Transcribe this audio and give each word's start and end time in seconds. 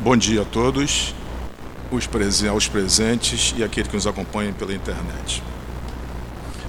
Bom 0.00 0.16
dia 0.16 0.42
a 0.42 0.44
todos, 0.44 1.12
os 1.90 2.06
presen 2.06 2.48
aos 2.48 2.68
presentes 2.68 3.52
e 3.56 3.64
aqueles 3.64 3.88
que 3.88 3.96
nos 3.96 4.06
acompanham 4.06 4.52
pela 4.52 4.72
internet. 4.72 5.42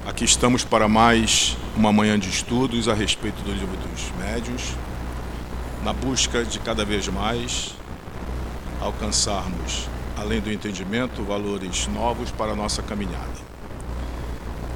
Aqui 0.04 0.26
estamos 0.26 0.64
para 0.64 0.88
mais 0.88 1.56
uma 1.78 1.94
manhã 1.94 2.18
de 2.18 2.28
estudos 2.28 2.90
a 2.90 2.94
respeito 2.96 3.40
do 3.44 3.52
livro 3.52 3.78
dos 3.78 4.12
médios, 4.18 4.74
na 5.84 5.94
busca 5.94 6.44
de 6.44 6.58
cada 6.58 6.84
vez 6.84 7.08
mais 7.08 7.76
alcançarmos, 8.82 9.88
além 10.18 10.42
do 10.42 10.52
entendimento, 10.52 11.22
valores 11.24 11.86
novos 11.86 12.32
para 12.32 12.54
a 12.54 12.56
nossa 12.56 12.82
caminhada. 12.82 13.40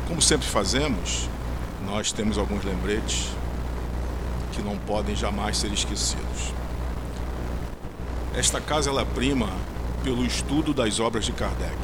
Como 0.07 0.21
sempre 0.21 0.47
fazemos, 0.47 1.27
nós 1.87 2.11
temos 2.11 2.37
alguns 2.37 2.63
lembretes 2.63 3.29
que 4.51 4.61
não 4.61 4.77
podem 4.77 5.15
jamais 5.15 5.57
ser 5.57 5.73
esquecidos. 5.73 6.53
Esta 8.35 8.59
casa 8.59 8.89
ela 8.89 9.05
prima 9.05 9.47
pelo 10.03 10.25
estudo 10.25 10.73
das 10.73 10.99
obras 10.99 11.25
de 11.25 11.31
Kardec, 11.31 11.77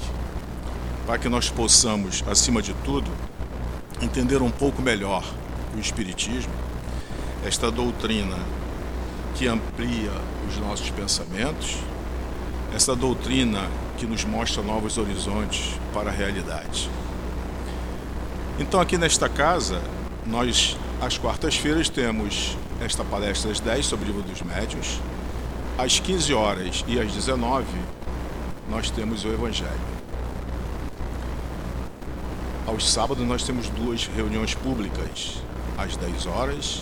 para 1.05 1.19
que 1.19 1.29
nós 1.29 1.49
possamos, 1.49 2.23
acima 2.27 2.59
de 2.59 2.73
tudo, 2.83 3.09
entender 4.01 4.41
um 4.41 4.49
pouco 4.49 4.81
melhor 4.81 5.23
o 5.75 5.79
Espiritismo, 5.79 6.51
esta 7.45 7.69
doutrina 7.69 8.37
que 9.35 9.47
amplia 9.47 10.11
os 10.49 10.57
nossos 10.57 10.89
pensamentos, 10.89 11.77
esta 12.75 12.95
doutrina 12.95 13.67
que 13.97 14.07
nos 14.07 14.25
mostra 14.25 14.63
novos 14.63 14.97
horizontes 14.97 15.79
para 15.93 16.09
a 16.09 16.13
realidade. 16.13 16.89
Então, 18.57 18.81
aqui 18.81 18.97
nesta 18.97 19.29
casa, 19.29 19.81
nós, 20.25 20.75
às 20.99 21.17
quartas-feiras, 21.17 21.89
temos 21.89 22.57
esta 22.81 23.03
palestra 23.03 23.51
às 23.51 23.59
10 23.59 23.85
sobre 23.85 24.05
o 24.05 24.07
livro 24.07 24.23
dos 24.23 24.41
médios, 24.41 24.99
às 25.79 25.97
15 25.97 26.33
horas 26.33 26.83
e 26.89 26.99
às 26.99 27.09
19 27.13 27.65
nós 28.69 28.91
temos 28.91 29.23
o 29.23 29.29
Evangelho. 29.29 29.71
Aos 32.67 32.91
sábados 32.91 33.25
nós 33.25 33.43
temos 33.43 33.69
duas 33.69 34.05
reuniões 34.07 34.53
públicas, 34.53 35.37
às 35.77 35.95
10 35.95 36.25
horas 36.25 36.81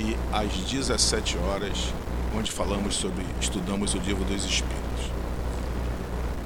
e 0.00 0.16
às 0.32 0.50
17 0.50 1.36
horas, 1.36 1.92
onde 2.34 2.50
falamos 2.50 2.94
sobre, 2.94 3.26
estudamos 3.38 3.92
o 3.92 3.98
livro 3.98 4.24
dos 4.24 4.42
Espíritos. 4.42 5.10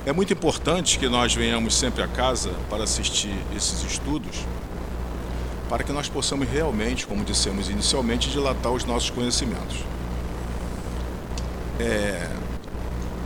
É 0.04 0.12
muito 0.12 0.32
importante 0.32 0.98
que 0.98 1.08
nós 1.08 1.32
venhamos 1.32 1.76
sempre 1.76 2.02
a 2.02 2.08
casa 2.08 2.50
para 2.68 2.82
assistir 2.82 3.36
esses 3.54 3.84
estudos, 3.84 4.44
para 5.68 5.84
que 5.84 5.92
nós 5.92 6.08
possamos 6.08 6.48
realmente, 6.48 7.06
como 7.06 7.24
dissemos 7.24 7.70
inicialmente, 7.70 8.30
dilatar 8.30 8.72
os 8.72 8.84
nossos 8.84 9.10
conhecimentos. 9.10 9.84
É, 11.78 12.28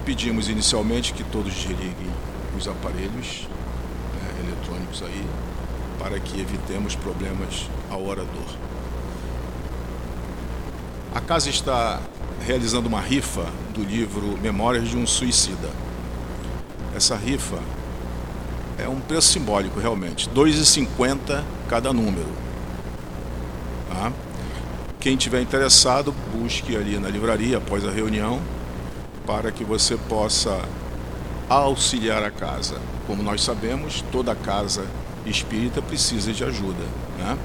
pedimos 0.05 0.49
inicialmente 0.49 1.15
que 1.15 1.25
todos 1.25 1.55
desliguem 1.55 2.11
os 2.57 2.69
aparelhos 2.69 3.49
né, 4.15 4.45
eletrônicos 4.45 5.03
aí, 5.03 5.27
para 5.99 6.19
que 6.21 6.41
evitemos 6.41 6.95
problemas 6.95 7.69
ao 7.91 8.05
orador. 8.05 8.57
A 11.15 11.21
casa 11.21 11.49
está 11.49 12.01
realizando 12.47 12.89
uma 12.89 13.01
rifa 13.01 13.47
do 13.75 13.83
livro 13.83 14.37
Memórias 14.39 14.89
de 14.89 14.97
um 14.97 15.07
Suicida. 15.07 15.71
Essa 16.95 17.17
rifa 17.17 17.59
é 18.79 18.89
um 18.89 19.01
preço 19.01 19.29
simbólico 19.29 19.79
realmente, 19.79 20.29
R$ 20.29 20.35
2,50 20.35 21.43
cada 21.69 21.93
número. 21.93 22.29
Tá? 23.89 24.13
Quem 25.03 25.17
tiver 25.17 25.43
interessado, 25.43 26.15
busque 26.33 26.77
ali 26.77 26.97
na 26.97 27.09
livraria 27.09 27.59
após 27.59 27.85
a 27.85 27.91
reunião 27.91 28.41
para 29.27 29.51
que 29.51 29.65
você 29.65 29.97
possa 29.97 30.63
auxiliar 31.49 32.23
a 32.23 32.31
casa. 32.31 32.77
Como 33.05 33.21
nós 33.21 33.43
sabemos, 33.43 34.05
toda 34.13 34.33
casa 34.37 34.87
espírita 35.27 35.83
precisa 35.83 36.33
de 36.33 36.45
ajuda. 36.45 36.85
Né? 37.19 37.37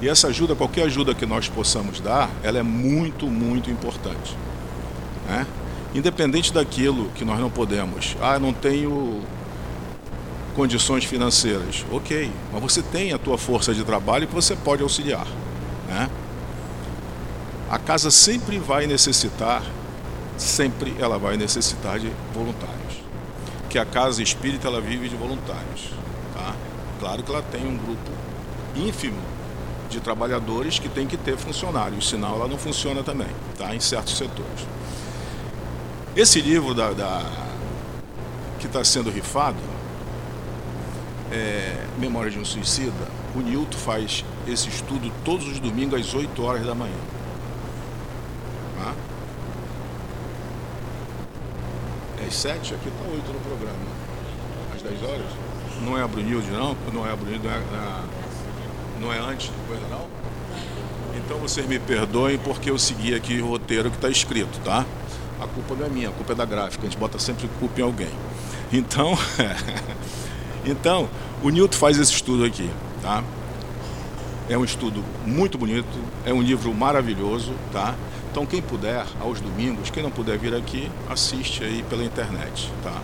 E 0.00 0.08
essa 0.08 0.28
ajuda, 0.28 0.54
qualquer 0.54 0.84
ajuda 0.84 1.16
que 1.16 1.26
nós 1.26 1.48
possamos 1.48 1.98
dar, 1.98 2.30
ela 2.44 2.60
é 2.60 2.62
muito, 2.62 3.26
muito 3.26 3.72
importante. 3.72 4.36
Né? 5.26 5.48
Independente 5.96 6.52
daquilo 6.52 7.10
que 7.16 7.24
nós 7.24 7.40
não 7.40 7.50
podemos. 7.50 8.16
Ah, 8.22 8.38
não 8.38 8.52
tenho 8.52 9.20
condições 10.54 11.04
financeiras. 11.04 11.84
Ok, 11.90 12.30
mas 12.52 12.62
você 12.62 12.82
tem 12.82 13.12
a 13.12 13.18
tua 13.18 13.36
força 13.36 13.74
de 13.74 13.82
trabalho 13.82 14.28
que 14.28 14.34
você 14.34 14.54
pode 14.54 14.80
auxiliar. 14.80 15.26
Né? 15.88 16.08
A 17.70 17.78
casa 17.78 18.10
sempre 18.10 18.58
vai 18.58 18.86
necessitar, 18.86 19.62
sempre 20.36 20.94
ela 20.98 21.18
vai 21.18 21.36
necessitar 21.36 21.98
de 21.98 22.10
voluntários. 22.32 23.02
Que 23.70 23.78
a 23.78 23.86
casa 23.86 24.22
espírita 24.22 24.68
ela 24.68 24.80
vive 24.80 25.08
de 25.08 25.16
voluntários, 25.16 25.90
tá? 26.34 26.54
Claro 27.00 27.22
que 27.22 27.30
ela 27.30 27.42
tem 27.42 27.66
um 27.66 27.76
grupo 27.76 28.10
ínfimo 28.76 29.18
de 29.88 30.00
trabalhadores 30.00 30.78
que 30.78 30.88
tem 30.88 31.06
que 31.06 31.16
ter 31.16 31.36
funcionários, 31.36 32.08
senão 32.08 32.34
ela 32.34 32.48
não 32.48 32.58
funciona 32.58 33.02
também, 33.02 33.28
tá? 33.58 33.74
Em 33.74 33.80
certos 33.80 34.16
setores. 34.16 34.66
Esse 36.14 36.40
livro 36.40 36.74
da, 36.74 36.92
da 36.92 37.22
que 38.60 38.66
está 38.66 38.84
sendo 38.84 39.10
rifado, 39.10 39.58
é, 41.32 41.84
de 42.30 42.38
um 42.38 42.44
Suicida, 42.44 42.92
o 43.34 43.40
Nilton 43.40 43.76
faz 43.78 44.24
esse 44.46 44.68
estudo 44.68 45.10
todos 45.24 45.48
os 45.48 45.58
domingos 45.58 46.00
às 46.00 46.14
8 46.14 46.42
horas 46.42 46.64
da 46.64 46.74
manhã. 46.74 46.94
É 52.23 52.23
às 52.34 52.40
7, 52.40 52.74
aqui 52.74 52.88
está 52.88 53.04
8 53.08 53.32
no 53.32 53.40
programa. 53.40 53.78
Às 54.74 54.82
10 54.82 55.02
horas? 55.04 55.26
Não 55.82 55.96
é 55.96 56.02
a 56.02 56.08
Brunilde, 56.08 56.50
não? 56.50 56.76
Não 56.92 57.06
é 57.06 57.12
a 57.12 57.16
Brunilde, 57.16 57.46
não 57.46 57.52
é, 57.52 58.02
não 59.00 59.12
é 59.12 59.18
antes 59.18 59.46
de 59.46 59.68
coisa, 59.68 59.86
não? 59.88 60.06
Então 61.16 61.38
vocês 61.38 61.64
me 61.66 61.78
perdoem 61.78 62.38
porque 62.38 62.70
eu 62.70 62.78
segui 62.78 63.14
aqui 63.14 63.40
o 63.40 63.46
roteiro 63.46 63.88
que 63.88 63.96
está 63.96 64.08
escrito, 64.08 64.58
tá? 64.64 64.84
A 65.40 65.46
culpa 65.46 65.74
não 65.74 65.86
é 65.86 65.88
minha, 65.88 66.08
a 66.08 66.12
culpa 66.12 66.32
é 66.32 66.36
da 66.36 66.44
gráfica. 66.44 66.86
A 66.86 66.90
gente 66.90 66.98
bota 66.98 67.18
sempre 67.18 67.48
culpa 67.60 67.80
em 67.80 67.84
alguém. 67.84 68.10
Então, 68.72 69.16
então 70.66 71.08
o 71.42 71.50
Newton 71.50 71.76
faz 71.76 71.98
esse 71.98 72.12
estudo 72.12 72.44
aqui, 72.44 72.68
tá? 73.00 73.22
É 74.48 74.58
um 74.58 74.64
estudo 74.64 75.02
muito 75.24 75.56
bonito, 75.56 75.86
é 76.26 76.32
um 76.32 76.42
livro 76.42 76.74
maravilhoso, 76.74 77.54
tá? 77.72 77.94
Então 78.34 78.44
quem 78.44 78.60
puder, 78.60 79.06
aos 79.20 79.40
domingos, 79.40 79.90
quem 79.90 80.02
não 80.02 80.10
puder 80.10 80.36
vir 80.36 80.56
aqui, 80.56 80.90
assiste 81.08 81.62
aí 81.62 81.84
pela 81.84 82.02
internet, 82.02 82.68
tá? 82.82 83.00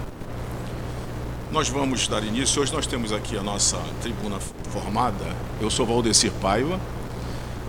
Nós 1.52 1.68
vamos 1.68 2.08
dar 2.08 2.24
início. 2.24 2.60
Hoje 2.60 2.72
nós 2.72 2.84
temos 2.84 3.12
aqui 3.12 3.38
a 3.38 3.42
nossa 3.44 3.78
tribuna 4.02 4.40
formada. 4.40 5.24
Eu 5.60 5.70
sou 5.70 5.86
Valdecir 5.86 6.32
Paiva. 6.42 6.80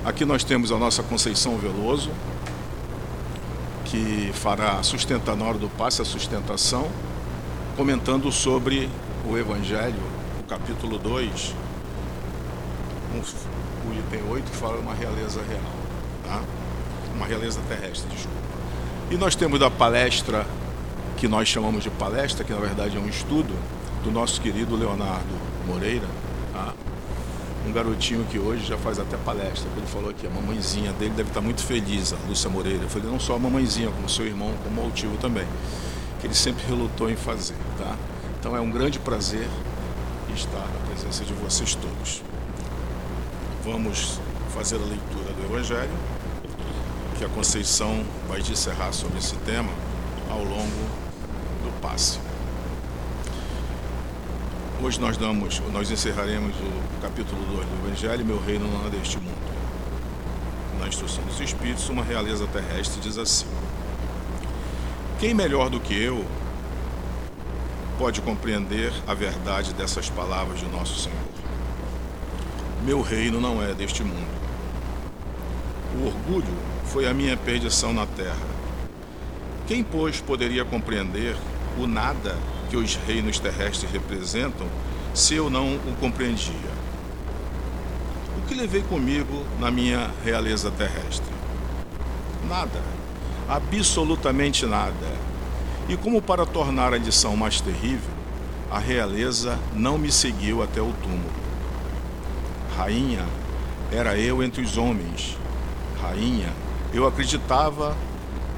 Aqui 0.03 0.25
nós 0.25 0.43
temos 0.43 0.71
a 0.71 0.77
nossa 0.79 1.03
Conceição 1.03 1.55
Veloso, 1.59 2.09
que 3.85 4.31
fará 4.33 4.81
sustentar 4.81 5.35
na 5.35 5.45
hora 5.45 5.59
do 5.59 5.69
passe 5.69 6.01
a 6.01 6.05
sustentação, 6.05 6.87
comentando 7.77 8.31
sobre 8.31 8.89
o 9.23 9.37
Evangelho, 9.37 10.01
o 10.39 10.43
capítulo 10.49 10.97
2, 10.97 11.53
o 13.87 13.93
item 13.93 14.31
8, 14.31 14.49
que 14.49 14.57
fala 14.57 14.79
uma 14.79 14.95
realeza 14.95 15.43
real. 15.43 15.61
Tá? 16.25 16.41
Uma 17.15 17.25
realeza 17.25 17.59
terrestre, 17.67 18.09
desculpa. 18.09 18.37
E 19.09 19.17
nós 19.17 19.35
temos 19.35 19.59
da 19.59 19.69
palestra, 19.69 20.45
que 21.17 21.27
nós 21.27 21.47
chamamos 21.47 21.83
de 21.83 21.89
palestra, 21.89 22.43
que 22.43 22.53
na 22.53 22.59
verdade 22.59 22.97
é 22.97 22.99
um 22.99 23.07
estudo, 23.07 23.53
do 24.03 24.11
nosso 24.11 24.41
querido 24.41 24.75
Leonardo 24.75 25.35
Moreira, 25.67 26.07
tá? 26.53 26.73
um 27.67 27.71
garotinho 27.71 28.25
que 28.25 28.39
hoje 28.39 28.65
já 28.65 28.77
faz 28.77 28.97
até 28.97 29.15
palestra, 29.17 29.69
ele 29.77 29.85
falou 29.85 30.09
aqui, 30.09 30.25
a 30.25 30.29
mamãezinha 30.29 30.91
dele 30.93 31.13
deve 31.15 31.29
estar 31.29 31.41
muito 31.41 31.63
feliz, 31.63 32.11
a 32.11 32.17
Lúcia 32.27 32.49
Moreira. 32.49 32.83
Eu 32.83 32.89
falei, 32.89 33.09
não 33.09 33.19
só 33.19 33.35
a 33.35 33.39
mamãezinha, 33.39 33.91
como 33.91 34.09
seu 34.09 34.25
irmão, 34.25 34.51
como 34.63 34.81
o 34.81 35.17
também, 35.17 35.45
que 36.19 36.27
ele 36.27 36.33
sempre 36.33 36.65
relutou 36.65 37.09
em 37.09 37.15
fazer. 37.15 37.55
Tá? 37.77 37.95
Então 38.39 38.55
é 38.55 38.59
um 38.59 38.71
grande 38.71 38.97
prazer 38.97 39.47
estar 40.33 40.59
na 40.59 40.87
presença 40.87 41.23
de 41.23 41.33
vocês 41.33 41.75
todos. 41.75 42.23
Vamos 43.63 44.19
fazer 44.55 44.77
a 44.77 44.79
leitura 44.79 45.33
do 45.33 45.45
Evangelho, 45.45 45.91
que 47.21 47.25
a 47.25 47.29
Conceição 47.29 48.03
vai 48.27 48.41
disserrar 48.41 48.91
sobre 48.91 49.19
esse 49.19 49.35
tema 49.35 49.71
ao 50.27 50.39
longo 50.39 50.89
do 51.63 51.71
passe. 51.79 52.19
Hoje 54.81 54.99
nós 54.99 55.17
damos, 55.17 55.61
nós 55.71 55.91
encerraremos 55.91 56.55
o 56.55 56.99
capítulo 56.99 57.39
2 57.45 57.67
do 57.67 57.85
Evangelho, 57.85 58.25
Meu 58.25 58.43
reino 58.43 58.67
não 58.67 58.87
é 58.87 58.89
deste 58.89 59.19
mundo. 59.19 59.37
Na 60.79 60.87
instrução 60.87 61.23
dos 61.25 61.39
Espíritos, 61.39 61.87
uma 61.89 62.03
realeza 62.03 62.47
terrestre 62.47 62.99
diz 62.99 63.19
assim: 63.19 63.45
Quem 65.19 65.35
melhor 65.35 65.69
do 65.69 65.79
que 65.79 65.93
eu 65.93 66.25
pode 67.99 68.19
compreender 68.21 68.91
a 69.05 69.13
verdade 69.13 69.75
dessas 69.75 70.09
palavras 70.09 70.59
de 70.59 70.65
nosso 70.69 70.99
Senhor? 70.99 71.19
Meu 72.83 72.99
reino 72.99 73.39
não 73.39 73.61
é 73.61 73.75
deste 73.75 74.03
mundo. 74.03 74.41
O 75.99 76.07
orgulho 76.07 76.80
foi 76.91 77.07
a 77.07 77.13
minha 77.13 77.37
perdição 77.37 77.93
na 77.93 78.05
terra. 78.05 78.35
Quem, 79.65 79.81
pois, 79.81 80.19
poderia 80.19 80.65
compreender 80.65 81.37
o 81.79 81.87
nada 81.87 82.37
que 82.69 82.75
os 82.75 82.95
reinos 83.07 83.39
terrestres 83.39 83.89
representam 83.89 84.67
se 85.13 85.35
eu 85.35 85.49
não 85.49 85.75
o 85.75 85.95
compreendia? 86.01 86.53
O 88.37 88.41
que 88.45 88.53
levei 88.53 88.81
comigo 88.81 89.45
na 89.57 89.71
minha 89.71 90.11
realeza 90.25 90.69
terrestre? 90.69 91.31
Nada, 92.49 92.81
absolutamente 93.47 94.65
nada. 94.65 95.21
E 95.87 95.95
como 95.95 96.21
para 96.21 96.45
tornar 96.45 96.93
a 96.93 96.97
lição 96.97 97.37
mais 97.37 97.61
terrível, 97.61 98.11
a 98.69 98.79
realeza 98.79 99.57
não 99.73 99.97
me 99.97 100.11
seguiu 100.11 100.61
até 100.61 100.81
o 100.81 100.91
túmulo. 101.01 101.31
Rainha, 102.75 103.25
era 103.93 104.17
eu 104.17 104.43
entre 104.43 104.61
os 104.61 104.77
homens. 104.77 105.37
Rainha, 106.01 106.49
eu 106.93 107.07
acreditava 107.07 107.95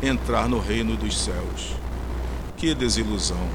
entrar 0.01 0.49
no 0.49 0.59
reino 0.59 0.95
dos 0.95 1.19
céus. 1.19 1.75
Que 2.57 2.73
desilusão, 2.73 3.47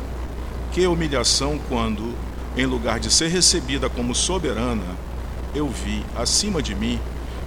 que 0.72 0.86
humilhação 0.86 1.58
quando, 1.68 2.14
em 2.56 2.66
lugar 2.66 3.00
de 3.00 3.10
ser 3.10 3.28
recebida 3.28 3.88
como 3.88 4.14
soberana, 4.14 4.96
eu 5.54 5.68
vi 5.68 6.04
acima 6.16 6.62
de 6.62 6.74
mim, 6.74 7.00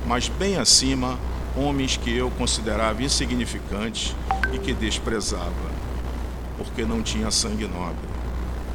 mas 0.06 0.28
bem 0.28 0.58
acima, 0.58 1.18
homens 1.56 1.98
que 1.98 2.16
eu 2.16 2.32
considerava 2.32 3.04
insignificantes 3.04 4.16
e 4.54 4.58
que 4.58 4.74
desprezava, 4.74 5.72
porque 6.58 6.84
não 6.84 7.02
tinha 7.02 7.30
sangue 7.30 7.68
nobre. 7.68 8.10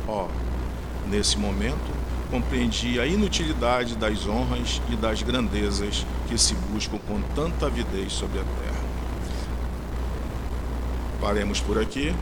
Ó, 0.06 0.26
oh, 0.26 1.08
nesse 1.08 1.38
momento, 1.38 1.95
compreendi 2.26 3.00
a 3.00 3.06
inutilidade 3.06 3.96
das 3.96 4.26
honras 4.26 4.80
e 4.90 4.96
das 4.96 5.22
grandezas 5.22 6.06
que 6.28 6.36
se 6.38 6.54
buscam 6.70 6.98
com 7.06 7.20
tanta 7.34 7.66
avidez 7.66 8.12
sobre 8.12 8.40
a 8.40 8.42
terra. 8.42 8.86
Paremos 11.20 11.60
por 11.60 11.78
aqui, 11.78 12.14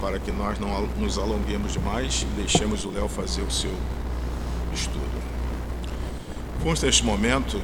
para 0.00 0.18
que 0.18 0.32
nós 0.32 0.58
não 0.58 0.86
nos 0.98 1.18
alonguemos 1.18 1.72
demais 1.72 2.22
e 2.22 2.40
deixemos 2.40 2.84
o 2.84 2.90
Léo 2.90 3.08
fazer 3.08 3.42
o 3.42 3.50
seu 3.50 3.72
estudo. 4.72 5.20
Vamos, 6.62 6.82
neste 6.82 7.04
momento, 7.04 7.60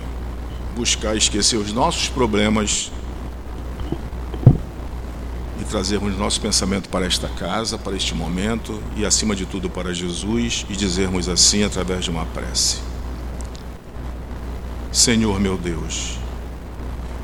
buscar 0.74 1.16
esquecer 1.16 1.56
os 1.56 1.72
nossos 1.72 2.08
problemas 2.08 2.90
trazermos 5.66 6.16
nosso 6.16 6.40
pensamento 6.40 6.88
para 6.88 7.06
esta 7.06 7.28
casa, 7.28 7.76
para 7.76 7.96
este 7.96 8.14
momento 8.14 8.82
e, 8.96 9.04
acima 9.04 9.34
de 9.34 9.44
tudo, 9.44 9.68
para 9.68 9.92
Jesus 9.92 10.64
e 10.68 10.76
dizermos 10.76 11.28
assim 11.28 11.64
através 11.64 12.04
de 12.04 12.10
uma 12.10 12.24
prece: 12.26 12.78
Senhor 14.92 15.38
meu 15.38 15.58
Deus, 15.58 16.18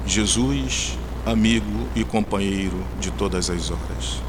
Jesus, 0.06 0.98
amigo 1.24 1.88
e 1.94 2.04
companheiro 2.04 2.84
de 3.00 3.10
todas 3.10 3.48
as 3.48 3.70
horas. 3.70 4.22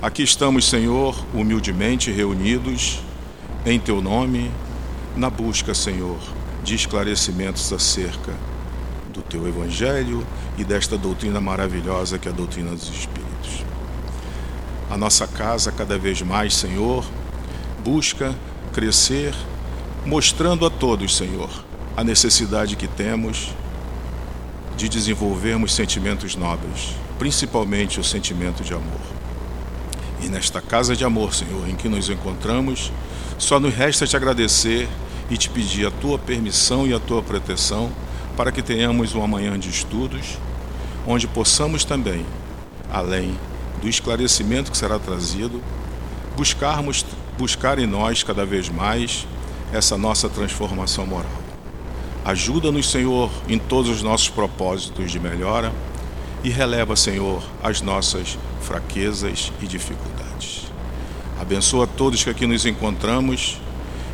Aqui 0.00 0.22
estamos, 0.22 0.68
Senhor, 0.68 1.16
humildemente 1.34 2.10
reunidos 2.12 3.00
em 3.64 3.80
Teu 3.80 4.00
nome, 4.00 4.50
na 5.16 5.30
busca, 5.30 5.74
Senhor, 5.74 6.18
de 6.62 6.74
esclarecimentos 6.74 7.72
acerca 7.72 8.32
Teu 9.26 9.46
Evangelho 9.46 10.26
e 10.56 10.64
desta 10.64 10.96
doutrina 10.96 11.40
maravilhosa 11.40 12.18
que 12.18 12.28
é 12.28 12.30
a 12.30 12.34
doutrina 12.34 12.70
dos 12.70 12.88
Espíritos. 12.88 13.64
A 14.90 14.96
nossa 14.96 15.26
casa, 15.26 15.72
cada 15.72 15.98
vez 15.98 16.22
mais, 16.22 16.54
Senhor, 16.54 17.04
busca 17.84 18.34
crescer, 18.72 19.34
mostrando 20.04 20.64
a 20.64 20.70
todos, 20.70 21.16
Senhor, 21.16 21.50
a 21.96 22.04
necessidade 22.04 22.76
que 22.76 22.86
temos 22.86 23.54
de 24.76 24.88
desenvolvermos 24.88 25.74
sentimentos 25.74 26.36
nobres, 26.36 26.94
principalmente 27.18 27.98
o 27.98 28.04
sentimento 28.04 28.62
de 28.62 28.74
amor. 28.74 29.00
E 30.22 30.28
nesta 30.28 30.60
casa 30.60 30.94
de 30.94 31.04
amor, 31.04 31.34
Senhor, 31.34 31.68
em 31.68 31.74
que 31.74 31.88
nos 31.88 32.08
encontramos, 32.08 32.92
só 33.38 33.58
nos 33.58 33.74
resta 33.74 34.06
te 34.06 34.16
agradecer 34.16 34.88
e 35.30 35.36
te 35.36 35.50
pedir 35.50 35.86
a 35.86 35.90
tua 35.90 36.18
permissão 36.18 36.86
e 36.86 36.94
a 36.94 37.00
tua 37.00 37.22
proteção 37.22 37.90
para 38.36 38.52
que 38.52 38.62
tenhamos 38.62 39.14
uma 39.14 39.26
manhã 39.26 39.58
de 39.58 39.70
estudos, 39.70 40.38
onde 41.06 41.26
possamos 41.26 41.84
também, 41.84 42.24
além 42.92 43.38
do 43.80 43.88
esclarecimento 43.88 44.70
que 44.70 44.76
será 44.76 44.98
trazido, 44.98 45.62
buscarmos 46.36 47.04
buscar 47.38 47.78
em 47.78 47.86
nós 47.86 48.22
cada 48.22 48.44
vez 48.44 48.68
mais 48.68 49.26
essa 49.72 49.96
nossa 49.96 50.28
transformação 50.28 51.06
moral. 51.06 51.30
Ajuda-nos, 52.24 52.90
Senhor, 52.90 53.30
em 53.48 53.58
todos 53.58 53.90
os 53.90 54.02
nossos 54.02 54.28
propósitos 54.28 55.10
de 55.12 55.20
melhora 55.20 55.72
e 56.42 56.50
releva, 56.50 56.96
Senhor, 56.96 57.42
as 57.62 57.80
nossas 57.80 58.38
fraquezas 58.60 59.52
e 59.62 59.66
dificuldades. 59.66 60.66
Abençoa 61.40 61.86
todos 61.86 62.24
que 62.24 62.30
aqui 62.30 62.46
nos 62.46 62.66
encontramos, 62.66 63.60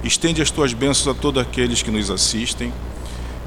estende 0.05 0.43
as 0.43 0.51
tuas 0.51 0.75
bênçãos 0.75 1.17
a 1.17 1.19
todos 1.19 1.41
aqueles 1.41 1.83
que 1.83 1.91
nos 1.91 2.11
assistem 2.11 2.73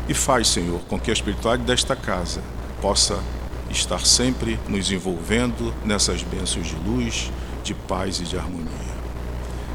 e 0.07 0.13
faz, 0.13 0.47
Senhor, 0.47 0.79
com 0.87 0.99
que 0.99 1.09
a 1.09 1.13
espiritualidade 1.13 1.67
desta 1.67 1.95
casa 1.95 2.41
possa 2.81 3.19
estar 3.69 4.05
sempre 4.05 4.59
nos 4.67 4.91
envolvendo 4.91 5.73
nessas 5.83 6.21
bênçãos 6.21 6.67
de 6.67 6.75
luz, 6.75 7.31
de 7.63 7.73
paz 7.73 8.19
e 8.19 8.23
de 8.23 8.37
harmonia. 8.37 8.95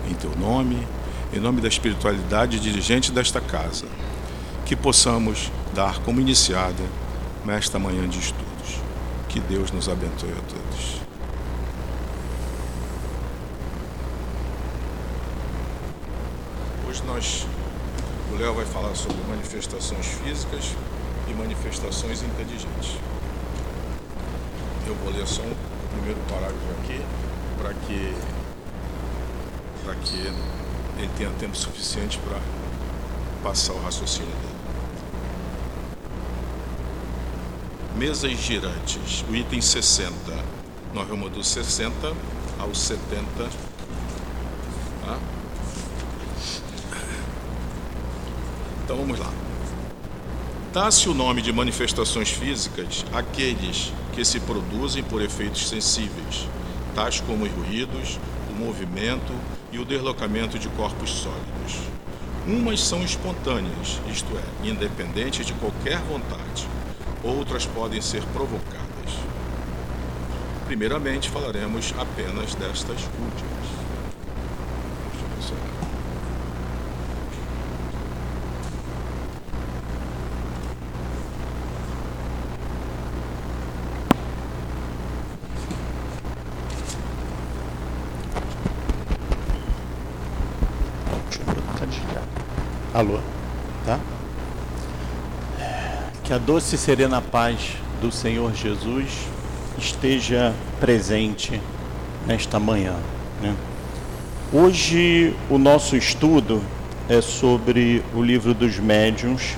Em 0.08 0.14
teu 0.14 0.34
nome, 0.36 0.86
em 1.32 1.40
nome 1.40 1.60
da 1.60 1.68
espiritualidade 1.68 2.58
dirigente 2.60 3.12
desta 3.12 3.40
casa, 3.40 3.86
que 4.64 4.76
possamos 4.76 5.50
dar 5.74 5.98
como 6.00 6.20
iniciada 6.20 6.84
nesta 7.44 7.78
manhã 7.78 8.08
de 8.08 8.18
estudos. 8.18 8.80
Que 9.28 9.40
Deus 9.40 9.70
nos 9.70 9.88
abençoe 9.88 10.30
a 10.30 10.42
todos. 10.48 11.00
Hoje 16.88 17.02
nós, 17.06 17.46
Léo 18.40 18.54
vai 18.54 18.64
falar 18.64 18.94
sobre 18.94 19.18
manifestações 19.28 20.06
físicas 20.06 20.74
e 21.28 21.34
manifestações 21.34 22.22
inteligentes. 22.22 22.96
Eu 24.86 24.94
vou 24.94 25.12
ler 25.12 25.26
só 25.26 25.42
o 25.42 25.56
primeiro 25.92 26.18
parágrafo 26.26 26.56
aqui 26.80 27.04
para 27.58 27.74
que 27.74 28.14
que 30.04 30.16
ele 30.16 31.10
tenha 31.18 31.30
tempo 31.38 31.54
suficiente 31.54 32.18
para 32.18 32.40
passar 33.42 33.74
o 33.74 33.82
raciocínio 33.82 34.30
dele. 34.30 34.60
mesas 37.96 38.32
girantes, 38.38 39.22
o 39.28 39.36
item 39.36 39.60
60. 39.60 40.14
Nós 40.94 41.06
vamos 41.06 41.30
do 41.30 41.44
60 41.44 41.92
ao 42.58 42.74
70. 42.74 43.69
Então 48.90 49.02
vamos 49.02 49.20
lá. 49.20 49.32
Dá-se 50.72 51.08
o 51.08 51.14
nome 51.14 51.40
de 51.40 51.52
manifestações 51.52 52.30
físicas 52.30 53.04
àqueles 53.12 53.92
que 54.12 54.24
se 54.24 54.40
produzem 54.40 55.04
por 55.04 55.22
efeitos 55.22 55.68
sensíveis, 55.68 56.48
tais 56.92 57.20
como 57.20 57.44
os 57.44 57.52
ruídos, 57.52 58.18
o 58.50 58.52
movimento 58.52 59.32
e 59.70 59.78
o 59.78 59.84
deslocamento 59.84 60.58
de 60.58 60.68
corpos 60.70 61.08
sólidos. 61.08 61.78
Umas 62.48 62.80
são 62.80 63.04
espontâneas, 63.04 64.00
isto 64.10 64.26
é, 64.36 64.68
independentes 64.68 65.46
de 65.46 65.52
qualquer 65.52 65.98
vontade 66.00 66.66
outras 67.22 67.66
podem 67.66 68.00
ser 68.00 68.24
provocadas. 68.32 68.88
Primeiramente, 70.66 71.30
falaremos 71.30 71.94
apenas 71.96 72.56
destas 72.56 72.98
últimas. 73.20 73.89
Que 96.30 96.34
a 96.34 96.38
doce 96.38 96.76
e 96.76 96.78
serena 96.78 97.20
paz 97.20 97.72
do 98.00 98.12
Senhor 98.12 98.54
Jesus 98.54 99.08
esteja 99.76 100.54
presente 100.78 101.60
nesta 102.24 102.56
manhã. 102.60 102.94
Né? 103.42 103.52
Hoje 104.52 105.34
o 105.50 105.58
nosso 105.58 105.96
estudo 105.96 106.62
é 107.08 107.20
sobre 107.20 108.04
o 108.14 108.22
livro 108.22 108.54
dos 108.54 108.78
médiuns, 108.78 109.56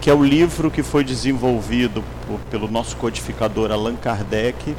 que 0.00 0.10
é 0.10 0.12
o 0.12 0.24
livro 0.24 0.72
que 0.72 0.82
foi 0.82 1.04
desenvolvido 1.04 2.02
por, 2.26 2.40
pelo 2.50 2.66
nosso 2.66 2.96
codificador 2.96 3.70
Allan 3.70 3.94
Kardec 3.94 4.74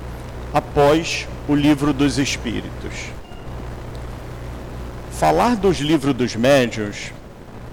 após 0.53 1.25
o 1.47 1.55
livro 1.55 1.93
dos 1.93 2.17
Espíritos. 2.17 2.91
Falar 5.09 5.55
dos 5.55 5.79
livros 5.79 6.13
dos 6.13 6.35
médiuns, 6.35 7.13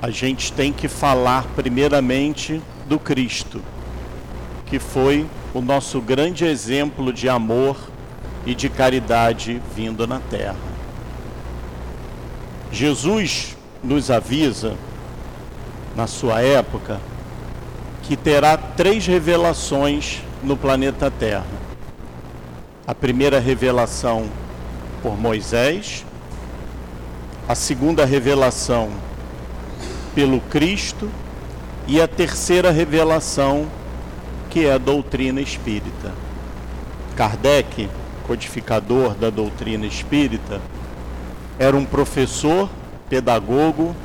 a 0.01 0.09
gente 0.09 0.53
tem 0.53 0.73
que 0.73 0.87
falar 0.87 1.45
primeiramente 1.57 2.63
do 2.91 2.99
Cristo, 2.99 3.63
que 4.67 4.81
foi 4.81 5.25
o 5.55 5.61
nosso 5.61 6.01
grande 6.01 6.45
exemplo 6.45 7.13
de 7.13 7.29
amor 7.29 7.77
e 8.45 8.53
de 8.53 8.69
caridade 8.69 9.63
vindo 9.77 10.09
na 10.09 10.19
terra. 10.19 10.57
Jesus 12.73 13.57
nos 13.81 14.11
avisa, 14.11 14.75
na 15.95 16.09
sua 16.09 16.43
época, 16.43 17.01
que 18.03 18.17
terá 18.17 18.57
três 18.57 19.07
revelações 19.07 20.21
no 20.43 20.57
planeta 20.57 21.13
Terra. 21.13 21.47
A 22.89 22.95
primeira 22.95 23.39
revelação 23.39 24.29
por 25.01 25.17
Moisés, 25.17 26.05
a 27.49 27.55
segunda 27.55 28.05
revelação 28.05 28.91
pelo 30.13 30.41
Cristo 30.41 31.09
e 31.91 32.01
a 32.01 32.07
terceira 32.07 32.71
revelação 32.71 33.67
que 34.49 34.65
é 34.65 34.73
a 34.73 34.79
doutrina 34.79 35.41
espírita. 35.41 36.13
Kardec, 37.17 37.89
codificador 38.29 39.15
da 39.15 39.29
doutrina 39.29 39.85
espírita, 39.87 40.61
era 41.59 41.77
um 41.77 41.85
professor, 41.85 42.71
pedagogo, 43.09 43.97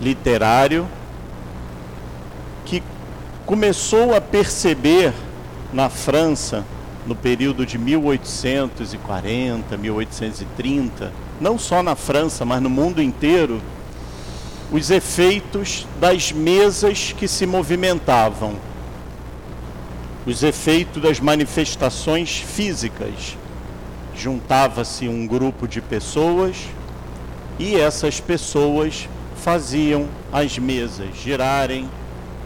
literário 0.00 0.88
que 2.64 2.82
começou 3.46 4.16
a 4.16 4.20
perceber 4.20 5.12
na 5.72 5.88
França 5.88 6.64
no 7.06 7.14
período 7.14 7.64
de 7.64 7.78
1840, 7.78 9.76
1830, 9.76 11.12
não 11.40 11.56
só 11.56 11.84
na 11.84 11.94
França, 11.94 12.44
mas 12.44 12.60
no 12.60 12.68
mundo 12.68 13.00
inteiro, 13.00 13.62
os 14.72 14.90
efeitos 14.90 15.86
das 16.00 16.32
mesas 16.32 17.12
que 17.12 17.28
se 17.28 17.44
movimentavam, 17.44 18.56
os 20.24 20.42
efeitos 20.42 21.02
das 21.02 21.20
manifestações 21.20 22.38
físicas. 22.38 23.36
Juntava-se 24.16 25.06
um 25.08 25.26
grupo 25.26 25.68
de 25.68 25.82
pessoas 25.82 26.56
e 27.58 27.76
essas 27.76 28.18
pessoas 28.18 29.08
faziam 29.36 30.08
as 30.32 30.58
mesas 30.58 31.14
girarem, 31.22 31.86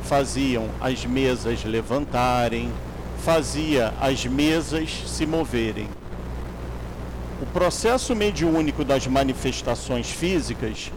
faziam 0.03 0.69
as 0.81 1.07
mesas 1.07 1.65
levantarem, 1.65 2.73
fazia 3.25 3.95
as 4.01 4.27
mesas 4.27 4.91
se 5.07 5.25
moverem. 5.27 5.89
O 7.41 7.47
processo 7.47 8.17
mediúnico 8.17 8.85
das 8.85 9.07
manifestações 9.07 10.11
físicas 10.11 10.91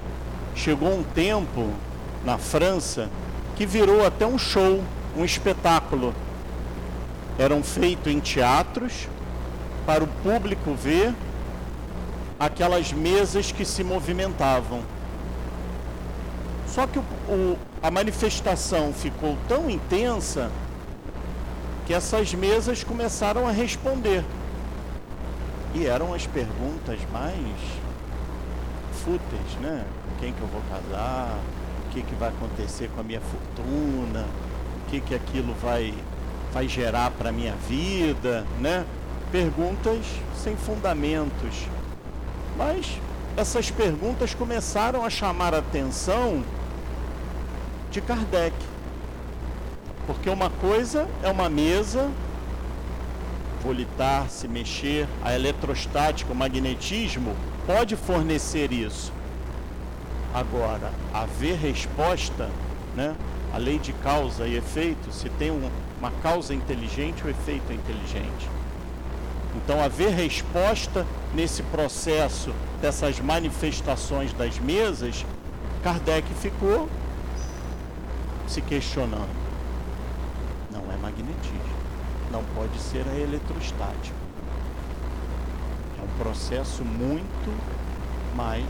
chegou 0.59 0.93
um 0.93 1.03
tempo 1.03 1.71
na 2.25 2.37
França 2.37 3.09
que 3.55 3.65
virou 3.65 4.05
até 4.05 4.25
um 4.25 4.37
show, 4.37 4.83
um 5.17 5.23
espetáculo. 5.23 6.13
Eram 7.37 7.63
feitos 7.63 8.11
em 8.11 8.19
teatros 8.19 9.07
para 9.85 10.03
o 10.03 10.07
público 10.07 10.73
ver 10.73 11.13
aquelas 12.37 12.91
mesas 12.91 13.51
que 13.51 13.63
se 13.63 13.83
movimentavam. 13.83 14.81
Só 16.67 16.85
que 16.85 16.99
o, 16.99 17.03
o, 17.29 17.57
a 17.81 17.89
manifestação 17.89 18.93
ficou 18.93 19.37
tão 19.47 19.69
intensa 19.69 20.51
que 21.85 21.93
essas 21.93 22.33
mesas 22.33 22.83
começaram 22.83 23.47
a 23.47 23.51
responder. 23.51 24.23
E 25.73 25.85
eram 25.85 26.13
as 26.13 26.27
perguntas 26.27 26.99
mais 27.11 27.57
fúteis, 29.03 29.61
né? 29.61 29.85
Quem 30.19 30.33
que 30.33 30.41
eu 30.41 30.47
vou 30.47 30.61
casar? 30.69 31.39
O 31.85 31.89
que, 31.91 32.01
que 32.01 32.15
vai 32.15 32.29
acontecer 32.29 32.89
com 32.93 32.99
a 32.99 33.03
minha 33.03 33.21
fortuna? 33.21 34.25
O 34.85 34.89
que, 34.89 34.99
que 34.99 35.15
aquilo 35.15 35.53
vai, 35.61 35.93
vai 36.51 36.67
gerar 36.67 37.11
para 37.11 37.29
a 37.29 37.31
minha 37.31 37.55
vida, 37.67 38.45
né? 38.59 38.85
Perguntas 39.31 40.05
sem 40.35 40.57
fundamentos. 40.57 41.67
Mas 42.57 42.99
essas 43.37 43.71
perguntas 43.71 44.33
começaram 44.33 45.05
a 45.05 45.09
chamar 45.09 45.53
a 45.53 45.59
atenção 45.59 46.43
de 47.89 48.01
Kardec. 48.01 48.55
Porque 50.05 50.29
uma 50.29 50.49
coisa 50.49 51.07
é 51.23 51.29
uma 51.29 51.49
mesa, 51.49 52.09
volitar, 53.63 54.29
se 54.29 54.47
mexer, 54.47 55.07
a 55.23 55.33
eletrostática, 55.33 56.33
o 56.33 56.35
magnetismo 56.35 57.35
pode 57.65 57.95
fornecer 57.95 58.73
isso. 58.73 59.13
Agora, 60.33 60.91
haver 61.13 61.55
resposta, 61.57 62.49
né? 62.95 63.15
a 63.53 63.57
lei 63.57 63.79
de 63.79 63.93
causa 63.93 64.47
e 64.47 64.55
efeito, 64.55 65.11
se 65.11 65.29
tem 65.29 65.49
um, 65.51 65.69
uma 65.99 66.11
causa 66.21 66.53
inteligente, 66.53 67.25
o 67.25 67.29
efeito 67.29 67.71
é 67.71 67.75
inteligente. 67.75 68.49
Então, 69.55 69.83
haver 69.83 70.13
resposta 70.13 71.05
nesse 71.33 71.63
processo 71.63 72.53
dessas 72.81 73.19
manifestações 73.19 74.31
das 74.33 74.59
mesas, 74.59 75.25
Kardec 75.83 76.27
ficou 76.35 76.87
se 78.47 78.61
questionando 78.61 79.39
magnetismo. 81.09 81.79
Não 82.31 82.43
pode 82.55 82.77
ser 82.79 83.05
a 83.07 83.15
eletrostática. 83.15 84.15
É 85.97 86.01
um 86.03 86.23
processo 86.23 86.83
muito 86.83 87.51
mais 88.35 88.65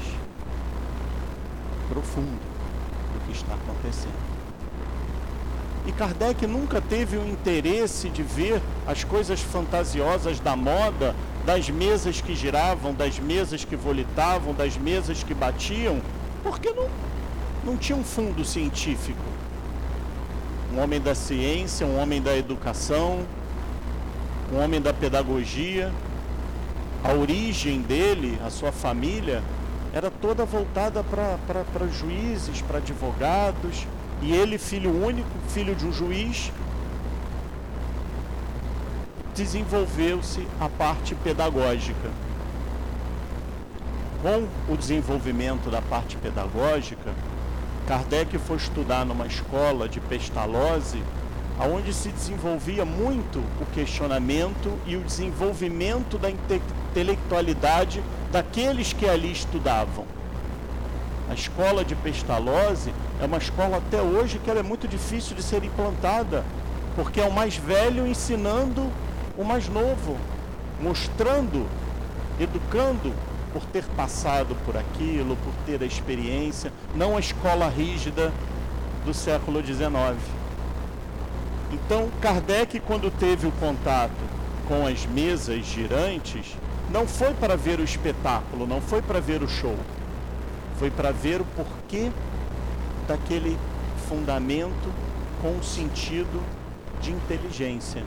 profundo 1.89 2.39
do 3.13 3.25
que 3.25 3.31
está 3.31 3.53
acontecendo. 3.53 4.29
E 5.87 5.91
Kardec 5.91 6.45
nunca 6.45 6.79
teve 6.79 7.17
o 7.17 7.27
interesse 7.27 8.09
de 8.09 8.21
ver 8.21 8.61
as 8.85 9.03
coisas 9.03 9.41
fantasiosas 9.41 10.39
da 10.39 10.55
moda, 10.55 11.15
das 11.45 11.69
mesas 11.69 12.21
que 12.21 12.35
giravam, 12.35 12.93
das 12.93 13.17
mesas 13.17 13.65
que 13.65 13.75
volitavam, 13.75 14.53
das 14.53 14.77
mesas 14.77 15.23
que 15.23 15.33
batiam, 15.33 15.99
porque 16.43 16.69
não, 16.71 16.87
não 17.63 17.77
tinha 17.77 17.97
um 17.97 18.03
fundo 18.03 18.45
científico 18.45 19.29
um 20.73 20.79
homem 20.79 21.01
da 21.01 21.15
ciência, 21.15 21.85
um 21.85 21.99
homem 21.99 22.21
da 22.21 22.37
educação, 22.37 23.25
um 24.53 24.59
homem 24.59 24.79
da 24.79 24.93
pedagogia. 24.93 25.91
A 27.03 27.13
origem 27.13 27.81
dele, 27.81 28.37
a 28.45 28.49
sua 28.49 28.71
família, 28.71 29.41
era 29.93 30.11
toda 30.11 30.45
voltada 30.45 31.03
para 31.03 31.87
juízes, 31.87 32.61
para 32.61 32.77
advogados. 32.77 33.87
E 34.21 34.33
ele, 34.33 34.57
filho 34.57 34.91
único, 34.91 35.29
filho 35.49 35.73
de 35.73 35.85
um 35.85 35.93
juiz, 35.93 36.51
desenvolveu-se 39.33 40.45
a 40.59 40.67
parte 40.67 41.15
pedagógica. 41.15 42.09
Com 44.21 44.47
o 44.71 44.75
desenvolvimento 44.75 45.71
da 45.71 45.81
parte 45.81 46.17
pedagógica, 46.17 47.13
Kardec 47.87 48.37
foi 48.37 48.57
estudar 48.57 49.05
numa 49.05 49.25
escola 49.25 49.87
de 49.87 50.01
Pestalozzi, 50.01 51.01
onde 51.57 51.93
se 51.93 52.09
desenvolvia 52.09 52.83
muito 52.83 53.39
o 53.61 53.65
questionamento 53.73 54.77
e 54.85 54.97
o 54.97 55.01
desenvolvimento 55.01 56.17
da 56.17 56.29
intelectualidade 56.29 58.03
daqueles 58.31 58.93
que 58.93 59.07
ali 59.07 59.31
estudavam. 59.31 60.05
A 61.29 61.33
escola 61.33 61.85
de 61.85 61.95
Pestalozzi 61.95 62.93
é 63.21 63.25
uma 63.25 63.37
escola 63.37 63.77
até 63.77 64.01
hoje 64.01 64.39
que 64.39 64.49
é 64.49 64.63
muito 64.63 64.87
difícil 64.87 65.35
de 65.35 65.43
ser 65.43 65.63
implantada, 65.63 66.43
porque 66.95 67.19
é 67.21 67.25
o 67.25 67.31
mais 67.31 67.55
velho 67.55 68.07
ensinando 68.07 68.91
o 69.37 69.43
mais 69.43 69.69
novo, 69.69 70.17
mostrando, 70.81 71.67
educando 72.39 73.13
por 73.53 73.63
ter 73.65 73.83
passado 73.95 74.55
por 74.65 74.75
aquilo, 74.77 75.35
por 75.37 75.53
ter 75.65 75.81
a 75.83 75.85
experiência, 75.85 76.71
não 76.95 77.15
a 77.15 77.19
escola 77.19 77.69
rígida 77.69 78.31
do 79.05 79.13
século 79.13 79.63
XIX. 79.65 80.17
Então, 81.71 82.09
Kardec, 82.21 82.79
quando 82.81 83.11
teve 83.11 83.47
o 83.47 83.51
contato 83.53 84.11
com 84.67 84.85
as 84.85 85.05
mesas 85.05 85.65
girantes, 85.65 86.55
não 86.91 87.07
foi 87.07 87.33
para 87.33 87.55
ver 87.55 87.79
o 87.79 87.83
espetáculo, 87.83 88.65
não 88.65 88.81
foi 88.81 89.01
para 89.01 89.19
ver 89.19 89.43
o 89.43 89.47
show, 89.47 89.75
foi 90.77 90.89
para 90.89 91.11
ver 91.11 91.41
o 91.41 91.45
porquê 91.45 92.11
daquele 93.07 93.57
fundamento 94.07 94.91
com 95.41 95.61
sentido 95.61 96.41
de 96.99 97.11
inteligência. 97.11 98.03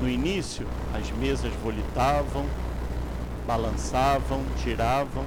No 0.00 0.08
início, 0.08 0.66
as 0.94 1.10
mesas 1.10 1.52
volitavam, 1.62 2.46
balançavam, 3.46 4.42
giravam, 4.62 5.24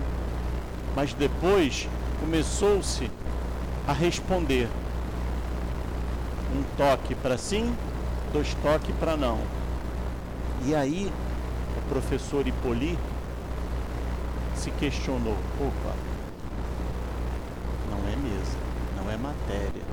mas 0.95 1.13
depois 1.13 1.87
começou-se 2.19 3.11
a 3.87 3.91
responder. 3.91 4.69
Um 6.55 6.63
toque 6.77 7.15
para 7.15 7.37
sim, 7.37 7.75
dois 8.31 8.53
toques 8.63 8.95
para 8.95 9.17
não. 9.17 9.39
E 10.65 10.73
aí 10.73 11.11
professor 11.93 12.47
Hippoly 12.47 12.97
se 14.55 14.71
questionou: 14.71 15.37
opa, 15.59 15.95
não 17.91 17.99
é 18.11 18.15
mesa, 18.15 18.57
não 18.97 19.11
é 19.11 19.15
matéria. 19.15 19.83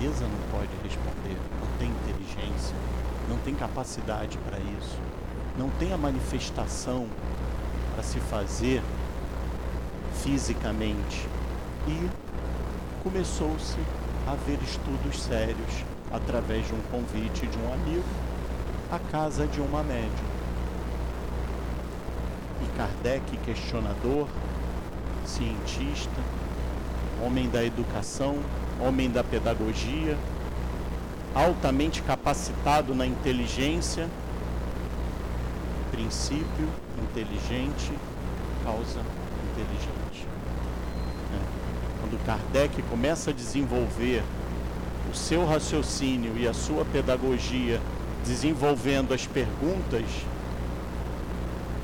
Mesa 0.00 0.24
não 0.24 0.58
pode 0.58 0.70
responder, 0.82 1.36
não 1.60 1.78
tem 1.78 1.90
inteligência, 1.90 2.74
não 3.28 3.36
tem 3.38 3.54
capacidade 3.54 4.38
para 4.38 4.58
isso, 4.58 4.98
não 5.58 5.68
tem 5.78 5.92
a 5.92 5.98
manifestação 5.98 7.06
para 7.94 8.02
se 8.02 8.18
fazer 8.18 8.82
fisicamente. 10.22 11.28
E 11.86 12.08
começou-se 13.02 13.76
a 14.26 14.32
haver 14.32 14.58
estudos 14.62 15.20
sérios 15.20 15.84
através 16.10 16.66
de 16.66 16.72
um 16.72 16.80
convite 16.90 17.46
de 17.46 17.58
um 17.58 17.74
amigo 17.74 18.04
à 18.90 18.98
casa 18.98 19.46
de 19.46 19.60
uma 19.60 19.82
médium. 19.82 20.29
Kardec, 22.76 23.36
questionador, 23.44 24.26
cientista, 25.24 26.20
homem 27.24 27.48
da 27.48 27.64
educação, 27.64 28.38
homem 28.80 29.10
da 29.10 29.22
pedagogia, 29.22 30.16
altamente 31.34 32.02
capacitado 32.02 32.94
na 32.94 33.06
inteligência, 33.06 34.08
princípio 35.90 36.68
inteligente, 37.02 37.92
causa 38.64 39.00
inteligente. 39.52 40.26
Né? 41.30 41.40
Quando 42.00 42.24
Kardec 42.24 42.82
começa 42.82 43.30
a 43.30 43.32
desenvolver 43.32 44.22
o 45.10 45.14
seu 45.14 45.44
raciocínio 45.44 46.36
e 46.36 46.46
a 46.46 46.54
sua 46.54 46.84
pedagogia, 46.84 47.80
desenvolvendo 48.24 49.12
as 49.12 49.26
perguntas, 49.26 50.04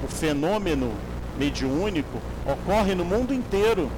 o 0.03 0.09
fenômeno 0.09 0.93
mediúnico 1.39 2.21
ocorre 2.45 2.95
no 2.95 3.05
mundo 3.05 3.33
inteiro, 3.33 3.91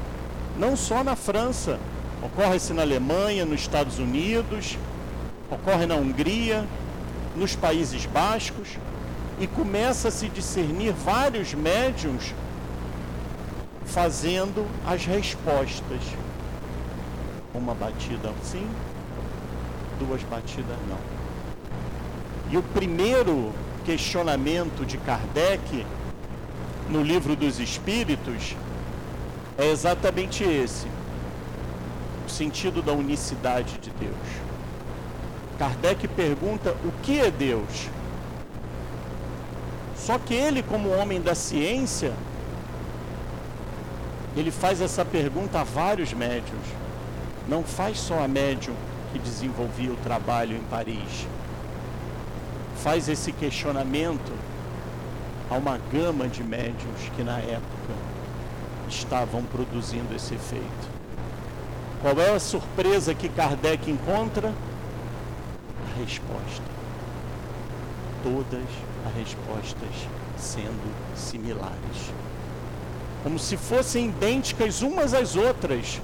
não 0.57 0.77
só 0.77 1.05
na 1.05 1.17
França, 1.17 1.79
ocorre-se 2.23 2.73
na 2.73 2.83
Alemanha, 2.83 3.45
nos 3.45 3.61
Estados 3.61 3.99
Unidos, 3.99 4.77
ocorre 5.51 5.87
na 5.87 5.95
Hungria, 5.95 6.65
nos 7.37 7.55
Países 7.55 8.07
Bascos, 8.07 8.77
e 9.41 9.47
começa 9.47 10.09
a 10.09 10.11
se 10.11 10.29
discernir 10.29 10.93
vários 10.93 11.55
médiums 11.55 12.35
fazendo 13.85 14.67
as 14.87 15.05
respostas. 15.05 16.01
Uma 17.55 17.75
batida 17.75 18.33
sim, 18.43 18.67
duas 19.99 20.23
batidas 20.25 20.77
não. 20.89 20.99
E 22.51 22.57
o 22.57 22.63
primeiro 22.63 23.53
questionamento 23.89 24.85
de 24.85 24.99
Kardec 24.99 25.87
no 26.91 27.03
livro 27.03 27.35
dos 27.35 27.59
Espíritos 27.59 28.55
é 29.57 29.71
exatamente 29.71 30.45
esse: 30.45 30.87
o 32.27 32.29
sentido 32.29 32.83
da 32.83 32.93
unicidade 32.93 33.79
de 33.79 33.89
Deus. 33.93 34.29
Kardec 35.59 36.07
pergunta 36.07 36.77
o 36.85 36.93
que 37.03 37.19
é 37.19 37.31
Deus? 37.31 37.89
Só 39.97 40.19
que 40.19 40.35
ele, 40.35 40.63
como 40.63 40.91
homem 40.91 41.23
da 41.23 41.35
ciência, 41.35 42.13
ele 44.37 44.51
faz 44.51 44.83
essa 44.83 45.03
pergunta 45.03 45.61
a 45.61 45.65
vários 45.65 46.13
médios. 46.13 46.61
Não 47.49 47.65
faz 47.65 47.99
só 47.99 48.23
a 48.23 48.29
médium 48.29 48.75
que 49.15 49.19
desenvolvia 49.19 49.91
o 49.91 49.97
trabalho 49.97 50.55
em 50.55 50.63
Paris. 50.65 51.27
Faz 52.83 53.09
esse 53.09 53.33
questionamento 53.33 54.33
a 55.51 55.55
uma 55.55 55.79
gama 55.93 56.29
de 56.29 56.45
médiums 56.45 57.11
que 57.17 57.23
na 57.23 57.39
época 57.39 57.95
estavam 58.89 59.43
produzindo 59.45 60.15
esse 60.15 60.35
efeito. 60.35 60.99
Qual 62.01 62.19
é 62.21 62.31
a 62.31 62.39
surpresa 62.39 63.15
que 63.15 63.29
Kardec 63.29 63.91
encontra? 63.91 64.49
A 64.49 65.99
resposta. 66.01 66.63
Todas 68.23 68.65
as 69.07 69.15
respostas 69.15 70.09
sendo 70.39 70.95
similares. 71.17 72.13
Como 73.23 73.39
se 73.39 73.57
fossem 73.57 74.09
idênticas 74.09 74.83
umas 74.83 75.13
às 75.13 75.35
outras. 75.35 76.01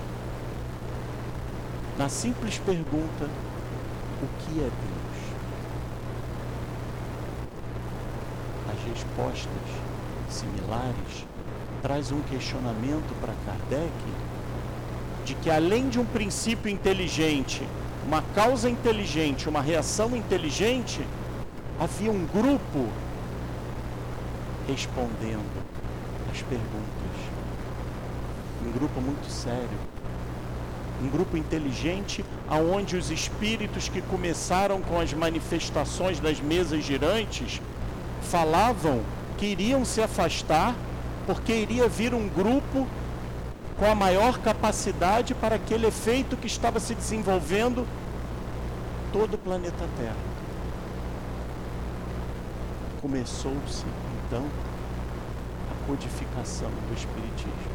Na 1.96 2.08
simples 2.08 2.58
pergunta: 2.58 3.28
o 4.20 4.26
que 4.40 4.58
é 4.58 4.64
Deus? 4.64 5.04
As 8.72 8.73
respostas 8.88 9.48
similares 10.28 11.26
traz 11.82 12.10
um 12.10 12.20
questionamento 12.22 13.14
para 13.20 13.34
Kardec 13.44 13.92
de 15.24 15.34
que 15.34 15.50
além 15.50 15.88
de 15.88 15.98
um 15.98 16.04
princípio 16.04 16.70
inteligente, 16.70 17.66
uma 18.06 18.22
causa 18.34 18.68
inteligente, 18.68 19.48
uma 19.48 19.60
reação 19.60 20.14
inteligente, 20.14 21.00
havia 21.80 22.10
um 22.10 22.26
grupo 22.26 22.88
respondendo 24.68 25.62
as 26.32 26.42
perguntas. 26.42 27.04
Um 28.66 28.72
grupo 28.72 29.00
muito 29.00 29.30
sério. 29.30 29.78
Um 31.02 31.08
grupo 31.08 31.36
inteligente 31.36 32.24
aonde 32.48 32.96
os 32.96 33.10
espíritos 33.10 33.88
que 33.88 34.00
começaram 34.02 34.80
com 34.80 35.00
as 35.00 35.12
manifestações 35.12 36.20
das 36.20 36.40
mesas 36.40 36.84
girantes 36.84 37.60
falavam 38.24 39.02
que 39.36 39.46
iriam 39.46 39.84
se 39.84 40.02
afastar 40.02 40.74
porque 41.26 41.52
iria 41.52 41.88
vir 41.88 42.14
um 42.14 42.28
grupo 42.28 42.86
com 43.78 43.86
a 43.86 43.94
maior 43.94 44.38
capacidade 44.38 45.34
para 45.34 45.56
aquele 45.56 45.86
efeito 45.86 46.36
que 46.36 46.46
estava 46.46 46.78
se 46.78 46.94
desenvolvendo 46.94 47.86
todo 49.12 49.34
o 49.34 49.38
planeta 49.38 49.84
Terra. 49.96 50.16
Começou-se 53.00 53.84
então 54.26 54.44
a 55.70 55.86
codificação 55.86 56.70
do 56.70 56.94
Espiritismo. 56.94 57.74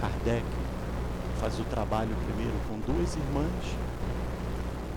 Kardec 0.00 0.46
faz 1.40 1.58
o 1.58 1.64
trabalho 1.64 2.14
primeiro 2.26 2.56
com 2.68 2.78
duas 2.92 3.16
irmãs, 3.16 3.76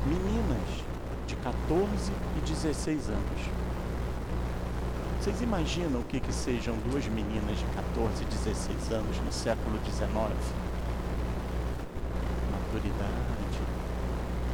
meninas 0.05 0.82
de 1.27 1.35
14 1.37 2.11
e 2.37 2.41
16 2.41 3.09
anos 3.09 3.63
vocês 5.23 5.41
imaginam 5.41 6.01
o 6.01 6.03
que, 6.03 6.19
que 6.19 6.33
sejam 6.33 6.75
duas 6.79 7.07
meninas 7.07 7.57
de 7.57 7.63
14, 7.63 8.25
16 8.25 8.91
anos 8.91 9.17
no 9.21 9.31
século 9.31 9.79
XIX? 9.85 10.11
Maturidade. 12.51 13.23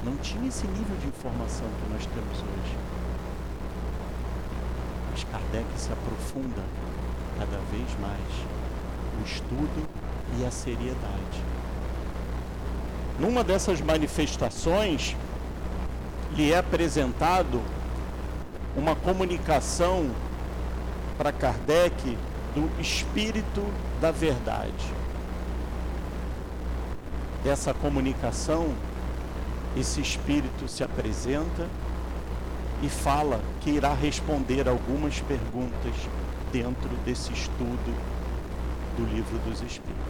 Não 0.05 0.15
tinha 0.17 0.47
esse 0.47 0.67
nível 0.67 0.95
de 0.97 1.08
informação 1.08 1.65
que 1.65 1.91
nós 1.91 2.05
temos 2.05 2.38
hoje. 2.38 2.77
Mas 5.10 5.23
Kardec 5.23 5.65
se 5.75 5.91
aprofunda 5.91 6.63
cada 7.39 7.58
vez 7.71 7.99
mais 7.99 8.19
o 9.19 9.25
estudo 9.25 9.89
e 10.38 10.45
a 10.45 10.51
seriedade. 10.51 11.43
Numa 13.19 13.43
dessas 13.43 13.82
manifestações, 13.82 15.15
lhe 16.39 16.54
é 16.54 16.58
apresentado 16.58 17.62
uma 18.73 18.95
comunicação 18.95 20.10
para 21.17 21.34
Kardec 21.34 22.17
do 22.56 22.82
espírito 22.82 23.62
da 23.99 24.10
verdade. 24.10 24.86
Dessa 27.43 27.73
comunicação, 27.73 28.73
esse 29.75 29.99
espírito 29.99 30.69
se 30.69 30.82
apresenta 30.82 31.67
e 32.82 32.88
fala 32.88 33.41
que 33.60 33.71
irá 33.71 33.93
responder 33.93 34.69
algumas 34.69 35.19
perguntas 35.19 35.93
dentro 36.54 36.89
desse 37.04 37.34
estudo 37.34 37.93
do 38.95 39.13
Livro 39.13 39.38
dos 39.39 39.62
Espíritos. 39.62 40.06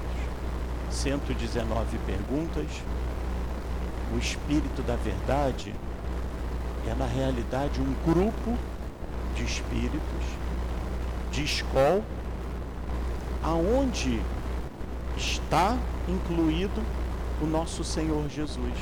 119 0.92 1.98
perguntas. 2.06 2.68
O 4.14 4.18
espírito 4.20 4.84
da 4.84 4.96
verdade 4.96 5.74
é, 6.88 6.96
na 6.96 7.06
realidade, 7.06 7.82
um 7.82 7.94
grupo 8.12 8.58
de 9.36 9.44
espíritos 9.44 10.24
de 11.32 11.44
escola, 11.44 12.04
aonde 13.44 14.22
está 15.18 15.78
incluído 16.08 16.84
o 17.42 17.46
nosso 17.46 17.84
Senhor 17.84 18.28
Jesus. 18.30 18.74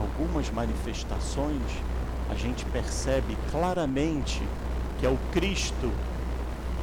Algumas 0.00 0.50
manifestações 0.50 1.62
a 2.30 2.34
gente 2.34 2.64
percebe 2.66 3.36
claramente 3.50 4.42
que 4.98 5.06
é 5.06 5.08
o 5.08 5.18
Cristo 5.32 5.92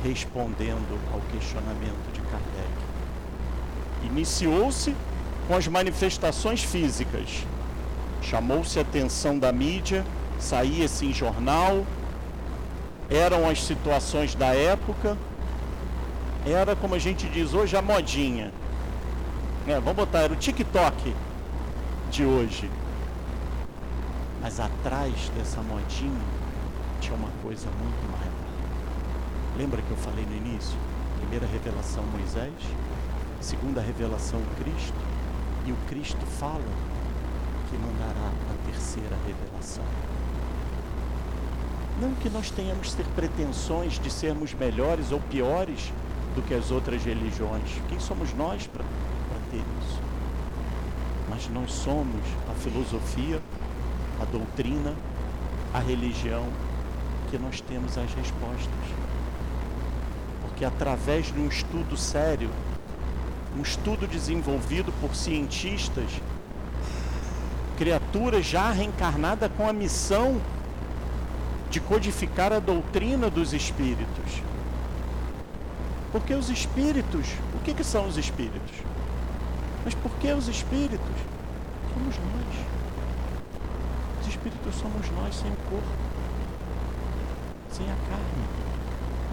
respondendo 0.04 1.00
ao 1.14 1.20
questionamento 1.32 2.12
de 2.14 2.22
Kardec. 2.22 2.72
Iniciou-se 4.04 4.96
com 5.48 5.56
as 5.56 5.68
manifestações 5.68 6.64
físicas. 6.64 7.46
Chamou-se 8.22 8.78
a 8.78 8.84
atenção 8.84 9.38
da 9.38 9.52
mídia, 9.52 10.06
saía-se 10.40 11.06
em 11.06 11.14
jornal, 11.14 11.86
eram 13.10 13.50
as 13.50 13.64
situações 13.64 14.36
da 14.36 14.56
época, 14.56 15.18
era 16.46 16.76
como 16.76 16.96
a 16.96 17.00
gente 17.00 17.28
diz 17.28 17.54
hoje 17.54 17.76
a 17.76 17.82
modinha. 17.82 18.52
É, 19.68 19.74
vamos 19.80 19.96
botar, 19.96 20.20
era 20.20 20.34
o 20.34 20.36
TikTok 20.36 21.14
de 22.10 22.26
hoje. 22.26 22.70
Mas 24.42 24.60
atrás 24.60 25.14
dessa 25.38 25.62
modinha 25.62 26.22
tinha 27.00 27.16
uma 27.16 27.30
coisa 27.44 27.68
muito 27.80 28.12
maior. 28.12 28.32
Lembra 29.58 29.82
que 29.82 29.92
eu 29.92 29.98
falei 29.98 30.26
no 30.26 30.36
início? 30.36 30.78
Primeira 31.20 31.46
revelação 31.46 32.04
Moisés, 32.06 32.54
segunda 33.40 33.82
revelação 33.82 34.42
Cristo, 34.58 34.98
e 35.66 35.72
o 35.72 35.76
Cristo 35.88 36.26
fala 36.40 36.64
que 37.72 37.78
mandará 37.78 38.30
a 38.52 38.70
terceira 38.70 39.18
revelação. 39.26 39.86
Não 42.02 42.14
que 42.16 42.30
nós 42.30 42.52
tenhamos 42.52 42.94
ter 42.94 43.06
pretensões 43.16 43.98
de 43.98 44.12
sermos 44.12 44.54
melhores 44.54 45.12
ou 45.12 45.20
piores 45.22 45.92
do 46.36 46.42
que 46.42 46.54
as 46.54 46.70
outras 46.70 47.04
religiões. 47.04 47.82
Quem 47.88 48.00
somos 48.00 48.34
nós 48.34 48.68
para 48.68 48.84
ter 49.50 49.64
isso? 49.82 50.00
Mas 51.30 51.48
nós 51.50 51.72
somos 51.72 52.22
a 52.50 52.54
filosofia, 52.56 53.42
a 54.22 54.26
doutrina, 54.26 54.94
a 55.74 55.80
religião 55.80 56.46
que 57.30 57.38
nós 57.38 57.62
temos 57.62 57.98
as 57.98 58.14
respostas. 58.14 58.86
Porque 60.42 60.66
através 60.66 61.28
de 61.28 61.40
um 61.40 61.48
estudo 61.48 61.96
sério, 61.96 62.50
um 63.58 63.62
estudo 63.62 64.08
desenvolvido 64.08 64.92
por 65.00 65.16
cientistas, 65.16 66.10
criaturas 67.82 68.46
já 68.46 68.70
reencarnadas 68.70 69.50
com 69.58 69.68
a 69.68 69.74
missão 69.74 70.40
de 71.72 71.80
codificar 71.80 72.54
a 72.54 72.60
doutrina 72.60 73.28
dos 73.28 73.54
espíritos. 73.54 74.44
Porque 76.12 76.32
os 76.32 76.52
espíritos, 76.52 77.26
o 77.56 77.60
que, 77.64 77.74
que 77.74 77.84
são 77.84 78.08
os 78.08 78.18
espíritos? 78.18 78.70
Mas 79.84 79.96
por 79.96 80.12
que 80.20 80.32
os 80.32 80.48
espíritos? 80.48 81.16
Somos 81.92 82.16
nós. 82.18 82.66
Os 84.22 84.28
espíritos 84.28 84.76
somos 84.76 85.10
nós 85.14 85.34
sem 85.34 85.50
o 85.50 85.56
corpo, 85.68 85.88
sem 87.72 87.88
a 87.88 87.96
carne. 87.96 88.46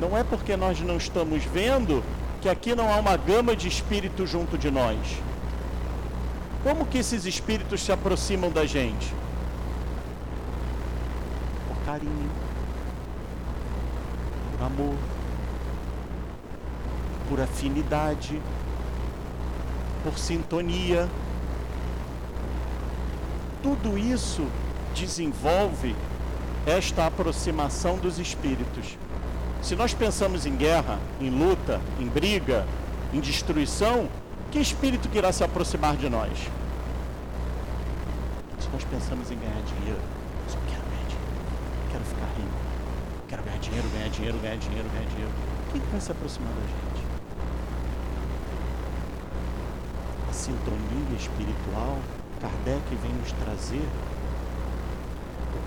Não 0.00 0.16
é 0.16 0.24
porque 0.24 0.56
nós 0.56 0.80
não 0.80 0.96
estamos 0.96 1.44
vendo 1.44 2.02
que 2.40 2.48
aqui 2.48 2.74
não 2.74 2.90
há 2.90 2.96
uma 2.96 3.18
gama 3.18 3.54
de 3.54 3.68
espíritos 3.68 4.30
junto 4.30 4.56
de 4.56 4.70
nós. 4.70 4.96
Como 6.68 6.84
que 6.84 6.98
esses 6.98 7.24
espíritos 7.24 7.80
se 7.80 7.90
aproximam 7.90 8.50
da 8.50 8.66
gente? 8.66 9.14
carinho, 11.86 12.30
por 14.52 14.66
amor, 14.66 14.94
por 17.26 17.40
afinidade, 17.40 18.38
por 20.04 20.18
sintonia. 20.18 21.08
Tudo 23.62 23.96
isso 23.96 24.46
desenvolve 24.94 25.96
esta 26.66 27.06
aproximação 27.06 27.96
dos 27.96 28.18
espíritos. 28.18 28.98
Se 29.62 29.74
nós 29.74 29.94
pensamos 29.94 30.44
em 30.44 30.54
guerra, 30.54 30.98
em 31.18 31.30
luta, 31.30 31.80
em 31.98 32.06
briga, 32.06 32.66
em 33.14 33.20
destruição, 33.20 34.06
que 34.50 34.58
espírito 34.58 35.08
que 35.08 35.16
irá 35.16 35.32
se 35.32 35.42
aproximar 35.42 35.96
de 35.96 36.10
nós? 36.10 36.57
Nós 38.78 38.84
pensamos 38.84 39.28
em 39.32 39.36
ganhar 39.36 39.60
dinheiro, 39.62 39.98
quero 41.90 42.04
ficar 42.04 42.26
rico, 42.36 42.48
quero 43.28 43.42
ganhar 43.42 43.58
dinheiro, 43.58 43.88
ganhar 43.88 44.08
dinheiro, 44.08 44.38
ganhar 44.38 44.56
dinheiro, 44.56 44.88
ganhar 44.90 45.08
dinheiro. 45.08 45.32
Quem 45.72 45.80
vai 45.90 46.00
se 46.00 46.12
aproximar 46.12 46.52
da 46.52 46.60
gente? 46.60 47.04
A 50.30 50.32
sintonia 50.32 51.16
espiritual, 51.18 51.98
Kardec 52.40 52.94
vem 53.02 53.12
nos 53.14 53.32
trazer 53.32 53.84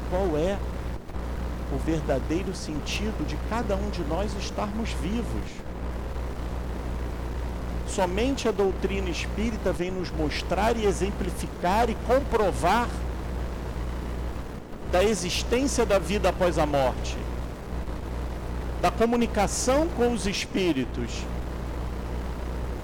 qual 0.09 0.37
é 0.37 0.57
o 1.75 1.77
verdadeiro 1.79 2.55
sentido 2.55 3.27
de 3.27 3.35
cada 3.49 3.75
um 3.75 3.89
de 3.89 4.05
nós 4.05 4.33
estarmos 4.39 4.91
vivos. 4.93 5.51
Somente 7.89 8.47
a 8.47 8.53
doutrina 8.53 9.09
espírita 9.09 9.73
vem 9.73 9.91
nos 9.91 10.09
mostrar 10.11 10.77
e 10.77 10.85
exemplificar 10.85 11.89
e 11.89 11.95
comprovar 12.07 12.87
da 14.91 15.03
existência 15.03 15.85
da 15.85 15.97
vida 15.97 16.29
após 16.29 16.57
a 16.57 16.65
morte, 16.65 17.17
da 18.81 18.91
comunicação 18.91 19.87
com 19.95 20.11
os 20.11 20.27
espíritos, 20.27 21.23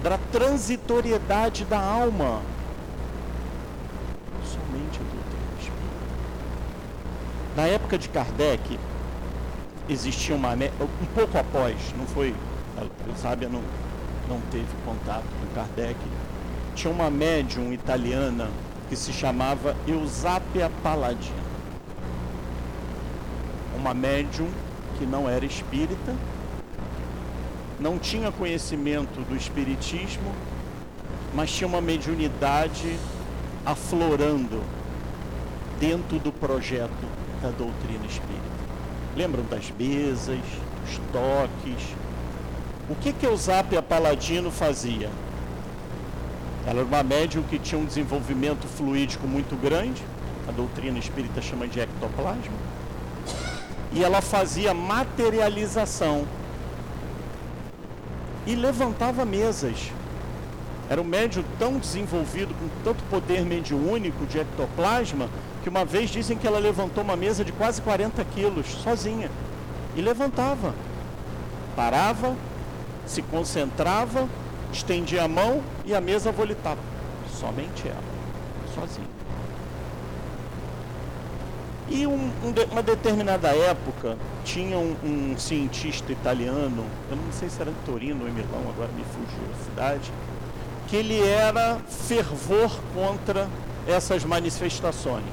da 0.01 0.17
transitoriedade 0.31 1.65
da 1.65 1.79
alma. 1.79 2.41
Somente 4.45 4.99
a 4.99 5.03
doutrina 5.03 5.59
espírita. 5.59 5.81
Na 7.57 7.63
época 7.63 7.97
de 7.97 8.07
Kardec, 8.07 8.79
existia 9.89 10.35
uma. 10.35 10.53
Um 10.53 11.05
pouco 11.13 11.37
após, 11.37 11.75
não 11.97 12.05
foi. 12.07 12.33
A 12.77 13.17
sábia 13.17 13.49
não, 13.49 13.61
não 14.29 14.39
teve 14.51 14.67
contato 14.85 15.25
com 15.41 15.55
Kardec. 15.55 15.97
Tinha 16.75 16.93
uma 16.93 17.09
médium 17.09 17.73
italiana 17.73 18.49
que 18.87 18.95
se 18.95 19.11
chamava 19.11 19.75
Eusapia 19.87 20.71
Paladino 20.83 21.46
uma 23.87 23.93
médium 23.93 24.49
que 24.97 25.05
não 25.05 25.29
era 25.29 25.45
espírita, 25.45 26.13
não 27.79 27.97
tinha 27.97 28.33
conhecimento 28.33 29.21
do 29.21 29.33
espiritismo, 29.33 30.29
mas 31.33 31.49
tinha 31.51 31.67
uma 31.69 31.79
mediunidade 31.79 32.97
aflorando 33.65 34.61
dentro 35.79 36.19
do 36.19 36.33
projeto 36.33 36.91
da 37.41 37.49
doutrina 37.49 38.05
espírita. 38.05 38.57
Lembram 39.15 39.45
das 39.45 39.71
mesas, 39.71 40.39
dos 40.81 40.99
toques? 41.13 41.95
O 42.89 42.95
que 42.95 43.13
que 43.13 43.25
Eusapia 43.25 43.81
Paladino 43.81 44.51
fazia? 44.51 45.09
Ela 46.65 46.79
era 46.79 46.85
uma 46.85 47.03
médium 47.03 47.43
que 47.43 47.57
tinha 47.57 47.79
um 47.79 47.85
desenvolvimento 47.85 48.67
fluídico 48.67 49.25
muito 49.25 49.55
grande, 49.55 50.03
a 50.45 50.51
doutrina 50.51 50.99
espírita 50.99 51.41
chama 51.41 51.69
de 51.69 51.79
ectoplasma 51.79 52.76
e 53.97 54.03
ela 54.03 54.21
fazia 54.21 54.75
materialização 54.75 56.27
e 58.45 58.53
levantava 58.53 59.25
mesas. 59.25 59.91
Era 60.87 61.01
um 61.01 61.03
médium 61.03 61.43
tão 61.57 61.79
desenvolvido, 61.79 62.53
com 62.53 62.69
tanto 62.83 63.03
poder 63.05 63.43
mediúnico 63.43 64.25
de 64.27 64.39
ectoplasma, 64.39 65.27
que 65.63 65.69
uma 65.69 65.83
vez 65.83 66.11
dizem 66.11 66.37
que 66.37 66.45
ela 66.45 66.59
levantou 66.59 67.03
uma 67.03 67.15
mesa 67.15 67.43
de 67.43 67.51
quase 67.51 67.81
40 67.81 68.23
quilos, 68.25 68.67
sozinha. 68.83 69.31
E 69.95 70.01
levantava. 70.01 70.75
Parava, 71.75 72.35
se 73.07 73.23
concentrava, 73.23 74.29
estendia 74.71 75.23
a 75.23 75.27
mão 75.27 75.61
e 75.85 75.95
a 75.95 75.99
mesa 75.99 76.31
volitava. 76.31 76.79
Somente 77.33 77.87
ela, 77.87 78.03
sozinha. 78.75 79.16
E 81.89 82.05
um, 82.05 82.13
um, 82.13 82.53
uma 82.71 82.83
determinada 82.83 83.47
época 83.47 84.17
tinha 84.43 84.77
um, 84.77 84.95
um, 85.03 85.37
cientista 85.37 86.11
italiano, 86.11 86.85
eu 87.09 87.15
não 87.15 87.31
sei 87.31 87.49
se 87.49 87.61
era 87.61 87.71
em 87.71 87.85
Torino 87.85 88.23
ou 88.23 88.29
em 88.29 88.33
Milão, 88.33 88.61
agora 88.69 88.89
me 88.95 89.03
fugiu 89.05 89.43
a 89.53 89.63
cidade, 89.63 90.11
que 90.87 90.97
ele 90.97 91.21
era 91.21 91.77
fervor 91.87 92.71
contra 92.93 93.47
essas 93.87 94.25
manifestações. 94.25 95.23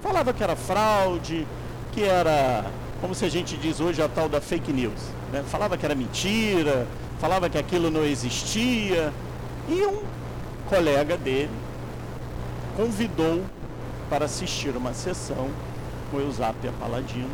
Falava 0.00 0.32
que 0.32 0.42
era 0.42 0.54
fraude, 0.54 1.46
que 1.92 2.04
era, 2.04 2.64
como 3.00 3.12
se 3.14 3.24
a 3.24 3.28
gente 3.28 3.56
diz 3.56 3.80
hoje, 3.80 4.00
a 4.00 4.08
tal 4.08 4.28
da 4.28 4.40
fake 4.40 4.72
news. 4.72 5.00
Né? 5.32 5.42
Falava 5.48 5.76
que 5.76 5.84
era 5.84 5.96
mentira, 5.96 6.86
falava 7.18 7.50
que 7.50 7.58
aquilo 7.58 7.90
não 7.90 8.04
existia. 8.04 9.12
E 9.68 9.84
um 9.84 10.02
colega 10.68 11.16
dele 11.16 11.50
convidou 12.76 13.42
para 14.08 14.26
assistir 14.26 14.76
uma 14.76 14.92
sessão 14.92 15.50
com 16.14 16.20
Eusapia 16.20 16.72
Paladino. 16.78 17.30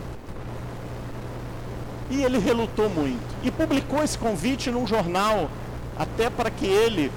E 2.08 2.22
ele 2.24 2.38
relutou 2.38 2.88
muito. 2.88 3.20
E 3.42 3.50
publicou 3.50 4.02
esse 4.02 4.16
convite 4.16 4.70
num 4.70 4.86
jornal, 4.86 5.50
até 5.98 6.30
para 6.30 6.50
que 6.50 6.66
ele 6.66 7.12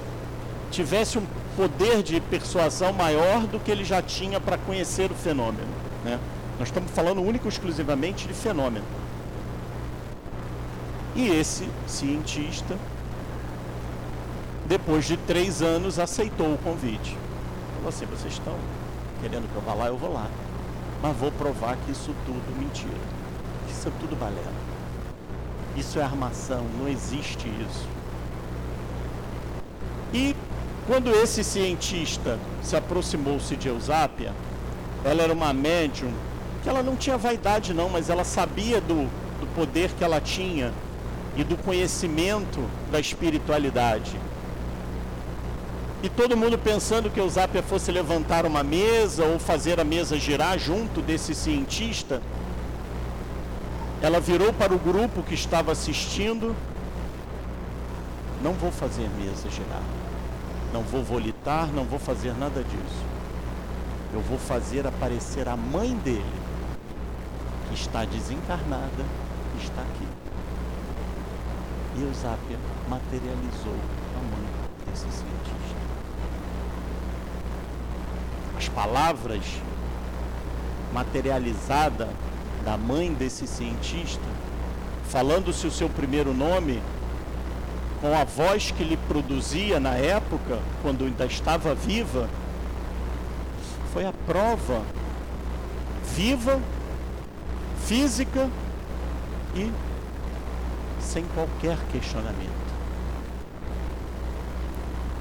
tivesse 0.70 1.18
um 1.18 1.26
poder 1.56 2.02
de 2.02 2.20
persuasão 2.20 2.92
maior 2.92 3.46
do 3.46 3.58
que 3.58 3.70
ele 3.70 3.84
já 3.84 4.02
tinha 4.02 4.38
para 4.38 4.58
conhecer 4.58 5.10
o 5.10 5.14
fenômeno. 5.14 5.68
Né? 6.04 6.20
Nós 6.58 6.68
estamos 6.68 6.90
falando 6.90 7.22
único 7.22 7.48
exclusivamente 7.48 8.28
de 8.28 8.34
fenômeno. 8.34 8.84
E 11.16 11.28
esse 11.28 11.66
cientista, 11.86 12.76
depois 14.66 15.06
de 15.06 15.16
três 15.16 15.62
anos, 15.62 15.98
aceitou 15.98 16.54
o 16.54 16.58
convite. 16.58 17.16
Falou 17.76 17.88
assim: 17.88 18.04
vocês 18.06 18.34
estão 18.34 18.54
querendo 19.22 19.50
que 19.50 19.54
eu 19.54 19.62
vá 19.62 19.74
lá, 19.74 19.86
eu 19.86 19.96
vou 19.96 20.12
lá 20.12 20.28
mas 21.04 21.14
vou 21.18 21.30
provar 21.30 21.76
que 21.84 21.92
isso 21.92 22.14
tudo 22.24 22.58
mentira. 22.58 22.96
Que 23.66 23.72
isso 23.74 23.88
é 23.88 23.92
tudo 24.00 24.16
balela. 24.16 24.54
Isso 25.76 25.98
é 25.98 26.02
armação, 26.02 26.64
não 26.78 26.88
existe 26.88 27.46
isso. 27.46 27.86
E 30.14 30.34
quando 30.86 31.10
esse 31.10 31.44
cientista 31.44 32.38
se 32.62 32.74
aproximou-se 32.74 33.54
de 33.54 33.68
Eusápia, 33.68 34.32
ela 35.04 35.22
era 35.22 35.32
uma 35.34 35.52
médium 35.52 36.10
que 36.62 36.70
ela 36.70 36.82
não 36.82 36.96
tinha 36.96 37.18
vaidade 37.18 37.74
não, 37.74 37.90
mas 37.90 38.08
ela 38.08 38.24
sabia 38.24 38.80
do, 38.80 39.04
do 39.40 39.54
poder 39.54 39.90
que 39.90 40.04
ela 40.04 40.22
tinha 40.22 40.72
e 41.36 41.44
do 41.44 41.58
conhecimento 41.58 42.66
da 42.90 42.98
espiritualidade. 42.98 44.18
E 46.04 46.08
todo 46.10 46.36
mundo 46.36 46.58
pensando 46.58 47.08
que 47.08 47.18
Eusápia 47.18 47.62
fosse 47.62 47.90
levantar 47.90 48.44
uma 48.44 48.62
mesa 48.62 49.24
ou 49.24 49.38
fazer 49.38 49.80
a 49.80 49.84
mesa 49.84 50.18
girar 50.18 50.58
junto 50.58 51.00
desse 51.00 51.34
cientista, 51.34 52.20
ela 54.02 54.20
virou 54.20 54.52
para 54.52 54.74
o 54.74 54.78
grupo 54.78 55.22
que 55.22 55.32
estava 55.32 55.72
assistindo: 55.72 56.54
Não 58.42 58.52
vou 58.52 58.70
fazer 58.70 59.08
mesa 59.18 59.48
girar, 59.48 59.82
não 60.74 60.82
vou 60.82 61.02
volitar, 61.02 61.68
não 61.68 61.84
vou 61.84 61.98
fazer 61.98 62.34
nada 62.34 62.62
disso. 62.62 63.02
Eu 64.12 64.20
vou 64.20 64.38
fazer 64.38 64.86
aparecer 64.86 65.48
a 65.48 65.56
mãe 65.56 65.96
dele, 65.96 66.22
que 67.68 67.74
está 67.76 68.04
desencarnada, 68.04 69.06
está 69.58 69.80
aqui. 69.80 70.08
E 71.96 72.02
Eusápia 72.02 72.58
materializou 72.90 73.78
a 74.14 74.36
mãe 74.36 74.46
desse 74.86 75.04
cientista. 75.04 75.83
As 78.64 78.68
palavras 78.70 79.44
materializadas 80.90 82.08
da 82.64 82.78
mãe 82.78 83.12
desse 83.12 83.46
cientista, 83.46 84.24
falando-se 85.10 85.66
o 85.66 85.70
seu 85.70 85.86
primeiro 85.90 86.32
nome, 86.32 86.82
com 88.00 88.16
a 88.16 88.24
voz 88.24 88.70
que 88.70 88.82
lhe 88.82 88.96
produzia 88.96 89.78
na 89.78 89.96
época, 89.96 90.60
quando 90.80 91.04
ainda 91.04 91.26
estava 91.26 91.74
viva, 91.74 92.26
foi 93.92 94.06
a 94.06 94.14
prova 94.26 94.80
viva, 96.16 96.58
física 97.84 98.48
e 99.54 99.70
sem 101.02 101.22
qualquer 101.34 101.76
questionamento. 101.92 102.72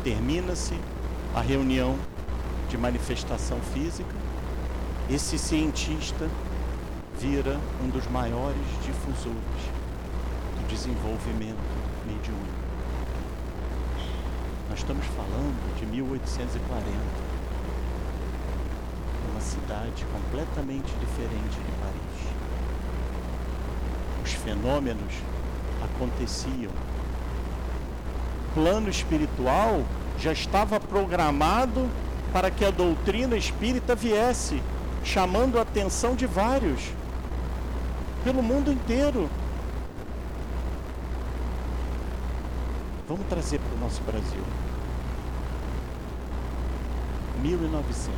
Termina-se 0.02 0.80
a 1.36 1.42
reunião 1.42 1.98
de 2.74 2.78
manifestação 2.80 3.60
física. 3.72 4.16
Esse 5.08 5.38
cientista 5.38 6.28
vira 7.20 7.60
um 7.84 7.90
dos 7.90 8.08
maiores 8.08 8.66
difusores 8.84 9.38
do 10.58 10.68
desenvolvimento 10.68 11.62
mediúnico. 12.08 12.64
Nós 14.72 14.80
estamos 14.80 15.06
falando 15.06 15.78
de 15.80 15.86
1840, 15.86 16.84
uma 19.30 19.40
cidade 19.40 20.04
completamente 20.12 20.92
diferente 21.00 21.56
de 21.56 21.72
Paris. 21.80 22.34
Os 24.24 24.34
fenômenos 24.34 25.14
aconteciam. 25.84 26.72
O 28.50 28.54
plano 28.56 28.90
espiritual 28.90 29.84
já 30.18 30.32
estava 30.32 30.80
programado 30.80 31.88
para 32.34 32.50
que 32.52 32.66
a 32.66 32.72
doutrina 32.72 33.38
espírita 33.38 33.96
viesse, 33.96 34.62
chamando 35.04 35.60
a 35.60 35.62
atenção 35.62 36.16
de 36.16 36.26
vários 36.26 36.82
pelo 38.24 38.42
mundo 38.42 38.72
inteiro. 38.72 39.30
Vamos 43.08 43.28
trazer 43.28 43.60
para 43.60 43.76
o 43.76 43.80
nosso 43.80 44.02
Brasil. 44.04 44.44
1900. 47.44 48.16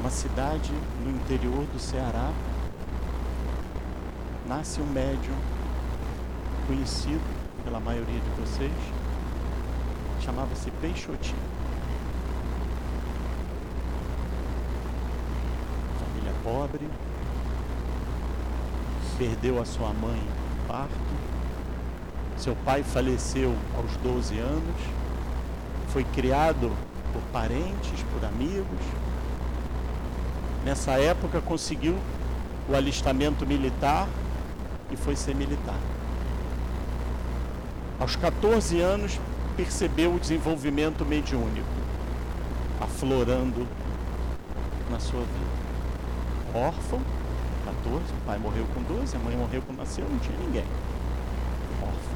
Uma 0.00 0.10
cidade 0.10 0.72
no 1.04 1.10
interior 1.10 1.66
do 1.66 1.78
Ceará. 1.78 2.32
Nasce 4.48 4.80
um 4.80 4.86
médium 4.86 5.36
conhecido 6.66 7.22
pela 7.62 7.78
maioria 7.78 8.20
de 8.20 8.40
vocês. 8.40 8.72
Chamava-se 10.22 10.70
Peixotinho. 10.80 11.36
Família 16.00 16.32
pobre, 16.54 16.86
perdeu 19.18 19.60
a 19.60 19.64
sua 19.64 19.92
mãe 19.92 20.20
no 20.20 20.68
parto, 20.68 20.94
seu 22.36 22.54
pai 22.64 22.84
faleceu 22.84 23.52
aos 23.76 23.96
12 23.96 24.38
anos, 24.38 24.80
foi 25.88 26.04
criado 26.04 26.70
por 27.12 27.20
parentes, 27.32 28.04
por 28.12 28.24
amigos. 28.24 28.78
Nessa 30.64 30.92
época 30.92 31.40
conseguiu 31.40 31.98
o 32.68 32.76
alistamento 32.76 33.44
militar 33.44 34.06
e 34.92 34.96
foi 34.96 35.16
ser 35.16 35.34
militar. 35.34 35.80
Aos 37.98 38.14
14 38.14 38.80
anos 38.80 39.18
percebeu 39.56 40.14
o 40.14 40.20
desenvolvimento 40.20 41.04
mediúnico 41.04 41.66
aflorando 42.80 43.66
na 44.88 45.00
sua 45.00 45.20
vida. 45.20 45.53
Órfão, 46.54 47.00
14, 47.64 47.98
o 48.12 48.24
pai 48.24 48.38
morreu 48.38 48.64
com 48.72 48.80
12, 48.82 49.16
a 49.16 49.18
mãe 49.18 49.36
morreu 49.36 49.60
quando 49.66 49.78
nasceu, 49.78 50.08
não 50.08 50.20
tinha 50.20 50.38
ninguém. 50.38 50.64
Órfão. 51.82 52.14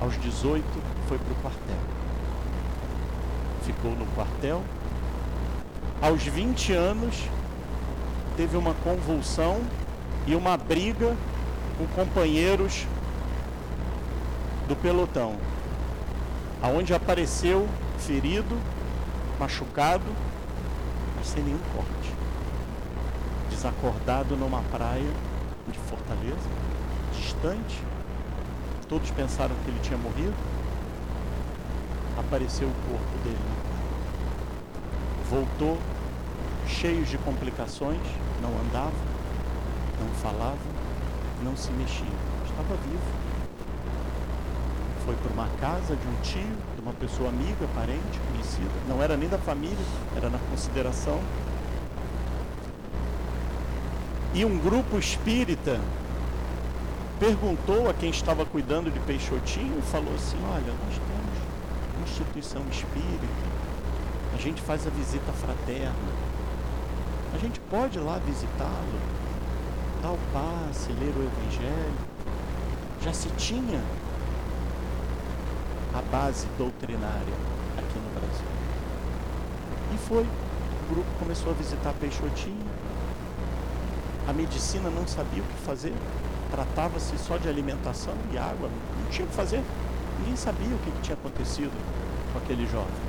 Aos 0.00 0.18
18 0.18 0.64
foi 1.06 1.18
para 1.18 1.30
o 1.30 1.36
quartel. 1.42 1.76
Ficou 3.64 3.90
no 3.90 4.06
quartel. 4.14 4.62
Aos 6.00 6.22
20 6.22 6.72
anos 6.72 7.24
teve 8.34 8.56
uma 8.56 8.72
convulsão 8.82 9.60
e 10.26 10.34
uma 10.34 10.56
briga 10.56 11.14
com 11.76 11.86
companheiros 11.88 12.86
do 14.66 14.74
pelotão, 14.74 15.36
aonde 16.62 16.94
apareceu 16.94 17.68
ferido, 17.98 18.56
machucado, 19.38 20.06
mas 21.14 21.26
sem 21.26 21.42
nenhum 21.42 21.60
corte 21.76 21.97
desacordado 23.58 24.36
numa 24.36 24.62
praia 24.70 25.12
de 25.66 25.78
Fortaleza, 25.80 26.48
distante. 27.12 27.82
Todos 28.88 29.10
pensaram 29.10 29.54
que 29.64 29.70
ele 29.70 29.80
tinha 29.82 29.98
morrido. 29.98 30.34
Apareceu 32.16 32.68
o 32.68 32.74
corpo 32.88 33.24
dele. 33.24 33.36
Voltou 35.28 35.76
cheio 36.68 37.04
de 37.04 37.18
complicações, 37.18 38.00
não 38.40 38.50
andava, 38.60 38.92
não 40.00 40.08
falava, 40.22 40.56
não 41.42 41.56
se 41.56 41.72
mexia. 41.72 42.06
Estava 42.44 42.76
vivo. 42.84 43.28
Foi 45.04 45.16
para 45.16 45.32
uma 45.32 45.48
casa 45.60 45.96
de 45.96 46.06
um 46.06 46.20
tio, 46.22 46.56
de 46.76 46.80
uma 46.80 46.92
pessoa 46.92 47.28
amiga, 47.30 47.66
parente, 47.74 48.20
conhecida. 48.30 48.70
Não 48.88 49.02
era 49.02 49.16
nem 49.16 49.28
da 49.28 49.38
família, 49.38 49.76
era 50.16 50.30
na 50.30 50.38
consideração 50.50 51.18
e 54.38 54.44
um 54.44 54.56
grupo 54.56 54.96
espírita 54.96 55.80
perguntou 57.18 57.90
a 57.90 57.94
quem 57.94 58.08
estava 58.08 58.46
cuidando 58.46 58.88
de 58.88 59.00
Peixotinho 59.00 59.76
e 59.76 59.82
falou 59.82 60.14
assim: 60.14 60.36
Olha, 60.44 60.72
nós 60.84 60.94
temos 60.94 62.08
instituição 62.08 62.62
espírita, 62.70 63.26
a 64.32 64.38
gente 64.38 64.62
faz 64.62 64.86
a 64.86 64.90
visita 64.90 65.32
fraterna, 65.32 65.92
a 67.34 67.38
gente 67.38 67.58
pode 67.68 67.98
ir 67.98 68.00
lá 68.00 68.18
visitá-lo, 68.18 69.00
dar 70.00 70.12
o 70.12 70.18
passe, 70.32 70.92
ler 70.92 71.12
o 71.16 71.24
Evangelho. 71.24 72.08
Já 73.02 73.12
se 73.12 73.28
tinha 73.30 73.82
a 75.92 76.02
base 76.12 76.46
doutrinária 76.56 77.34
aqui 77.76 77.98
no 77.98 78.20
Brasil. 78.20 78.46
E 79.94 79.98
foi. 79.98 80.22
O 80.22 80.94
grupo 80.94 81.08
começou 81.18 81.50
a 81.50 81.54
visitar 81.54 81.92
Peixotinho, 82.00 82.64
a 84.28 84.32
medicina 84.34 84.90
não 84.90 85.06
sabia 85.06 85.42
o 85.42 85.46
que 85.46 85.64
fazer, 85.64 85.94
tratava-se 86.50 87.16
só 87.16 87.38
de 87.38 87.48
alimentação 87.48 88.12
e 88.30 88.36
água, 88.36 88.68
não 89.02 89.10
tinha 89.10 89.24
o 89.24 89.28
que 89.28 89.34
fazer. 89.34 89.62
Ninguém 90.18 90.36
sabia 90.36 90.68
o 90.68 90.78
que, 90.80 90.90
tinha 91.00 91.14
acontecido 91.14 91.72
com 92.30 92.38
aquele 92.38 92.66
jovem. 92.66 93.08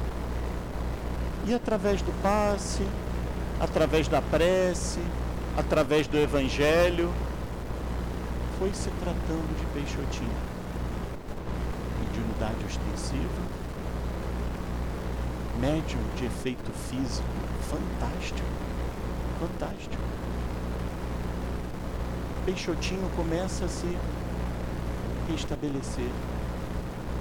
E 1.45 1.53
através 1.53 2.01
do 2.01 2.13
passe, 2.21 2.88
através 3.60 4.08
da 4.08 4.21
prece, 4.21 5.01
através 5.58 6.08
do 6.08 6.17
evangelho, 6.17 7.13
foi 8.58 8.71
se 8.73 8.89
tratando 8.91 9.58
de 9.58 9.65
peixotinho, 9.73 10.32
mediunidade 11.99 12.63
ostensiva, 12.65 13.41
médium 15.60 15.99
de 16.15 16.27
efeito 16.27 16.71
físico 16.71 17.27
fantástico, 17.69 18.47
fantástico. 19.38 20.10
Peixotinho 22.49 23.07
começa 23.15 23.65
a 23.65 23.67
se 23.67 23.95
restabelecer 25.29 26.09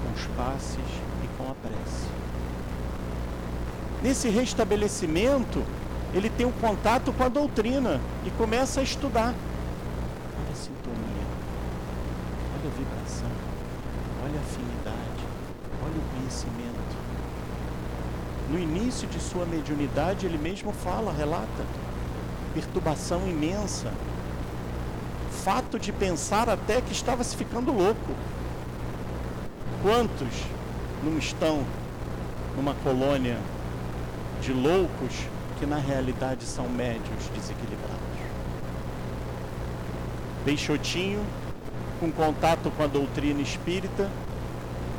com 0.03 0.14
os 0.14 0.27
passes 0.29 0.79
e 1.23 1.29
com 1.37 1.51
a 1.51 1.55
prece. 1.55 2.07
Nesse 4.03 4.31
restabelecimento, 4.31 5.62
ele 6.14 6.31
tem 6.31 6.47
um 6.47 6.53
contato 6.53 7.12
com 7.12 7.23
a 7.25 7.29
doutrina 7.29 8.01
e 8.25 8.31
começa 8.31 8.81
a 8.81 8.83
estudar. 8.83 9.35
Olha 9.35 10.51
a 10.51 10.55
sintonia, 10.55 11.27
olha 12.55 12.73
a 12.73 12.79
vibração, 12.79 13.31
olha 14.25 14.38
a 14.38 14.43
afinidade, 14.43 15.25
olha 15.85 15.99
o 15.99 16.17
conhecimento. 16.17 16.97
No 18.49 18.59
início 18.59 19.07
de 19.07 19.21
sua 19.21 19.45
mediunidade, 19.45 20.25
ele 20.25 20.38
mesmo 20.38 20.73
fala, 20.73 21.12
relata, 21.12 21.67
perturbação 22.55 23.29
imensa, 23.29 23.93
fato 25.38 25.79
de 25.79 25.92
pensar 25.92 26.48
até 26.48 26.81
que 26.81 26.92
estava 26.92 27.22
se 27.22 27.37
ficando 27.37 27.72
louco. 27.72 28.12
Quantos 29.83 30.29
não 31.03 31.16
estão 31.16 31.64
numa 32.57 32.74
colônia 32.74 33.38
de 34.42 34.53
loucos 34.53 35.14
que 35.59 35.66
na 35.66 35.77
realidade 35.77 36.44
são 36.44 36.68
médios 36.68 37.29
desequilibrados? 37.35 37.98
Peixotinho, 40.44 41.24
com 42.01 42.11
contato 42.11 42.70
com 42.77 42.83
a 42.83 42.87
doutrina 42.87 43.40
espírita, 43.40 44.11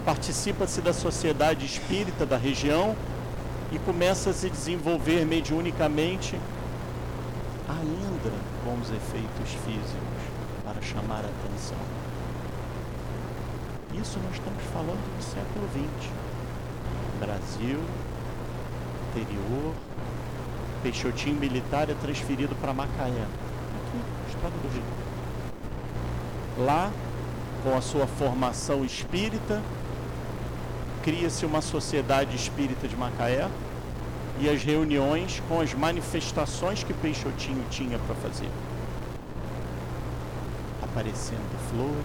participa-se 0.06 0.82
da 0.82 0.94
sociedade 0.94 1.66
espírita 1.66 2.26
da 2.26 2.38
região 2.38 2.96
e 3.72 3.80
começa 3.80 4.30
a 4.30 4.34
se 4.34 4.50
desenvolver 4.50 5.26
mediunicamente, 5.26 6.40
ainda 7.68 8.32
com 8.64 8.74
os 8.82 8.90
efeitos 8.90 9.50
físicos, 9.66 10.19
chamar 10.82 11.24
a 11.26 11.30
atenção. 11.30 11.78
Isso 13.94 14.20
nós 14.20 14.34
estamos 14.34 14.64
falando 14.74 15.18
do 15.18 15.24
século 15.24 15.68
XX. 15.74 16.12
Brasil, 17.20 17.80
interior, 19.10 19.74
Peixotinho 20.82 21.36
militar 21.36 21.90
é 21.90 21.94
transferido 21.94 22.56
para 22.56 22.74
Macaé, 22.74 23.10
aqui, 23.10 24.00
estado 24.30 24.54
do 24.62 24.74
Rio. 24.74 24.84
Lá, 26.66 26.92
com 27.64 27.76
a 27.76 27.82
sua 27.82 28.08
formação 28.08 28.86
espírita, 28.86 29.62
cria-se 31.04 31.46
uma 31.46 31.62
sociedade 31.62 32.36
espírita 32.36 32.88
de 32.88 32.96
Macaé 32.96 33.50
e 34.40 34.50
as 34.50 34.64
reuniões 34.64 35.42
com 35.50 35.60
as 35.60 35.74
manifestações 35.74 36.84
que 36.84 36.94
Peixotinho 36.94 37.66
tinha 37.70 38.00
para 38.00 38.16
fazer. 38.16 38.50
Aparecendo 41.00 41.58
flores, 41.72 41.96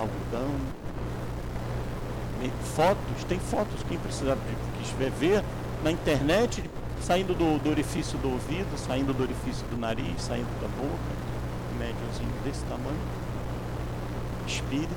algodão, 0.00 0.50
fotos, 2.74 3.24
tem 3.28 3.38
fotos, 3.38 3.84
quem 3.88 3.96
precisar 3.96 4.36
quiser 4.82 5.12
ver 5.12 5.44
na 5.84 5.92
internet, 5.92 6.68
saindo 7.00 7.34
do, 7.34 7.56
do, 7.62 7.70
orifício 7.70 8.18
do 8.18 8.32
ouvido, 8.32 8.76
saindo 8.76 9.14
do 9.14 9.22
orifício 9.22 9.64
do 9.68 9.76
nariz, 9.76 10.20
saindo 10.20 10.48
da 10.60 10.66
boca, 10.66 10.98
médiozinho 11.78 12.32
desse 12.44 12.64
tamanho, 12.64 12.98
espírita, 14.44 14.90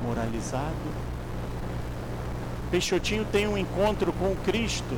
moralizado. 0.00 0.76
Peixotinho 2.70 3.24
tem 3.24 3.48
um 3.48 3.58
encontro 3.58 4.12
com 4.12 4.36
Cristo, 4.44 4.96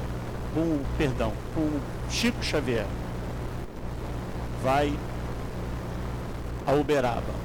com, 0.53 0.83
perdão, 0.99 1.33
com 1.55 1.81
Chico 2.11 2.45
Xavier. 2.45 2.85
Vai 4.63 4.95
a 6.71 6.75
Uberaba. 6.75 7.41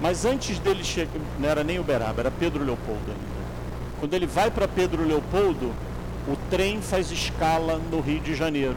Mas 0.00 0.24
antes 0.24 0.58
dele 0.58 0.82
chegar, 0.82 1.12
não 1.38 1.48
era 1.48 1.62
nem 1.62 1.78
Uberaba, 1.78 2.20
era 2.20 2.30
Pedro 2.30 2.64
Leopoldo 2.64 3.02
ainda. 3.08 3.40
Quando 4.00 4.14
ele 4.14 4.26
vai 4.26 4.50
para 4.50 4.66
Pedro 4.66 5.04
Leopoldo, 5.04 5.72
o 6.26 6.36
trem 6.48 6.80
faz 6.80 7.10
escala 7.10 7.78
no 7.90 8.00
Rio 8.00 8.20
de 8.20 8.34
Janeiro. 8.34 8.76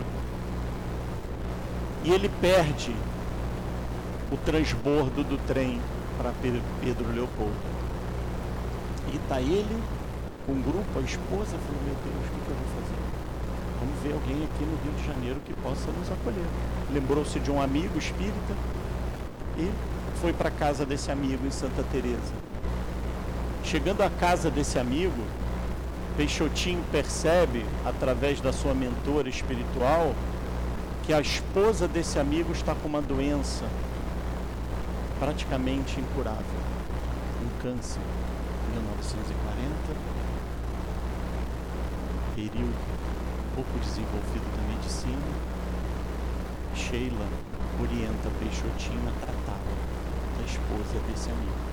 E 2.03 2.11
ele 2.11 2.29
perde 2.41 2.93
o 4.29 4.37
transbordo 4.37 5.23
do 5.23 5.37
trem 5.47 5.79
para 6.17 6.33
Pedro 6.41 7.11
Leopoldo. 7.13 7.73
E 9.13 9.15
está 9.15 9.39
ele 9.39 9.81
com 10.45 10.51
um 10.51 10.61
grupo, 10.61 10.99
a 10.99 11.01
esposa 11.01 11.57
falou, 11.57 11.81
meu 11.85 11.95
Deus, 12.03 12.25
o 12.25 12.33
que, 12.33 12.45
que 12.45 12.49
eu 12.49 12.55
vou 12.55 12.81
fazer? 12.81 12.93
Vamos 13.79 14.03
ver 14.03 14.13
alguém 14.13 14.43
aqui 14.43 14.65
no 14.65 14.77
Rio 14.83 14.93
de 14.97 15.07
Janeiro 15.07 15.39
que 15.45 15.53
possa 15.53 15.89
nos 15.91 16.11
acolher. 16.11 16.45
Lembrou-se 16.91 17.39
de 17.39 17.49
um 17.49 17.61
amigo 17.61 17.97
espírita 17.97 18.53
e 19.57 19.71
foi 20.19 20.33
para 20.33 20.49
a 20.49 20.51
casa 20.51 20.85
desse 20.85 21.11
amigo 21.11 21.45
em 21.45 21.51
Santa 21.51 21.83
Teresa. 21.91 22.33
Chegando 23.63 24.01
à 24.01 24.09
casa 24.09 24.49
desse 24.49 24.77
amigo, 24.77 25.23
Peixotinho 26.15 26.83
percebe, 26.91 27.65
através 27.85 28.39
da 28.39 28.53
sua 28.53 28.73
mentora 28.73 29.29
espiritual, 29.29 30.13
que 31.03 31.13
a 31.13 31.19
esposa 31.19 31.87
desse 31.87 32.19
amigo 32.19 32.51
está 32.51 32.75
com 32.75 32.87
uma 32.87 33.01
doença 33.01 33.65
praticamente 35.19 35.99
incurável, 35.99 36.43
um 37.41 37.61
câncer. 37.61 38.01
1940, 38.73 40.13
período 42.35 43.03
pouco 43.55 43.79
desenvolvido 43.79 44.45
da 44.57 44.75
medicina. 44.75 45.53
Sheila 46.75 47.27
orienta 47.79 48.29
Peixotinho 48.39 49.09
a 49.09 49.25
tratá-la, 49.25 49.73
da 50.37 50.45
esposa 50.45 50.99
desse 51.09 51.29
amigo. 51.29 51.63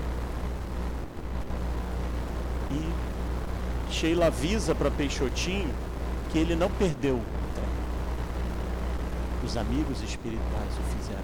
E 2.72 3.92
Sheila 3.92 4.26
avisa 4.26 4.74
para 4.74 4.90
Peixotinho 4.90 5.74
que 6.30 6.38
ele 6.38 6.54
não 6.54 6.70
perdeu 6.70 7.16
o 7.16 7.24
trem. 7.54 7.68
Os 9.44 9.56
amigos 9.56 10.00
espirituais 10.02 10.72
o 10.78 10.82
fizeram 10.96 11.22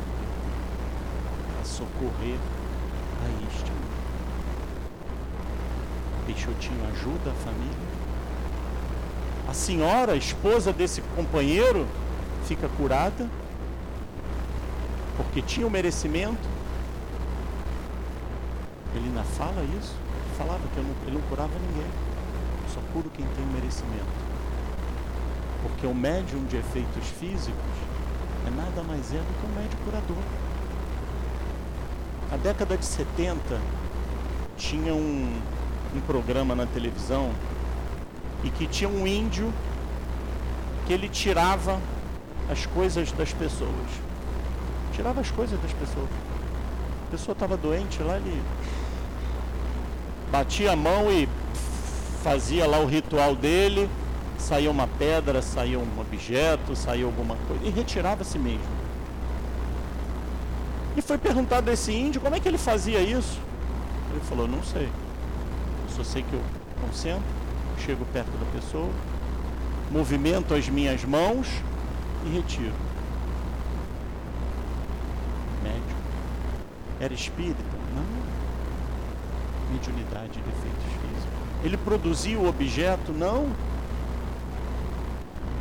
para 1.53 1.65
socorrer 1.65 2.39
a 3.23 3.47
este 3.47 3.71
amigo. 3.71 3.87
Peixotinho 6.27 6.89
ajuda 6.93 7.31
a 7.31 7.35
família. 7.35 7.97
A 9.49 9.55
senhora, 9.55 10.13
a 10.13 10.17
esposa 10.17 10.73
desse 10.73 11.01
companheiro, 11.15 11.87
fica 12.47 12.69
curada 12.77 13.29
porque 15.17 15.43
tinha 15.43 15.67
o 15.67 15.71
merecimento. 15.71 16.49
Ele 18.95 19.07
ainda 19.07 19.25
fala 19.25 19.63
isso. 19.79 19.95
Falava 20.37 20.61
que 20.73 20.79
ele 20.79 21.15
não 21.15 21.21
curava 21.29 21.53
ninguém 21.59 21.91
só 22.77 22.81
curo 22.93 23.11
quem 23.15 23.25
tem 23.25 23.47
merecimento. 23.47 24.27
Porque 25.63 25.87
o 25.87 25.95
médium 25.95 26.45
de 26.45 26.57
efeitos 26.57 27.09
físicos 27.19 27.57
é 28.47 28.51
nada 28.51 28.83
mais 28.83 29.13
é 29.13 29.19
do 29.19 29.41
que 29.41 29.47
um 29.47 29.55
médium 29.55 29.79
curador. 29.85 30.23
Na 32.31 32.37
década 32.37 32.77
de 32.77 32.85
70 32.85 33.61
tinha 34.57 34.95
um, 34.95 35.41
um 35.95 36.01
programa 36.03 36.55
na 36.55 36.67
televisão 36.67 37.31
e 38.45 38.51
que 38.51 38.67
tinha 38.67 38.91
um 38.91 39.07
índio 39.07 39.53
que 40.87 40.93
ele 40.93 41.09
tirava 41.09 41.81
as 42.51 42.67
coisas 42.67 43.11
das 43.13 43.33
pessoas. 43.33 44.06
Tirava 44.97 45.21
as 45.21 45.31
coisas 45.31 45.61
das 45.61 45.73
pessoas. 45.75 46.09
A 47.07 47.11
pessoa 47.11 47.35
estava 47.35 47.55
doente 47.55 48.03
lá, 48.03 48.17
ele 48.17 48.43
batia 50.33 50.73
a 50.73 50.77
mão 50.77 51.13
e 51.13 51.29
fazia 52.23 52.67
lá 52.67 52.79
o 52.79 52.87
ritual 52.87 53.37
dele, 53.37 53.91
saía 54.39 54.71
uma 54.71 54.89
pedra, 54.89 55.43
saía 55.43 55.79
um 55.79 56.01
objeto, 56.01 56.75
saía 56.75 57.05
alguma 57.05 57.37
coisa, 57.47 57.63
e 57.67 57.69
retirava 57.69 58.23
a 58.23 58.25
si 58.25 58.39
mesmo. 58.39 58.65
E 60.97 61.03
foi 61.03 61.19
perguntado 61.19 61.69
a 61.69 61.75
esse 61.75 61.93
índio 61.93 62.19
como 62.23 62.35
é 62.35 62.41
que 62.41 62.49
ele 62.49 62.57
fazia 62.57 63.01
isso. 63.01 63.39
Ele 64.11 64.21
falou, 64.21 64.49
não 64.49 64.63
sei. 64.63 64.85
Eu 64.87 65.95
só 65.95 66.05
sei 66.05 66.23
que 66.23 66.33
eu 66.33 66.41
concentro, 66.81 67.23
chego 67.85 68.07
perto 68.15 68.31
da 68.31 68.47
pessoa, 68.59 68.89
movimento 69.91 70.55
as 70.55 70.71
minhas 70.71 71.05
mãos 71.05 71.49
e 72.25 72.31
retiro. 72.31 72.86
Era 77.01 77.13
espírita? 77.13 77.63
Não. 77.95 79.73
Mediunidade 79.73 80.33
de 80.33 80.39
efeitos 80.39 80.85
físicos. 80.85 81.65
Ele 81.65 81.77
produziu 81.77 82.41
o 82.41 82.49
objeto? 82.49 83.13
Não. 83.13 83.51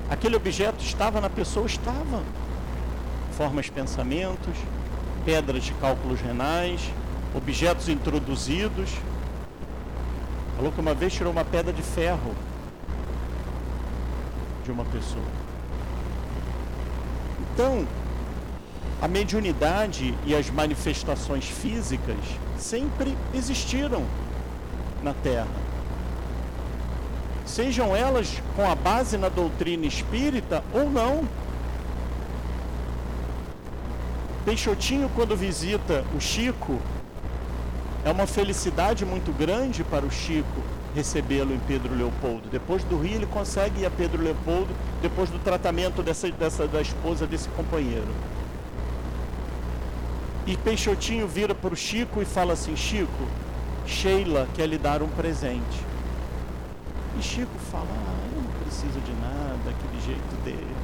Aquele 0.10 0.36
objeto 0.36 0.84
estava 0.84 1.20
na 1.20 1.30
pessoa? 1.30 1.66
Estava. 1.66 2.22
Formas, 3.32 3.70
pensamentos, 3.70 4.56
pedras 5.26 5.64
de 5.64 5.74
cálculos 5.74 6.22
renais, 6.22 6.82
objetos 7.34 7.90
introduzidos. 7.90 8.92
Falou 10.56 10.72
que 10.72 10.80
uma 10.80 10.94
vez 10.94 11.14
tirou 11.14 11.34
uma 11.34 11.44
pedra 11.44 11.74
de 11.74 11.82
ferro 11.82 12.34
de 14.64 14.72
uma 14.72 14.86
pessoa. 14.86 15.26
Então, 17.54 17.86
a 19.06 19.08
mediunidade 19.08 20.18
e 20.26 20.34
as 20.34 20.50
manifestações 20.50 21.46
físicas 21.46 22.18
sempre 22.58 23.16
existiram 23.36 24.04
na 25.04 25.14
Terra. 25.14 25.46
sejam 27.46 27.96
elas 27.96 28.42
com 28.56 28.68
a 28.68 28.74
base 28.74 29.16
na 29.16 29.30
doutrina 29.30 29.86
espírita 29.86 30.64
ou 30.74 30.90
não. 30.90 31.24
Peixotinho, 34.44 35.08
quando 35.14 35.38
visita 35.38 36.04
o 36.18 36.20
Chico, 36.20 36.80
é 38.04 38.10
uma 38.10 38.26
felicidade 38.26 39.06
muito 39.06 39.32
grande 39.32 39.84
para 39.84 40.04
o 40.04 40.10
Chico 40.10 40.64
recebê-lo 40.96 41.54
em 41.54 41.60
Pedro 41.60 41.94
Leopoldo. 41.94 42.50
Depois 42.50 42.84
do 42.84 42.98
Rio, 42.98 43.18
ele 43.18 43.28
consegue 43.28 43.82
ir 43.82 43.86
a 43.86 43.92
Pedro 43.92 44.24
Leopoldo, 44.24 44.74
depois 45.00 45.30
do 45.30 45.38
tratamento 45.38 46.02
dessa, 46.02 46.32
dessa, 46.32 46.68
da 46.68 46.82
esposa 46.82 47.28
desse 47.28 47.48
companheiro. 47.50 48.08
E 50.48 50.56
Peixotinho 50.56 51.28
vira 51.28 51.56
para 51.56 51.74
o 51.74 51.76
Chico 51.76 52.22
e 52.22 52.26
fala 52.26 52.54
assim: 52.54 52.76
Chico, 52.76 53.28
Sheila 53.88 54.48
quer 54.54 54.68
lhe 54.68 54.78
dar 54.78 55.02
um 55.02 55.08
presente. 55.08 55.82
E 57.18 57.24
Chico 57.24 57.58
fala: 57.72 57.88
ah, 57.90 58.28
Eu 58.36 58.44
não 58.44 58.52
preciso 58.62 59.00
de 59.00 59.12
nada, 59.14 59.72
aquele 59.72 60.02
jeito 60.06 60.44
dele. 60.44 60.76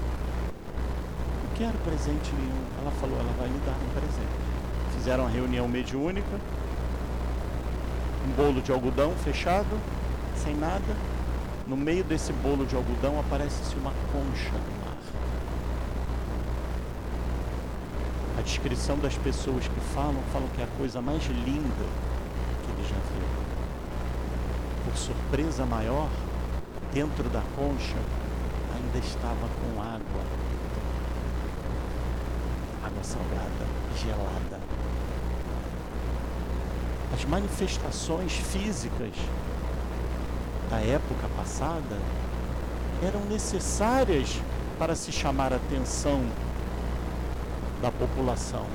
Não 1.43 1.55
quero 1.55 1.78
presente 1.86 2.32
nenhum. 2.34 2.64
Ela 2.82 2.91
falou: 2.99 3.20
Ela 3.20 3.32
vai 3.38 3.47
lhe 3.49 3.62
dar 3.64 3.74
um 3.74 3.89
presente. 3.93 4.95
Fizeram 4.95 5.26
uma 5.26 5.30
reunião 5.30 5.68
mediúnica, 5.68 6.39
um 8.28 8.32
bolo 8.32 8.62
de 8.62 8.72
algodão 8.72 9.12
fechado, 9.24 9.80
sem 10.43 10.55
nada. 10.55 10.95
No 11.68 11.78
meio 11.78 12.03
desse 12.03 12.34
bolo 12.34 12.66
de 12.66 12.76
algodão 12.76 13.20
aparece-se 13.20 13.76
uma 13.76 13.93
concha 14.12 14.81
A 18.42 18.44
descrição 18.44 18.98
das 18.98 19.16
pessoas 19.20 19.68
que 19.68 19.80
falam, 19.94 20.20
falam 20.34 20.48
que 20.56 20.62
é 20.62 20.64
a 20.64 20.78
coisa 20.80 21.00
mais 21.00 21.24
linda 21.28 21.86
que 22.64 22.72
ele 22.72 22.89
já 22.89 22.96
viu. 22.96 23.28
Por 24.84 24.98
surpresa 24.98 25.64
maior, 25.64 26.10
dentro 26.92 27.30
da 27.30 27.44
concha 27.56 27.98
ainda 28.74 28.98
estava 28.98 29.48
com 29.48 29.80
água. 29.80 30.24
Água 32.84 33.04
salgada, 33.04 33.68
gelada. 33.96 34.60
As 37.14 37.24
manifestações 37.26 38.34
físicas 38.34 39.14
da 40.68 40.80
época 40.80 41.30
passada 41.38 42.00
eram 43.08 43.20
necessárias 43.26 44.42
para 44.80 44.96
se 44.96 45.12
chamar 45.12 45.54
a 45.54 45.58
atenção 45.58 46.24
da 47.82 47.92
população, 47.92 48.66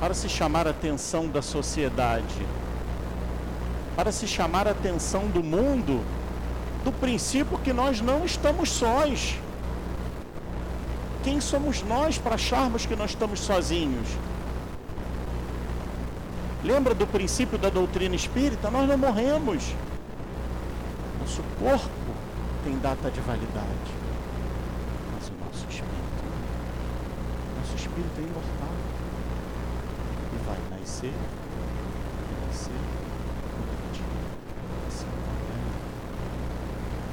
para 0.00 0.12
se 0.12 0.28
chamar 0.28 0.66
a 0.66 0.70
atenção 0.70 1.28
da 1.28 1.40
sociedade, 1.40 2.46
para 3.96 4.12
se 4.12 4.26
chamar 4.26 4.66
a 4.66 4.72
atenção 4.72 5.28
do 5.28 5.42
mundo 5.42 6.04
do 6.84 6.92
princípio 6.92 7.58
que 7.58 7.72
nós 7.72 8.00
não 8.00 8.24
estamos 8.24 8.70
sós. 8.70 9.36
Quem 11.22 11.40
somos 11.40 11.82
nós 11.82 12.16
para 12.16 12.36
acharmos 12.36 12.86
que 12.86 12.96
nós 12.96 13.10
estamos 13.10 13.40
sozinhos? 13.40 14.08
Lembra 16.64 16.94
do 16.94 17.06
princípio 17.06 17.58
da 17.58 17.68
doutrina 17.68 18.14
espírita? 18.14 18.70
Nós 18.70 18.88
não 18.88 18.98
morremos. 18.98 19.64
Nosso 21.20 21.42
corpo 21.60 21.90
tem 22.64 22.78
data 22.78 23.10
de 23.10 23.20
validade. 23.20 24.07
Espírito 27.98 28.18
é 28.18 28.22
imortal. 28.22 28.74
E 30.32 30.36
vai 30.46 30.58
nascer, 30.78 31.12
nascer, 32.46 32.72
repetir, 33.70 34.04
assim 34.86 35.06
também. 35.06 35.62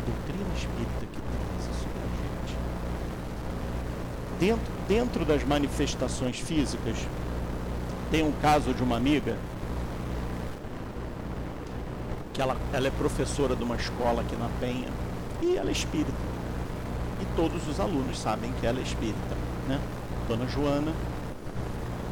Doutrina 0.06 0.54
espírita 0.54 1.06
que 1.12 1.22
traz 1.22 1.76
isso 1.76 1.88
para 1.90 2.04
a 2.04 2.10
gente. 2.22 2.58
Dentro, 4.40 4.74
dentro 4.88 5.26
das 5.26 5.44
manifestações 5.44 6.40
físicas, 6.40 6.98
tem 8.12 8.24
um 8.24 8.32
caso 8.34 8.74
de 8.74 8.84
uma 8.84 8.98
amiga 8.98 9.38
que 12.34 12.42
ela, 12.42 12.58
ela 12.74 12.88
é 12.88 12.92
professora 12.92 13.56
de 13.56 13.64
uma 13.64 13.76
escola 13.76 14.22
aqui 14.22 14.36
na 14.36 14.50
Penha 14.60 14.90
e 15.42 15.58
ela 15.58 15.70
é 15.70 15.72
espírita. 15.72 16.36
E 17.22 17.26
todos 17.38 17.66
os 17.68 17.80
alunos 17.80 18.20
sabem 18.20 18.52
que 18.60 18.68
ela 18.68 18.78
é 18.80 18.84
espírita, 18.84 19.36
né? 19.70 19.80
Dona 20.28 20.48
Joana. 20.48 20.92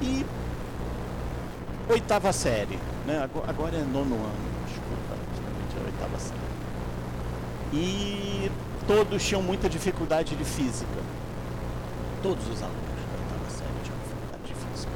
E 0.01 0.25
oitava 1.89 2.31
série, 2.33 2.77
né? 3.05 3.27
Agora 3.47 3.75
é 3.75 3.81
nono 3.81 4.15
ano, 4.15 4.53
desculpa, 4.65 5.13
antigamente 5.31 5.75
era 5.77 5.85
oitava 5.85 6.19
série. 6.19 6.39
E 7.73 8.51
todos 8.87 9.23
tinham 9.23 9.41
muita 9.41 9.69
dificuldade 9.69 10.35
de 10.35 10.43
física. 10.43 11.01
Todos 12.21 12.47
os 12.47 12.61
alunos 12.61 12.81
da 12.81 13.35
oitava 13.35 13.49
série 13.49 13.83
tinham 13.83 13.97
dificuldade 13.99 14.43
de 14.45 14.53
física. 14.53 14.91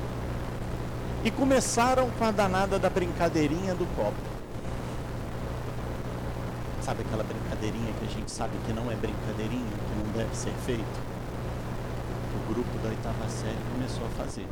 E 1.23 1.31
começaram 1.31 2.09
com 2.11 2.25
a 2.25 2.31
danada 2.31 2.77
da 2.77 2.89
brincadeirinha 2.89 3.73
do 3.73 3.85
copo. 3.95 4.37
Sabe 6.81 7.01
aquela 7.01 7.23
brincadeirinha 7.23 7.93
que 7.99 8.05
a 8.05 8.09
gente 8.09 8.31
sabe 8.31 8.53
que 8.65 8.73
não 8.73 8.91
é 8.91 8.95
brincadeirinha, 8.95 9.71
que 9.71 10.05
não 10.05 10.11
deve 10.13 10.35
ser 10.35 10.53
feito? 10.65 11.16
Grupo 12.47 12.77
da 12.79 12.89
oitava 12.89 13.29
série 13.29 13.57
começou 13.73 14.05
a 14.05 14.09
fazer. 14.23 14.47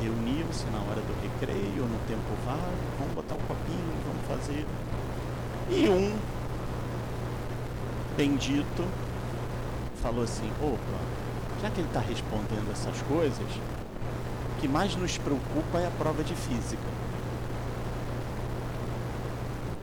Reuniam-se 0.00 0.66
na 0.66 0.78
hora 0.78 1.00
do 1.00 1.14
recreio, 1.22 1.84
no 1.84 1.98
tempo 2.06 2.34
vago, 2.44 2.60
vamos 2.98 3.14
botar 3.14 3.34
um 3.34 3.46
copinho, 3.46 3.94
vamos 4.06 4.26
fazer. 4.26 4.66
E 5.70 5.88
um 5.88 6.14
bendito 8.16 8.84
falou 10.02 10.24
assim, 10.24 10.50
opa, 10.60 10.98
já 11.62 11.70
que 11.70 11.80
ele 11.80 11.88
está 11.88 12.00
respondendo 12.00 12.70
essas 12.72 13.00
coisas, 13.02 13.38
o 13.38 14.60
que 14.60 14.68
mais 14.68 14.94
nos 14.96 15.16
preocupa 15.18 15.78
é 15.78 15.86
a 15.86 15.90
prova 15.90 16.22
de 16.22 16.34
física. 16.34 16.82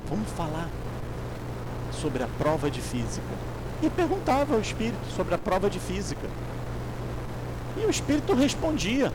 Vamos 0.10 0.30
falar 0.32 0.68
sobre 1.92 2.24
a 2.24 2.28
prova 2.38 2.70
de 2.70 2.82
física. 2.82 3.28
E 3.82 3.90
perguntava 3.90 4.56
ao 4.56 4.60
espírito 4.60 5.06
sobre 5.16 5.36
a 5.36 5.38
prova 5.38 5.70
de 5.70 5.80
física. 5.80 6.28
E 7.80 7.86
o 7.86 7.90
espírito 7.90 8.34
respondia. 8.34 9.14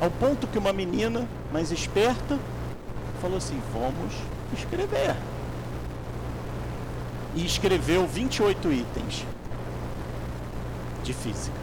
Ao 0.00 0.10
ponto 0.10 0.46
que 0.46 0.58
uma 0.58 0.72
menina 0.72 1.26
mais 1.52 1.72
esperta 1.72 2.38
falou 3.20 3.38
assim: 3.38 3.60
Vamos 3.72 4.14
escrever. 4.56 5.16
E 7.34 7.44
escreveu 7.44 8.06
28 8.06 8.72
itens 8.72 9.24
de 11.02 11.12
física. 11.12 11.56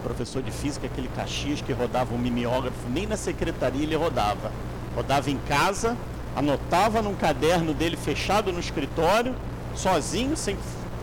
O 0.00 0.02
professor 0.04 0.42
de 0.42 0.50
física, 0.50 0.86
aquele 0.86 1.08
Caxias 1.08 1.62
que 1.62 1.72
rodava 1.72 2.14
um 2.14 2.18
mimeógrafo, 2.18 2.88
nem 2.90 3.06
na 3.06 3.16
secretaria 3.16 3.82
ele 3.82 3.96
rodava. 3.96 4.52
Rodava 4.94 5.30
em 5.30 5.38
casa, 5.48 5.96
anotava 6.36 7.00
num 7.00 7.14
caderno 7.14 7.72
dele 7.72 7.96
fechado 7.96 8.52
no 8.52 8.60
escritório, 8.60 9.34
sozinho, 9.74 10.36
sem 10.36 10.56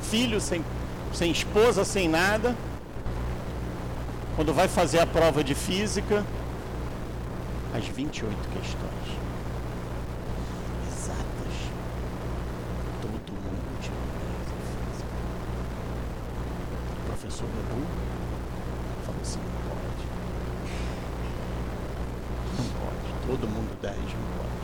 filho, 0.03 0.39
sem, 0.39 0.63
sem 1.13 1.31
esposa, 1.31 1.83
sem 1.83 2.07
nada 2.07 2.55
quando 4.35 4.53
vai 4.53 4.67
fazer 4.67 4.99
a 4.99 5.05
prova 5.05 5.43
de 5.43 5.53
física, 5.53 6.25
as 7.73 7.85
28 7.85 8.35
questões. 8.49 9.17
Exatas. 10.87 11.55
Todo 13.01 13.33
mundo 13.33 13.79
tinha 13.81 13.95
física. 14.89 15.15
O 16.99 17.05
professor 17.07 17.45
Lebu 17.45 17.85
falou 19.05 19.21
assim, 19.21 19.39
não 19.39 19.51
pode. 19.69 20.05
Não 22.57 22.65
pode. 22.79 23.07
Todo 23.27 23.47
mundo 23.47 23.71
10 23.81 23.95
não 23.95 24.03
pode. 24.37 24.61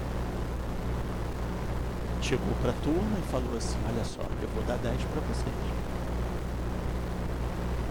Chegou 2.21 2.53
para 2.61 2.71
a 2.71 2.73
turma 2.83 3.19
e 3.19 3.31
falou 3.31 3.57
assim, 3.57 3.77
olha 3.87 4.03
só, 4.03 4.21
eu 4.21 4.49
vou 4.49 4.63
dar 4.63 4.77
10 4.77 5.01
para 5.03 5.21
vocês. 5.21 5.55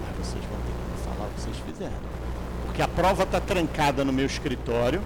Mas 0.03 0.27
vocês 0.27 0.45
vão 0.45 0.59
ter 0.61 0.87
que 1.37 1.43
vocês 1.43 1.57
fizeram. 1.59 1.95
Porque 2.65 2.83
a 2.83 2.89
prova 2.89 3.23
está 3.23 3.41
trancada 3.41 4.05
no 4.05 4.13
meu 4.13 4.27
escritório. 4.27 5.01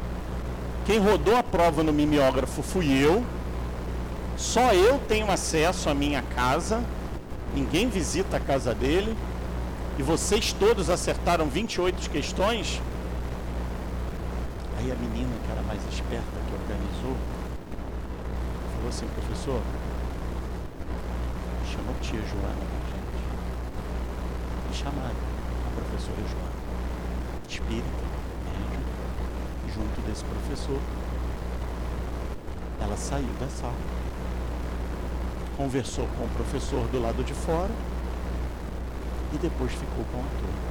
Quem 0.87 0.99
rodou 0.99 1.37
a 1.37 1.43
prova 1.43 1.83
no 1.83 1.93
mimeógrafo 1.93 2.63
fui 2.63 2.91
eu. 2.93 3.25
Só 4.37 4.73
eu 4.73 4.99
tenho 5.07 5.31
acesso 5.31 5.91
à 5.91 5.95
minha 5.95 6.23
casa. 6.23 6.83
Ninguém 7.55 7.89
visita 7.89 8.39
a 8.39 8.41
casa 8.41 8.75
dele. 8.75 9.17
E 9.99 10.03
vocês 10.03 10.53
todos 10.53 10.89
acertaram 10.89 11.47
28 11.47 12.09
questões. 12.09 12.81
Aí 14.79 14.91
a 14.91 14.95
menina, 14.95 15.29
que 15.45 15.53
era 15.53 15.63
mais 15.63 15.81
esperta, 15.93 16.25
que 16.49 16.55
organizou, 16.55 17.15
falou 18.77 18.89
assim, 18.89 19.07
professor, 19.09 19.61
chamou 21.71 21.95
tia 22.01 22.19
Joana 22.19 22.65
pra 22.65 22.81
gente. 22.89 23.21
Me 24.71 24.75
chamaram 24.75 25.30
professora 26.01 26.29
Joana, 26.29 27.47
espírita, 27.49 28.05
médium, 28.45 28.83
junto 29.75 30.01
desse 30.07 30.25
professor. 30.25 30.81
Ela 32.81 32.97
saiu 32.97 33.29
da 33.39 33.49
sala 33.49 33.75
conversou 35.57 36.09
com 36.17 36.25
o 36.25 36.29
professor 36.29 36.87
do 36.89 37.03
lado 37.03 37.23
de 37.23 37.35
fora 37.35 37.69
e 39.31 39.37
depois 39.37 39.71
ficou 39.73 40.05
com 40.11 40.21
a 40.21 40.41
turma. 40.41 40.71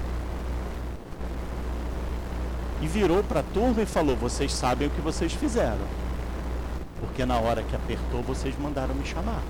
E 2.81 2.87
virou 2.87 3.23
para 3.23 3.41
a 3.41 3.43
turma 3.43 3.83
e 3.83 3.85
falou: 3.85 4.15
Vocês 4.15 4.51
sabem 4.51 4.87
o 4.87 4.91
que 4.91 4.99
vocês 4.99 5.31
fizeram. 5.31 5.85
Porque 6.99 7.23
na 7.23 7.37
hora 7.37 7.61
que 7.61 7.75
apertou, 7.75 8.23
vocês 8.23 8.57
mandaram 8.57 8.95
me 8.95 9.05
chamar. 9.05 9.43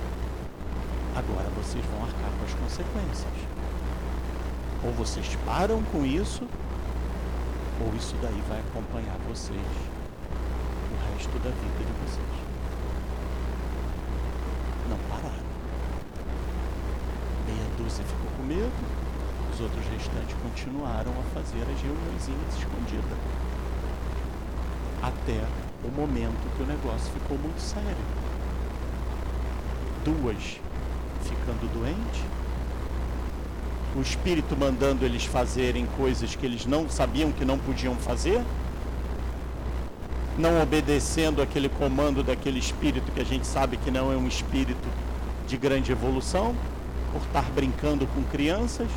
Agora 1.16 1.50
vocês 1.56 1.86
vão 1.86 2.04
arcar 2.04 2.32
com 2.38 2.46
as 2.46 2.54
consequências. 2.56 3.59
Ou 4.84 4.94
vocês 4.94 5.38
param 5.46 5.84
com 5.92 6.06
isso, 6.06 6.44
ou 7.82 7.94
isso 7.96 8.16
daí 8.22 8.42
vai 8.48 8.60
acompanhar 8.60 9.18
vocês 9.28 9.60
o 9.60 11.14
resto 11.14 11.38
da 11.40 11.50
vida 11.50 11.80
de 11.80 11.92
vocês. 12.06 12.28
Não 14.90 14.98
pararam. 15.10 15.50
Meia 17.46 17.70
dúzia 17.78 18.06
ficou 18.06 18.32
com 18.38 18.44
medo, 18.44 18.72
os 19.54 19.60
outros 19.60 19.86
restantes 19.88 20.36
continuaram 20.42 21.12
a 21.12 21.24
fazer 21.34 21.62
as 21.62 21.82
reuniões 21.82 22.30
escondidas. 22.58 23.18
Até 25.02 25.44
o 25.84 25.92
momento 25.92 26.56
que 26.56 26.64
o 26.64 26.66
negócio 26.66 27.12
ficou 27.12 27.38
muito 27.38 27.60
sério. 27.60 27.98
Duas 30.06 30.60
ficando 31.24 31.68
doentes, 31.74 32.24
o 34.00 34.02
espírito 34.02 34.56
mandando 34.56 35.04
eles 35.04 35.26
fazerem 35.26 35.86
coisas 35.98 36.34
que 36.34 36.46
eles 36.46 36.66
não 36.66 36.90
sabiam 36.90 37.34
que 37.34 37.44
não 37.44 37.60
podiam 37.60 37.96
fazer, 37.96 38.42
não 40.38 40.62
obedecendo 40.62 41.42
aquele 41.42 41.68
comando 41.68 42.24
daquele 42.24 42.60
espírito 42.60 43.12
que 43.12 43.20
a 43.20 43.26
gente 43.26 43.46
sabe 43.46 43.76
que 43.76 43.92
não 43.92 44.10
é 44.10 44.16
um 44.16 44.26
espírito 44.26 44.88
de 45.46 45.58
grande 45.58 45.92
evolução, 45.92 46.56
por 47.12 47.22
estar 47.24 47.44
brincando 47.52 48.08
com 48.08 48.24
crianças. 48.24 48.88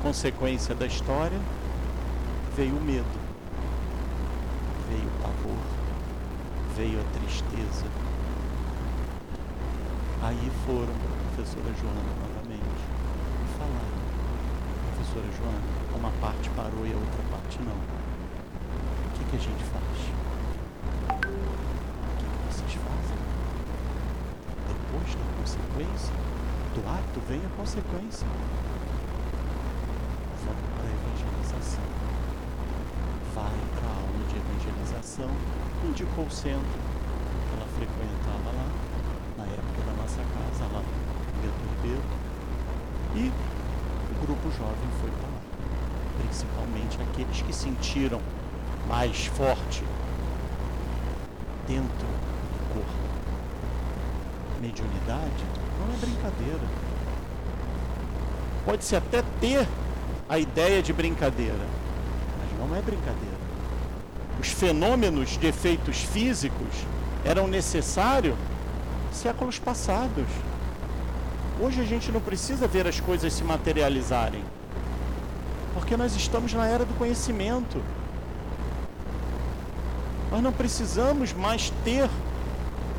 Consequência 0.00 0.72
da 0.72 0.86
história, 0.86 1.38
veio 2.56 2.76
o 2.76 2.80
medo, 2.80 3.04
veio 4.88 5.02
o 5.02 5.22
pavor, 5.22 5.58
veio 6.76 7.00
a 7.00 7.18
tristeza. 7.18 7.86
Aí 10.22 10.50
foram 10.64 10.94
professora 11.34 11.74
Joana 11.80 12.27
Joana, 15.36 15.60
uma 15.96 16.10
parte 16.20 16.48
parou 16.50 16.86
e 16.86 16.92
a 16.92 16.96
outra 16.96 17.22
parte 17.30 17.58
não. 17.62 17.74
O 17.74 19.10
que, 19.14 19.24
que 19.24 19.36
a 19.36 19.40
gente 19.40 19.64
faz? 19.64 19.84
O 21.08 21.20
que, 22.18 22.24
que 22.24 22.38
vocês 22.46 22.74
fazem? 22.74 23.18
Depois 24.68 25.14
da 25.14 25.26
consequência 25.40 26.14
do 26.74 26.80
ato 26.88 27.20
vem 27.28 27.40
a 27.44 27.56
consequência. 27.56 28.26
Vamos 30.44 30.66
para 30.76 30.86
a 30.86 30.92
evangelização. 30.94 31.84
Vai 33.34 33.58
para 33.74 33.88
a 33.88 33.94
aula 33.94 34.24
de 34.28 34.36
evangelização, 34.36 35.30
indicou 35.84 36.24
o 36.24 36.30
centro 36.30 36.98
ela 37.54 37.66
frequentava 37.74 38.50
lá, 38.54 38.66
na 39.38 39.44
época 39.44 39.82
da 39.86 39.92
nossa 39.92 40.20
casa, 40.22 40.72
lá 40.72 40.82
em 40.82 41.88
Beto. 41.88 42.18
E 43.14 43.32
o 44.48 44.52
jovem 44.52 44.88
foi 45.00 45.10
para 45.10 45.28
lá. 45.28 45.40
Principalmente 46.22 46.98
aqueles 47.02 47.42
que 47.42 47.52
sentiram 47.52 48.20
mais 48.88 49.26
forte 49.26 49.84
dentro 51.66 51.88
do 51.88 52.74
corpo. 52.74 53.08
Mediunidade 54.60 55.44
não 55.78 55.94
é 55.94 55.98
brincadeira. 55.98 56.88
Pode-se 58.64 58.96
até 58.96 59.22
ter 59.40 59.66
a 60.28 60.38
ideia 60.38 60.82
de 60.82 60.92
brincadeira, 60.92 61.66
mas 62.38 62.58
não 62.58 62.76
é 62.76 62.82
brincadeira. 62.82 63.38
Os 64.40 64.48
fenômenos 64.48 65.38
de 65.38 65.46
efeitos 65.46 65.98
físicos 66.02 66.86
eram 67.24 67.46
necessários 67.46 68.36
séculos 69.12 69.58
passados. 69.58 70.26
Hoje 71.60 71.80
a 71.80 71.84
gente 71.84 72.12
não 72.12 72.20
precisa 72.20 72.68
ver 72.68 72.86
as 72.86 73.00
coisas 73.00 73.32
se 73.32 73.42
materializarem, 73.42 74.44
porque 75.74 75.96
nós 75.96 76.14
estamos 76.14 76.52
na 76.52 76.64
era 76.64 76.84
do 76.84 76.94
conhecimento. 76.94 77.82
Nós 80.30 80.40
não 80.40 80.52
precisamos 80.52 81.32
mais 81.32 81.72
ter 81.82 82.08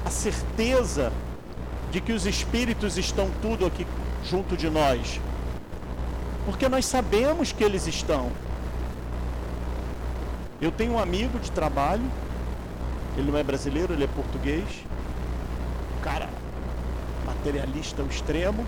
a 0.03 0.09
certeza 0.09 1.09
de 1.89 2.01
que 2.01 2.11
os 2.11 2.25
espíritos 2.25 2.97
estão 2.97 3.31
tudo 3.41 3.65
aqui 3.65 3.87
junto 4.25 4.57
de 4.57 4.69
nós. 4.69 5.21
Porque 6.45 6.67
nós 6.67 6.85
sabemos 6.85 7.53
que 7.53 7.63
eles 7.63 7.87
estão. 7.87 8.29
Eu 10.59 10.71
tenho 10.71 10.93
um 10.93 10.99
amigo 10.99 11.39
de 11.39 11.49
trabalho, 11.49 12.03
ele 13.15 13.31
não 13.31 13.39
é 13.39 13.43
brasileiro, 13.43 13.93
ele 13.93 14.03
é 14.03 14.07
português. 14.07 14.65
Materialista 17.49 18.03
ao 18.03 18.07
extremo. 18.07 18.63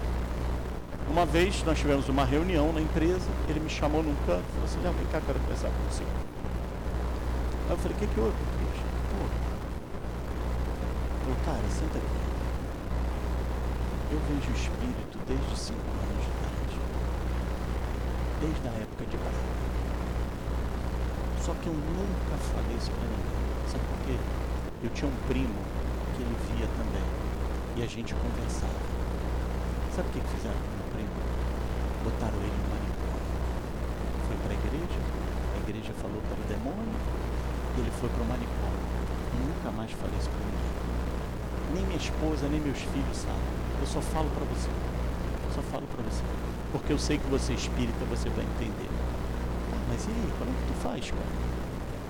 Uma 1.08 1.24
vez 1.24 1.64
nós 1.64 1.78
tivemos 1.78 2.10
uma 2.10 2.26
reunião 2.26 2.74
na 2.74 2.82
empresa, 2.82 3.30
ele 3.48 3.60
me 3.60 3.70
chamou 3.70 4.02
num 4.02 4.16
canto 4.26 4.42
e 4.42 4.52
falou 4.54 4.66
assim, 4.66 4.82
não, 4.82 4.92
vem 4.94 5.06
cá, 5.12 5.22
quero 5.24 5.40
conversar 5.40 5.70
com 5.70 5.84
você. 5.88 6.02
Aí 6.02 7.70
eu 7.70 7.78
falei, 7.78 7.96
o 7.96 8.00
que, 8.00 8.08
que 8.08 8.20
houve? 8.20 8.34
Pô. 8.34 9.22
Falei, 11.22 11.38
cara, 11.46 11.70
senta 11.70 12.00
aqui. 12.00 12.22
Eu 14.14 14.20
vejo 14.28 14.50
o 14.50 14.56
espírito 14.56 15.20
desde 15.28 15.60
5 15.60 15.78
anos 15.78 16.26
de 16.26 16.32
idade. 16.34 16.82
Desde 18.42 18.68
a 18.68 18.82
época 18.82 19.06
de 19.06 19.18
Braga. 19.18 19.38
Só 21.46 21.54
que 21.54 21.68
eu 21.68 21.74
nunca 21.74 22.36
falei 22.50 22.78
isso 22.78 22.90
pra 22.90 23.04
ninguém. 23.04 23.70
Sabe 23.70 23.84
por 23.94 24.08
quê? 24.08 24.18
Eu 24.84 24.90
tinha 24.90 25.08
um 25.08 25.28
primo 25.28 25.62
que 26.18 26.24
ele 26.24 26.36
via 26.50 26.66
também. 26.66 27.21
E 27.78 27.84
a 27.84 27.88
gente 27.88 28.14
conversava. 28.14 28.84
Sabe 29.96 30.10
o 30.10 30.12
que, 30.12 30.20
fizeram 30.36 30.60
com 30.60 30.72
meu 30.76 30.88
primo? 30.92 31.16
Botaram 32.04 32.36
ele 32.36 32.52
no 32.52 32.68
manicômio. 32.68 33.28
Foi 34.28 34.36
pra 34.44 34.54
igreja, 34.56 35.00
a 35.56 35.58
igreja 35.64 35.94
falou 36.02 36.22
para 36.28 36.36
o 36.36 36.46
demônio, 36.52 37.00
e 37.76 37.80
ele 37.80 37.92
foi 38.00 38.10
pro 38.10 38.26
manicômio. 38.28 38.84
Nunca 39.40 39.72
mais 39.72 39.92
falei 39.92 40.16
isso 40.20 40.30
pra 40.30 40.44
ninguém. 40.44 40.72
Nem 41.76 41.86
minha 41.88 41.98
esposa, 41.98 42.48
nem 42.52 42.60
meus 42.60 42.80
filhos 42.80 43.18
sabem. 43.18 43.56
Eu 43.80 43.88
só 43.88 44.02
falo 44.02 44.30
para 44.36 44.44
você. 44.52 44.70
Só 45.56 45.62
falo 45.64 45.88
para 45.88 46.04
você. 46.04 46.24
Porque 46.74 46.92
eu 46.92 47.00
sei 47.00 47.18
que 47.18 47.28
você 47.28 47.54
é 47.54 47.56
espírita, 47.56 48.04
você 48.12 48.28
vai 48.30 48.44
entender. 48.44 48.92
Mas 49.88 50.04
e 50.06 50.12
aí, 50.12 50.32
como 50.40 50.52
é 50.52 50.54
que 50.54 50.68
tu 50.68 50.76
faz, 50.84 51.12
cara? 51.12 51.32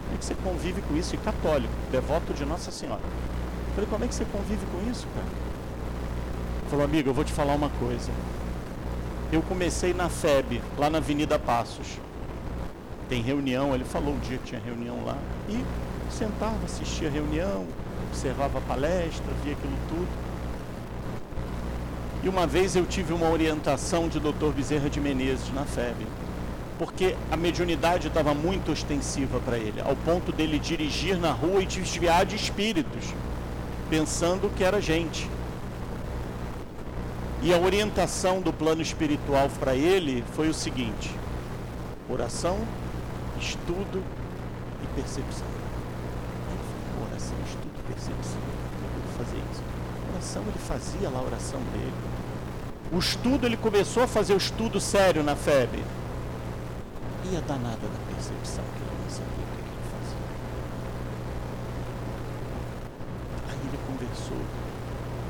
Como 0.05 0.15
é 0.15 0.17
que 0.17 0.25
você 0.25 0.35
convive 0.35 0.81
com 0.81 0.97
isso? 0.97 1.13
E 1.13 1.17
católico, 1.17 1.73
devoto 1.91 2.33
de 2.33 2.45
Nossa 2.45 2.71
Senhora. 2.71 3.01
Eu 3.01 3.73
falei, 3.75 3.89
como 3.89 4.05
é 4.05 4.07
que 4.07 4.15
você 4.15 4.25
convive 4.25 4.65
com 4.65 4.89
isso, 4.89 5.07
cara? 5.13 5.50
Falou, 6.71 6.85
amigo, 6.85 7.09
eu 7.09 7.13
vou 7.13 7.25
te 7.25 7.33
falar 7.33 7.53
uma 7.53 7.67
coisa. 7.67 8.09
Eu 9.29 9.41
comecei 9.41 9.93
na 9.93 10.07
FEB, 10.07 10.61
lá 10.77 10.89
na 10.89 10.99
Avenida 10.99 11.37
Passos. 11.37 11.99
Tem 13.09 13.21
reunião, 13.21 13.75
ele 13.75 13.83
falou 13.83 14.13
um 14.13 14.19
dia 14.19 14.37
que 14.37 14.45
tinha 14.45 14.61
reunião 14.61 15.03
lá. 15.03 15.17
E 15.49 15.61
sentava, 16.09 16.55
assistia 16.63 17.09
a 17.09 17.11
reunião, 17.11 17.65
observava 18.07 18.59
a 18.59 18.61
palestra, 18.61 19.25
via 19.43 19.51
aquilo 19.51 19.73
tudo. 19.89 20.07
E 22.23 22.29
uma 22.29 22.47
vez 22.47 22.73
eu 22.73 22.85
tive 22.85 23.11
uma 23.11 23.29
orientação 23.29 24.07
de 24.07 24.17
Dr. 24.17 24.53
Bezerra 24.55 24.89
de 24.89 25.01
Menezes 25.01 25.53
na 25.53 25.65
FEB, 25.65 26.07
porque 26.79 27.17
a 27.29 27.35
mediunidade 27.35 28.07
estava 28.07 28.33
muito 28.33 28.71
ostensiva 28.71 29.41
para 29.41 29.57
ele, 29.57 29.81
ao 29.81 29.97
ponto 29.97 30.31
dele 30.31 30.57
dirigir 30.57 31.17
na 31.17 31.33
rua 31.33 31.63
e 31.63 31.65
desviar 31.65 32.25
de 32.25 32.37
espíritos, 32.37 33.13
pensando 33.89 34.49
que 34.55 34.63
era 34.63 34.79
gente. 34.79 35.29
E 37.43 37.51
a 37.51 37.57
orientação 37.57 38.39
do 38.39 38.53
plano 38.53 38.83
espiritual 38.83 39.49
para 39.59 39.75
ele 39.75 40.23
foi 40.33 40.47
o 40.47 40.53
seguinte: 40.53 41.09
oração, 42.07 42.59
estudo 43.39 44.03
e 44.83 44.87
percepção. 44.95 45.47
Oração, 47.09 47.35
estudo 47.47 47.73
e 47.79 47.93
percepção. 47.93 48.39
Ele 48.95 49.17
fazia 49.17 49.39
isso. 49.51 49.63
Oração, 50.13 50.43
ele 50.43 50.59
fazia 50.59 51.09
lá 51.09 51.17
a 51.17 51.23
oração 51.23 51.59
dele. 51.73 51.93
O 52.91 52.99
estudo, 52.99 53.47
ele 53.47 53.57
começou 53.57 54.03
a 54.03 54.07
fazer 54.07 54.33
o 54.33 54.37
estudo 54.37 54.79
sério 54.79 55.23
na 55.23 55.35
FEB. 55.35 55.83
E 57.31 57.37
a 57.37 57.39
danada 57.39 57.87
da 57.87 58.13
percepção, 58.13 58.63
que 58.75 58.83
ele 58.83 59.01
não 59.01 59.09
sabia 59.09 59.25
o 59.25 59.55
que, 59.55 59.63
que 59.63 59.71
ele 59.71 59.87
fazia. 59.89 60.17
Aí 63.49 63.57
ele 63.67 63.79
conversou 63.87 64.37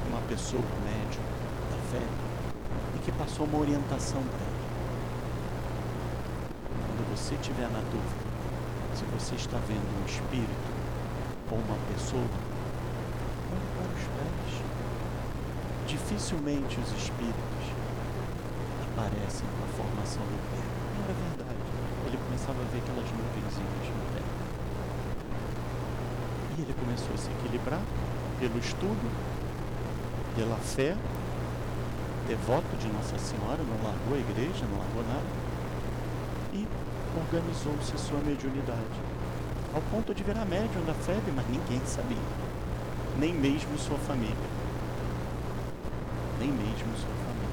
com 0.04 0.10
uma 0.10 0.22
pessoa, 0.28 0.62
um 0.62 0.84
médium 0.84 1.41
FEB, 1.92 2.08
e 2.96 3.00
que 3.00 3.12
passou 3.12 3.46
uma 3.46 3.60
orientação 3.60 4.24
para 4.24 4.40
ele. 4.40 4.62
Quando 6.88 7.04
você 7.12 7.36
estiver 7.36 7.70
na 7.70 7.80
dúvida, 7.92 8.32
se 8.96 9.04
você 9.06 9.36
está 9.36 9.58
vendo 9.68 9.84
um 10.02 10.06
espírito 10.06 10.70
ou 11.52 11.58
uma 11.58 11.76
pessoa, 11.92 12.24
olhe 13.52 13.68
para 13.76 13.92
os 13.92 14.08
pés. 14.16 14.64
dificilmente 15.86 16.80
os 16.80 16.92
espíritos 16.96 17.64
aparecem 18.88 19.44
com 19.44 19.64
a 19.64 19.70
formação 19.84 20.24
do 20.24 20.40
pé. 20.48 20.64
Não 20.96 21.04
era 21.04 21.14
verdade. 21.14 21.60
Ele 22.08 22.18
começava 22.24 22.62
a 22.62 22.66
ver 22.72 22.80
aquelas 22.80 23.10
nuvenzinhas 23.12 23.88
no 23.92 24.04
pé. 24.16 24.24
E 26.58 26.62
ele 26.62 26.74
começou 26.80 27.14
a 27.14 27.18
se 27.18 27.30
equilibrar 27.32 27.82
pelo 28.40 28.58
estudo, 28.60 29.12
pela 30.36 30.56
fé, 30.56 30.96
devoto 32.32 32.78
de 32.80 32.88
Nossa 32.88 33.20
Senhora, 33.20 33.60
não 33.62 33.76
largou 33.84 34.16
a 34.16 34.18
igreja, 34.18 34.66
não 34.72 34.80
largou 34.80 35.04
nada, 35.04 35.26
e 36.54 36.66
organizou-se 37.18 37.98
sua 37.98 38.20
mediunidade, 38.20 38.80
ao 39.74 39.82
ponto 39.92 40.16
de 40.16 40.24
virar 40.24 40.46
médium 40.46 40.82
da 40.86 40.94
febre, 40.94 41.30
mas 41.36 41.46
ninguém 41.50 41.82
sabia, 41.86 42.18
nem 43.20 43.34
mesmo 43.34 43.78
sua 43.78 43.98
família, 43.98 44.34
nem 46.40 46.48
mesmo 46.48 46.96
sua 46.96 47.16
família. 47.26 47.52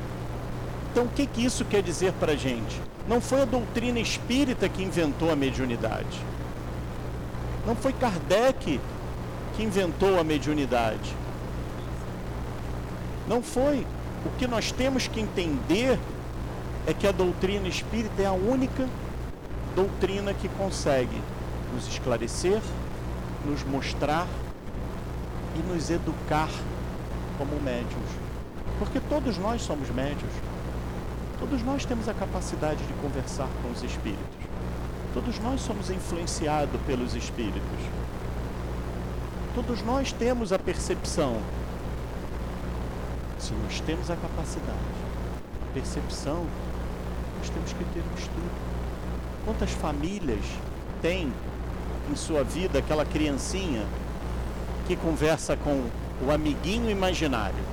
Então, 0.92 1.04
o 1.06 1.08
que, 1.08 1.26
que 1.26 1.44
isso 1.44 1.64
quer 1.64 1.82
dizer 1.82 2.12
para 2.12 2.32
a 2.32 2.36
gente? 2.36 2.80
Não 3.08 3.20
foi 3.20 3.42
a 3.42 3.46
doutrina 3.46 3.98
espírita 3.98 4.68
que 4.68 4.84
inventou 4.84 5.32
a 5.32 5.34
mediunidade. 5.34 6.20
Não 7.66 7.74
foi 7.74 7.92
Kardec 7.94 8.80
que 9.56 9.62
inventou 9.64 10.20
a 10.20 10.24
mediunidade. 10.24 11.16
Não 13.26 13.42
foi. 13.42 13.84
O 14.24 14.30
que 14.38 14.46
nós 14.46 14.72
temos 14.72 15.06
que 15.06 15.20
entender 15.20 15.98
é 16.86 16.92
que 16.92 17.06
a 17.06 17.12
doutrina 17.12 17.68
espírita 17.68 18.22
é 18.22 18.26
a 18.26 18.32
única 18.32 18.88
doutrina 19.76 20.34
que 20.34 20.48
consegue 20.48 21.20
nos 21.72 21.86
esclarecer, 21.86 22.60
nos 23.46 23.62
mostrar 23.64 24.26
e 25.54 25.58
nos 25.72 25.90
educar 25.90 26.48
como 27.36 27.60
médios. 27.60 28.08
Porque 28.78 29.00
todos 29.00 29.38
nós 29.38 29.62
somos 29.62 29.88
médios. 29.90 30.32
Todos 31.38 31.62
nós 31.62 31.84
temos 31.84 32.08
a 32.08 32.14
capacidade 32.14 32.84
de 32.84 32.92
conversar 32.94 33.48
com 33.62 33.70
os 33.70 33.82
espíritos. 33.82 34.48
Todos 35.14 35.38
nós 35.38 35.60
somos 35.60 35.90
influenciados 35.90 36.80
pelos 36.86 37.14
espíritos. 37.14 37.80
Todos 39.54 39.82
nós 39.82 40.12
temos 40.12 40.52
a 40.52 40.58
percepção. 40.58 41.36
Se 43.48 43.54
nós 43.54 43.80
temos 43.80 44.10
a 44.10 44.16
capacidade, 44.16 44.76
a 45.62 45.72
percepção, 45.72 46.44
nós 47.38 47.48
temos 47.48 47.72
que 47.72 47.82
ter 47.94 48.00
um 48.00 48.18
estudo. 48.18 48.50
Quantas 49.46 49.70
famílias 49.70 50.44
têm 51.00 51.32
em 52.10 52.14
sua 52.14 52.44
vida 52.44 52.78
aquela 52.78 53.06
criancinha 53.06 53.86
que 54.86 54.94
conversa 54.96 55.56
com 55.56 55.88
o 56.26 56.30
amiguinho 56.30 56.90
imaginário? 56.90 57.64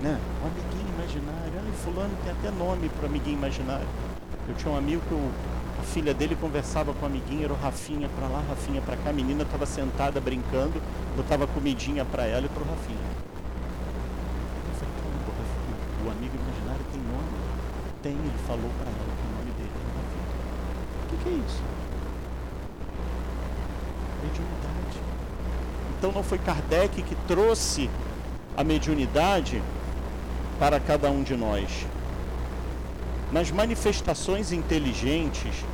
Né? 0.00 0.18
O 0.42 0.46
amiguinho 0.46 0.94
imaginário. 0.94 1.52
Ai, 1.66 1.72
fulano 1.84 2.16
tem 2.22 2.32
até 2.32 2.50
nome 2.50 2.88
para 2.88 3.08
amiguinho 3.08 3.36
imaginário. 3.36 3.86
Eu 4.48 4.54
tinha 4.54 4.72
um 4.72 4.78
amigo 4.78 5.02
que 5.06 5.12
o, 5.12 5.30
a 5.80 5.82
filha 5.82 6.14
dele 6.14 6.34
conversava 6.34 6.94
com 6.94 7.02
o 7.02 7.06
amiguinho, 7.06 7.44
era 7.44 7.52
o 7.52 7.56
Rafinha 7.56 8.08
para 8.08 8.26
lá, 8.26 8.42
Rafinha 8.48 8.80
para 8.80 8.96
cá. 8.96 9.10
A 9.10 9.12
menina 9.12 9.42
estava 9.42 9.66
sentada 9.66 10.18
brincando, 10.18 10.80
botava 11.14 11.46
comidinha 11.46 12.06
para 12.06 12.24
ela 12.24 12.46
e 12.46 12.48
para 12.48 12.62
o 12.62 12.66
Rafinha. 12.66 13.33
Tem, 18.04 18.12
ele 18.12 18.38
falou 18.46 18.70
para 18.76 18.86
ela 18.86 18.98
que 18.98 19.26
o 19.26 19.38
nome 19.38 19.50
dele 19.52 19.70
é 19.72 19.86
Rafinha. 19.96 20.26
O 21.04 21.08
que, 21.08 21.16
que 21.24 21.28
é 21.30 21.32
isso? 21.32 21.62
Mediunidade. 24.22 24.98
Então 25.96 26.12
não 26.12 26.22
foi 26.22 26.36
Kardec 26.36 27.02
que 27.02 27.14
trouxe 27.26 27.88
a 28.54 28.62
mediunidade 28.62 29.62
para 30.58 30.78
cada 30.78 31.10
um 31.10 31.22
de 31.22 31.34
nós. 31.34 31.86
Nas 33.32 33.50
manifestações 33.50 34.52
inteligentes 34.52 35.64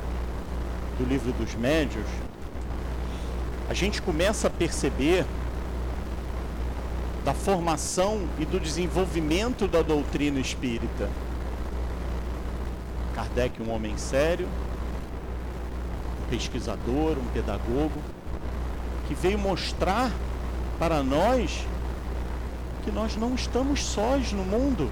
do 0.99 1.05
livro 1.05 1.33
dos 1.33 1.57
médios, 1.57 2.07
a 3.68 3.74
gente 3.74 4.01
começa 4.01 4.47
a 4.47 4.51
perceber 4.51 5.26
da 7.24 7.35
formação 7.35 8.28
e 8.39 8.45
do 8.45 8.61
desenvolvimento 8.61 9.66
da 9.66 9.83
doutrina 9.83 10.39
espírita. 10.39 11.11
Kardec, 13.31 13.62
um 13.62 13.72
homem 13.72 13.97
sério, 13.97 14.49
um 16.20 16.31
pesquisador, 16.31 17.16
um 17.16 17.26
pedagogo, 17.33 18.01
que 19.07 19.14
veio 19.14 19.39
mostrar 19.39 20.11
para 20.78 21.03
nós 21.03 21.64
que 22.83 22.91
nós 22.91 23.16
não 23.16 23.35
estamos 23.35 23.85
sós 23.85 24.33
no 24.33 24.43
mundo, 24.43 24.91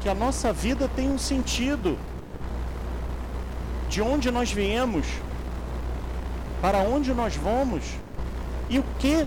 que 0.00 0.08
a 0.08 0.14
nossa 0.14 0.52
vida 0.52 0.88
tem 0.94 1.10
um 1.10 1.18
sentido, 1.18 1.98
de 3.88 4.00
onde 4.00 4.30
nós 4.30 4.52
viemos, 4.52 5.06
para 6.60 6.78
onde 6.78 7.12
nós 7.12 7.34
vamos? 7.36 7.82
E 8.70 8.78
o 8.78 8.84
que 8.98 9.26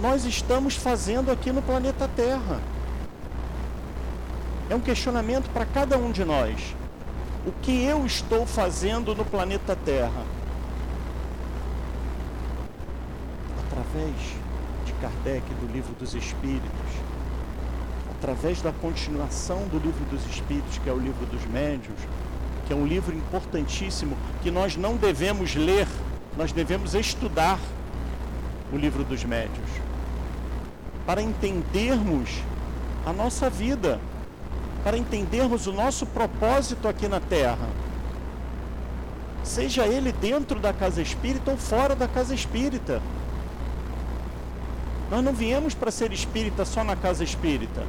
nós 0.00 0.24
estamos 0.24 0.74
fazendo 0.74 1.30
aqui 1.30 1.52
no 1.52 1.60
planeta 1.60 2.08
Terra. 2.16 2.60
É 4.70 4.74
um 4.74 4.80
questionamento 4.80 5.50
para 5.50 5.66
cada 5.66 5.98
um 5.98 6.10
de 6.10 6.24
nós. 6.24 6.74
O 7.44 7.52
que 7.60 7.84
eu 7.84 8.06
estou 8.06 8.46
fazendo 8.46 9.14
no 9.14 9.24
planeta 9.24 9.76
Terra? 9.76 10.24
Através 13.66 14.40
Kardec 15.00 15.42
do 15.54 15.72
Livro 15.72 15.94
dos 15.94 16.14
Espíritos, 16.14 16.70
através 18.18 18.60
da 18.60 18.70
continuação 18.70 19.66
do 19.68 19.78
Livro 19.78 20.04
dos 20.10 20.24
Espíritos, 20.26 20.78
que 20.78 20.90
é 20.90 20.92
o 20.92 20.98
Livro 20.98 21.24
dos 21.26 21.44
Médios, 21.46 21.96
que 22.66 22.72
é 22.72 22.76
um 22.76 22.86
livro 22.86 23.16
importantíssimo 23.16 24.16
que 24.42 24.50
nós 24.50 24.76
não 24.76 24.96
devemos 24.96 25.56
ler, 25.56 25.88
nós 26.36 26.52
devemos 26.52 26.94
estudar 26.94 27.58
o 28.72 28.76
Livro 28.76 29.02
dos 29.02 29.24
Médios 29.24 29.68
para 31.06 31.22
entendermos 31.22 32.28
a 33.06 33.12
nossa 33.12 33.48
vida, 33.48 33.98
para 34.82 34.96
entendermos 34.96 35.66
o 35.66 35.72
nosso 35.72 36.06
propósito 36.06 36.88
aqui 36.88 37.06
na 37.08 37.20
Terra. 37.20 37.68
Seja 39.42 39.86
ele 39.86 40.12
dentro 40.12 40.60
da 40.60 40.72
casa 40.72 41.02
espírita 41.02 41.50
ou 41.50 41.56
fora 41.56 41.94
da 41.94 42.06
casa 42.06 42.34
espírita. 42.34 43.02
Nós 45.10 45.24
não 45.24 45.32
viemos 45.32 45.74
para 45.74 45.90
ser 45.90 46.12
espírita 46.12 46.64
só 46.64 46.84
na 46.84 46.94
casa 46.94 47.24
espírita. 47.24 47.84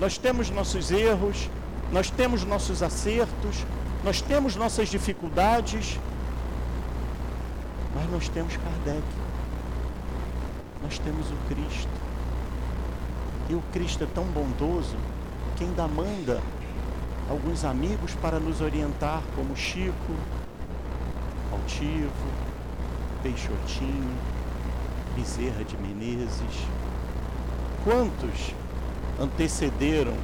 Nós 0.00 0.18
temos 0.18 0.50
nossos 0.50 0.90
erros, 0.90 1.48
nós 1.92 2.10
temos 2.10 2.44
nossos 2.44 2.82
acertos, 2.82 3.64
nós 4.02 4.20
temos 4.22 4.56
nossas 4.56 4.88
dificuldades, 4.88 5.98
mas 7.94 8.10
nós 8.10 8.28
temos 8.28 8.56
Kardec, 8.56 9.02
nós 10.82 10.98
temos 10.98 11.26
o 11.30 11.36
Cristo. 11.48 11.99
E 13.50 13.54
o 13.56 13.60
Cristo 13.72 14.04
é 14.04 14.06
tão 14.06 14.22
bondoso 14.26 14.96
que 15.56 15.64
ainda 15.64 15.88
manda 15.88 16.40
alguns 17.28 17.64
amigos 17.64 18.14
para 18.14 18.38
nos 18.38 18.60
orientar, 18.60 19.24
como 19.34 19.56
Chico, 19.56 20.14
Altivo, 21.50 22.30
Peixotinho, 23.24 24.16
Bezerra 25.16 25.64
de 25.64 25.76
Menezes. 25.78 26.64
Quantos 27.82 28.54
antecederam 29.20 30.14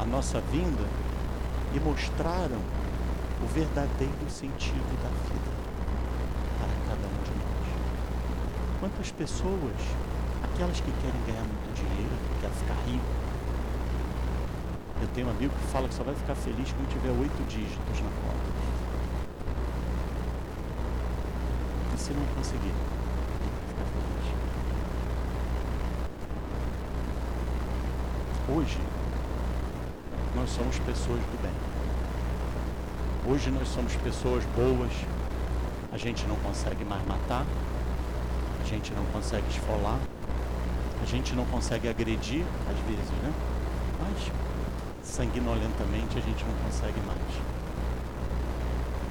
a 0.00 0.04
nossa 0.04 0.40
vinda 0.50 0.84
e 1.72 1.78
mostraram 1.78 2.58
o 3.40 3.46
verdadeiro 3.54 4.28
sentido 4.28 5.00
da 5.00 5.10
vida 5.28 5.52
para 6.58 6.88
cada 6.88 7.06
um 7.06 7.22
de 7.22 7.30
nós? 7.38 8.80
Quantas 8.80 9.12
pessoas, 9.12 10.05
aquelas 10.56 10.80
que 10.80 10.90
querem 10.90 11.20
ganhar 11.26 11.42
muito 11.42 11.74
dinheiro, 11.74 12.16
que 12.32 12.40
querem 12.40 12.56
ficar 12.56 12.74
rico, 12.86 13.04
eu 15.02 15.08
tenho 15.08 15.26
um 15.26 15.30
amigo 15.30 15.52
que 15.54 15.66
fala 15.66 15.86
que 15.86 15.94
só 15.94 16.02
vai 16.02 16.14
ficar 16.14 16.34
feliz 16.34 16.72
quando 16.72 16.88
tiver 16.88 17.10
oito 17.10 17.46
dígitos 17.46 18.00
na 18.00 18.08
conta. 18.08 18.56
E 21.94 21.98
se 21.98 22.12
não 22.14 22.24
conseguir? 22.34 22.72
Hoje, 28.48 28.78
nós 30.34 30.48
somos 30.48 30.78
pessoas 30.78 31.20
do 31.20 31.42
bem. 31.42 31.52
Hoje 33.30 33.50
nós 33.50 33.68
somos 33.68 33.94
pessoas 33.96 34.42
boas. 34.56 34.92
A 35.92 35.98
gente 35.98 36.26
não 36.26 36.36
consegue 36.36 36.82
mais 36.82 37.06
matar. 37.06 37.44
A 38.58 38.64
gente 38.64 38.94
não 38.94 39.04
consegue 39.12 39.46
esfolar. 39.50 39.98
A 41.06 41.08
gente 41.08 41.36
não 41.36 41.44
consegue 41.46 41.88
agredir, 41.88 42.44
às 42.68 42.76
vezes, 42.80 43.12
né? 43.22 43.32
Mas 44.02 44.32
sanguinolentamente 45.04 46.18
a 46.18 46.20
gente 46.20 46.44
não 46.44 46.52
consegue 46.64 46.98
mais. 47.06 47.22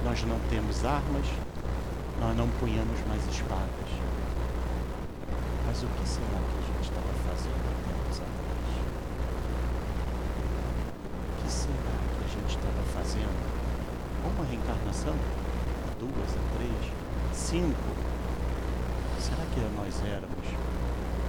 Nós 0.03 0.21
não 0.23 0.37
temos 0.49 0.83
armas, 0.83 1.25
nós 2.19 2.35
não 2.35 2.49
punhamos 2.59 2.99
mais 3.07 3.25
espadas. 3.29 3.89
Mas 5.65 5.83
o 5.83 5.87
que 5.87 6.05
será 6.05 6.27
que 6.27 6.57
a 6.59 6.67
gente 6.67 6.83
estava 6.83 7.13
fazendo 7.31 7.63
há 7.63 7.75
tempos 7.87 8.17
atrás? 8.19 8.75
O 11.31 11.43
que 11.43 11.49
será 11.49 11.95
que 12.11 12.23
a 12.25 12.27
gente 12.27 12.57
estava 12.57 12.83
fazendo? 12.93 13.39
Uma 14.35 14.43
reencarnação? 14.43 15.15
Duas, 15.97 16.35
três, 16.57 16.91
cinco? 17.31 17.95
Será 19.17 19.45
que 19.53 19.61
nós 19.77 20.03
éramos 20.05 20.74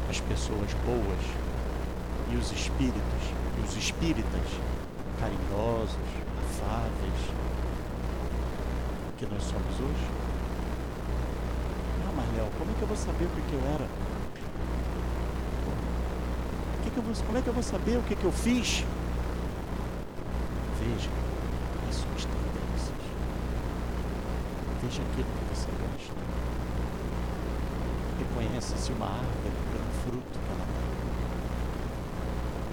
as 0.09 0.21
pessoas 0.21 0.73
boas 0.85 1.47
e 2.31 2.37
os 2.37 2.53
espíritos 2.53 3.23
e 3.59 3.67
os 3.67 3.77
espíritas 3.77 4.43
carinhosos, 5.21 5.97
afáveis 6.45 7.47
que 9.19 9.27
nós 9.27 9.43
somos 9.43 9.81
hoje? 9.81 10.07
Não, 12.05 12.13
mas 12.15 12.37
Léo, 12.37 12.51
como 12.59 12.71
é 12.71 12.75
que 12.75 12.83
eu 12.83 12.89
vou 12.89 12.97
saber 12.97 13.25
o 13.25 13.29
que, 13.29 13.53
eu 13.53 13.61
era? 13.75 13.89
Que 16.93 16.97
eu 16.97 17.03
vou, 17.03 17.15
como 17.27 17.39
é 17.39 17.43
que 17.43 17.49
eu 17.49 17.53
vou 17.53 17.63
saber 17.63 17.97
o 17.99 18.03
que, 18.03 18.17
que 18.17 18.25
eu 18.25 18.33
fiz? 18.33 18.85
Veja 20.81 21.11
as 21.89 21.95
suas 21.95 22.25
tendências. 22.25 23.03
Veja 24.83 25.03
aquilo 25.03 25.27
que 25.27 25.55
você 25.55 25.69
gosta. 25.81 26.15
Reconhece 28.19 28.79
se 28.79 28.93
uma 28.93 29.07
árvore 29.07 29.76
fruto. 30.07 30.39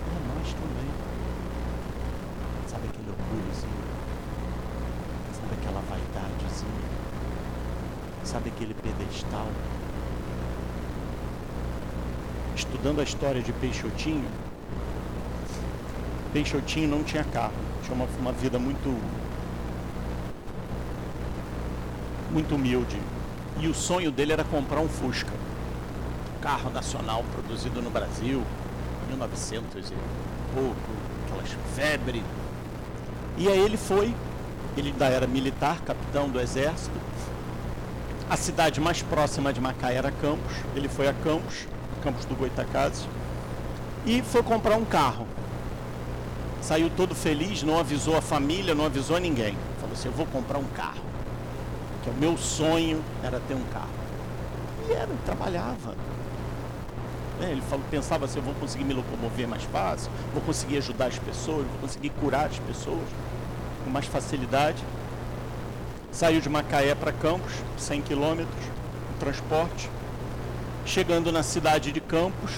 É 0.07 0.19
nós 0.27 0.53
também. 0.53 0.89
Sabe 2.67 2.87
aquele 2.87 3.09
orgulhozinho? 3.09 3.83
Sabe 5.33 5.53
aquela 5.59 5.81
vaidadezinha? 5.89 6.89
Sabe 8.23 8.49
aquele 8.49 8.73
pedestal? 8.75 9.47
Estudando 12.55 13.01
a 13.01 13.03
história 13.03 13.41
de 13.41 13.51
Peixotinho, 13.53 14.29
Peixotinho 16.31 16.87
não 16.87 17.03
tinha 17.03 17.23
carro, 17.23 17.53
tinha 17.83 17.95
uma, 17.95 18.05
uma 18.19 18.31
vida 18.31 18.59
muito 18.59 18.89
muito 22.31 22.55
humilde. 22.55 22.99
E 23.59 23.67
o 23.67 23.73
sonho 23.73 24.11
dele 24.11 24.33
era 24.33 24.43
comprar 24.43 24.79
um 24.79 24.89
Fusca. 24.89 25.31
Carro 26.43 26.69
nacional 26.69 27.23
produzido 27.31 27.81
no 27.81 27.89
Brasil, 27.89 28.43
1900 29.07 29.91
e 29.91 29.93
pouco, 30.53 30.75
aquelas 31.25 31.49
febre. 31.73 32.21
E 33.37 33.47
aí 33.47 33.59
ele 33.59 33.77
foi, 33.77 34.13
ele 34.75 34.89
ainda 34.89 35.05
era 35.05 35.25
militar, 35.25 35.79
capitão 35.85 36.27
do 36.27 36.41
exército. 36.41 36.91
A 38.29 38.35
cidade 38.35 38.81
mais 38.81 39.01
próxima 39.01 39.53
de 39.53 39.61
Macaé 39.61 39.95
era 39.95 40.11
Campos. 40.11 40.53
Ele 40.75 40.89
foi 40.89 41.07
a 41.07 41.13
Campos, 41.13 41.65
Campos 42.03 42.25
do 42.25 42.35
Goitacazes, 42.35 43.07
e 44.05 44.21
foi 44.21 44.43
comprar 44.43 44.75
um 44.75 44.83
carro. 44.83 45.25
Saiu 46.61 46.89
todo 46.89 47.15
feliz, 47.15 47.63
não 47.63 47.79
avisou 47.79 48.17
a 48.17 48.21
família, 48.21 48.75
não 48.75 48.85
avisou 48.85 49.17
ninguém. 49.17 49.57
Falou 49.79 49.93
assim: 49.93 50.09
Eu 50.09 50.13
vou 50.13 50.25
comprar 50.25 50.57
um 50.57 50.67
carro. 50.75 51.05
Que 52.03 52.09
o 52.09 52.13
meu 52.13 52.37
sonho 52.37 53.01
era 53.23 53.39
ter 53.39 53.53
um 53.53 53.63
carro. 53.71 53.87
E 54.89 54.91
era, 54.91 55.09
trabalhava. 55.25 55.95
É, 57.43 57.51
ele 57.51 57.61
falou, 57.61 57.83
pensava 57.91 58.25
assim: 58.25 58.39
Eu 58.39 58.43
vou 58.43 58.53
conseguir 58.55 58.85
me 58.85 58.93
locomover 58.93 59.47
mais 59.47 59.63
fácil, 59.63 60.09
vou 60.33 60.41
conseguir 60.41 60.77
ajudar 60.77 61.07
as 61.07 61.19
pessoas, 61.19 61.67
vou 61.67 61.79
conseguir 61.81 62.09
curar 62.09 62.45
as 62.45 62.57
pessoas 62.59 63.03
com 63.83 63.89
mais 63.89 64.05
facilidade. 64.05 64.81
Saiu 66.11 66.39
de 66.39 66.47
Macaé 66.47 66.95
para 66.95 67.11
Campos, 67.11 67.51
100 67.77 68.01
quilômetros, 68.03 68.63
transporte. 69.19 69.89
Chegando 70.85 71.31
na 71.31 71.43
cidade 71.43 71.91
de 71.91 71.99
Campos, 71.99 72.51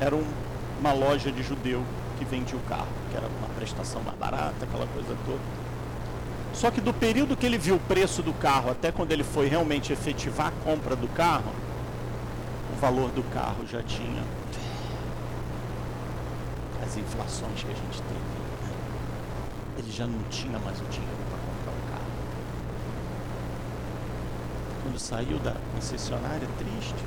era 0.00 0.14
um, 0.14 0.24
uma 0.80 0.92
loja 0.92 1.30
de 1.30 1.42
judeu 1.42 1.82
que 2.18 2.24
vendia 2.24 2.56
o 2.56 2.60
carro, 2.68 2.88
que 3.10 3.16
era 3.16 3.26
uma 3.26 3.48
prestação 3.56 4.02
mais 4.02 4.18
barata, 4.18 4.64
aquela 4.64 4.86
coisa 4.88 5.16
toda. 5.24 5.40
Só 6.52 6.70
que 6.70 6.80
do 6.80 6.92
período 6.92 7.36
que 7.36 7.46
ele 7.46 7.56
viu 7.56 7.76
o 7.76 7.80
preço 7.80 8.22
do 8.22 8.32
carro 8.34 8.70
até 8.70 8.92
quando 8.92 9.12
ele 9.12 9.24
foi 9.24 9.48
realmente 9.48 9.92
efetivar 9.92 10.48
a 10.48 10.64
compra 10.64 10.94
do 10.94 11.08
carro, 11.08 11.52
valor 12.82 13.12
do 13.12 13.22
carro 13.32 13.64
já 13.64 13.80
tinha 13.80 14.24
as 16.84 16.96
inflações 16.96 17.62
que 17.62 17.70
a 17.70 17.74
gente 17.74 18.02
teve. 18.02 18.18
Né? 18.18 18.74
Ele 19.78 19.92
já 19.92 20.04
não 20.04 20.20
tinha 20.24 20.58
mais 20.58 20.80
o 20.80 20.84
dinheiro 20.86 21.16
para 21.28 21.38
comprar 21.38 21.70
o 21.70 21.92
carro. 21.92 22.12
Quando 24.82 24.98
saiu 24.98 25.38
da 25.38 25.54
concessionária 25.76 26.48
triste, 26.58 27.04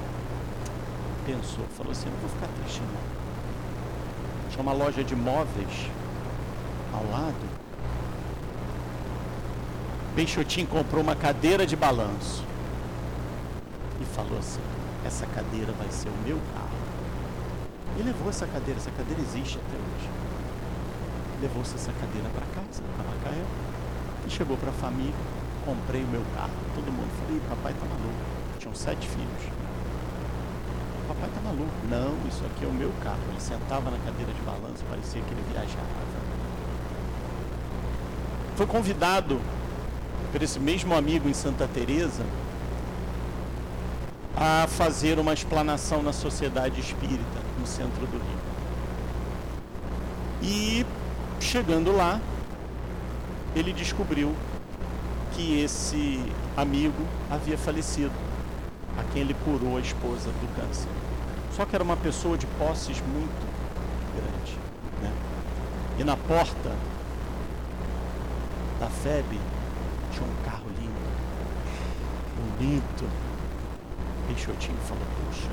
pensou, 1.25 1.65
falou 1.75 1.91
assim, 1.91 2.07
não 2.09 2.19
vou 2.19 2.29
ficar 2.29 2.47
triste 2.61 2.79
não. 2.79 4.49
Tinha 4.51 4.61
uma 4.61 4.71
loja 4.71 5.03
de 5.03 5.13
móveis 5.13 5.89
ao 6.93 7.03
lado. 7.11 7.49
Peixotinho 10.15 10.67
comprou 10.67 11.03
uma 11.03 11.17
cadeira 11.17 11.67
de 11.67 11.75
balanço 11.75 12.45
e 13.99 14.05
falou 14.05 14.39
assim: 14.39 14.61
essa 15.05 15.25
cadeira 15.27 15.71
vai 15.73 15.89
ser 15.91 16.09
o 16.09 16.17
meu 16.25 16.39
carro. 16.53 16.77
E 17.97 18.03
levou 18.03 18.29
essa 18.29 18.47
cadeira, 18.47 18.79
essa 18.79 18.91
cadeira 18.91 19.21
existe 19.21 19.57
até 19.57 19.77
hoje. 19.77 20.09
Levou-se 21.41 21.75
essa 21.75 21.91
cadeira 21.93 22.27
para 22.29 22.45
casa, 22.47 22.81
para 22.95 23.05
Macaé, 23.05 23.45
e 24.25 24.29
chegou 24.29 24.57
para 24.57 24.69
a 24.69 24.73
família, 24.73 25.13
comprei 25.63 26.03
o 26.03 26.07
meu 26.07 26.23
carro. 26.35 26.51
Todo 26.73 26.91
mundo 26.91 27.09
falou, 27.19 27.41
papai 27.49 27.73
tá 27.73 27.85
maluco. 27.85 28.59
Tinham 28.59 28.73
sete 28.73 29.07
filhos. 29.07 29.43
Papai 31.07 31.29
tá 31.29 31.41
maluco. 31.41 31.71
Não, 31.89 32.27
isso 32.27 32.43
aqui 32.45 32.65
é 32.65 32.67
o 32.67 32.73
meu 32.73 32.91
carro. 33.03 33.19
Ele 33.29 33.39
sentava 33.39 33.91
na 33.91 33.97
cadeira 33.99 34.33
de 34.33 34.41
balanço, 34.41 34.83
parecia 34.89 35.21
que 35.21 35.31
ele 35.31 35.43
viajava. 35.51 36.05
Foi 38.55 38.65
convidado 38.65 39.39
por 40.31 40.41
esse 40.41 40.59
mesmo 40.59 40.95
amigo 40.95 41.29
em 41.29 41.33
Santa 41.33 41.67
Teresa 41.67 42.25
a 44.35 44.67
fazer 44.67 45.17
uma 45.17 45.33
explanação 45.33 46.03
na 46.03 46.11
sociedade 46.11 46.79
espírita 46.81 47.39
no 47.59 47.65
centro 47.65 48.05
do 48.05 48.17
Rio. 48.17 48.55
E 50.41 50.85
chegando 51.39 51.95
lá, 51.95 52.19
ele 53.55 53.71
descobriu 53.71 54.35
que 55.31 55.61
esse 55.61 56.19
amigo 56.57 57.05
havia 57.29 57.57
falecido, 57.57 58.11
a 58.97 59.03
quem 59.11 59.21
ele 59.21 59.35
curou 59.45 59.77
a 59.77 59.79
esposa 59.79 60.29
do 60.29 60.55
câncer. 60.55 60.89
Só 61.55 61.65
que 61.65 61.73
era 61.73 61.83
uma 61.83 61.97
pessoa 61.97 62.37
de 62.37 62.45
posses 62.45 63.01
muito 63.01 63.47
grande. 64.13 64.57
Né? 65.01 65.13
E 65.99 66.03
na 66.03 66.17
porta 66.17 66.75
da 68.79 68.87
FEB 68.87 69.39
tinha 70.11 70.25
um 70.25 70.43
carro 70.43 70.67
lindo, 70.77 70.93
bonito. 72.57 73.24
Peixotinho 74.27 74.77
falou, 74.79 75.03
puxa. 75.27 75.49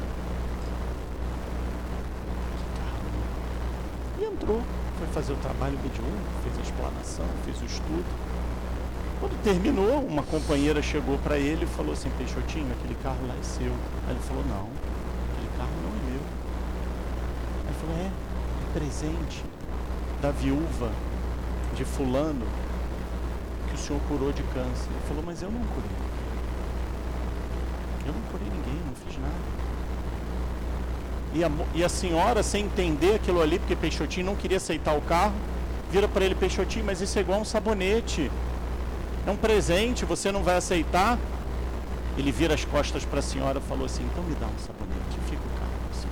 E 4.19 4.25
entrou, 4.25 4.63
foi 4.99 5.07
fazer 5.09 5.33
o 5.33 5.37
trabalho 5.37 5.79
mediúnico, 5.83 6.31
fez 6.43 6.59
a 6.59 6.63
explanação, 6.63 7.27
fez 7.45 7.61
o 7.61 7.65
estudo. 7.65 8.05
Quando 9.21 9.41
terminou, 9.43 10.05
uma 10.05 10.23
companheira 10.23 10.83
chegou 10.83 11.19
para 11.19 11.39
ele 11.39 11.65
e 11.65 11.67
falou 11.67 11.93
assim, 11.93 12.11
Peixotinho, 12.19 12.73
aquele 12.73 12.95
carro 13.03 13.27
lá 13.27 13.35
é 13.39 13.43
seu. 13.43 13.73
Aí 14.07 14.15
ele 14.15 14.21
falou, 14.21 14.45
não, 14.49 14.69
aquele 15.33 15.51
carro 15.57 15.71
não 15.83 15.91
é 15.91 16.11
meu. 16.11 16.23
Aí 17.59 17.67
ele 17.67 17.79
falou, 17.81 17.97
é, 17.97 18.07
é 18.07 18.73
presente 18.73 19.45
da 20.21 20.31
viúva 20.31 20.91
de 21.75 21.85
fulano 21.85 22.47
que 23.69 23.75
o 23.75 23.79
senhor 23.79 24.01
curou 24.09 24.33
de 24.33 24.43
câncer. 24.43 24.89
Ele 24.91 25.07
falou, 25.09 25.23
mas 25.25 25.43
eu 25.43 25.51
não 25.51 25.61
curei. 25.61 26.12
Eu 28.13 28.21
não 28.21 28.31
curei 28.31 28.49
ninguém, 28.49 28.79
não 28.87 28.95
fiz 28.95 29.19
nada. 29.19 29.35
E 31.35 31.43
a, 31.43 31.51
e 31.75 31.83
a 31.83 31.89
senhora, 31.89 32.43
sem 32.43 32.67
entender 32.67 33.15
aquilo 33.15 33.41
ali, 33.41 33.59
porque 33.59 33.75
Peixotinho 33.75 34.27
não 34.27 34.37
queria 34.37 34.59
aceitar 34.59 34.95
o 34.95 35.01
carro, 35.01 35.33
vira 35.91 36.07
para 36.07 36.25
ele, 36.25 36.35
Peixotinho, 36.35 36.85
mas 36.85 37.01
isso 37.01 37.19
é 37.19 37.23
igual 37.23 37.41
um 37.41 37.45
sabonete. 37.45 38.31
É 39.27 39.31
um 39.31 39.37
presente, 39.37 40.05
você 40.05 40.31
não 40.31 40.43
vai 40.43 40.57
aceitar? 40.57 41.19
Ele 42.19 42.31
vira 42.31 42.55
as 42.55 42.65
costas 42.67 43.05
para 43.05 43.21
a 43.21 43.23
senhora 43.23 43.59
e 43.59 43.63
falou 43.63 43.87
assim, 43.87 44.05
então 44.05 44.23
me 44.25 44.35
dá 44.35 44.47
um 44.47 44.59
sabonete, 44.59 45.19
fica 45.31 45.43
o 45.43 45.59
carro. 45.59 45.73
Assim. 45.91 46.09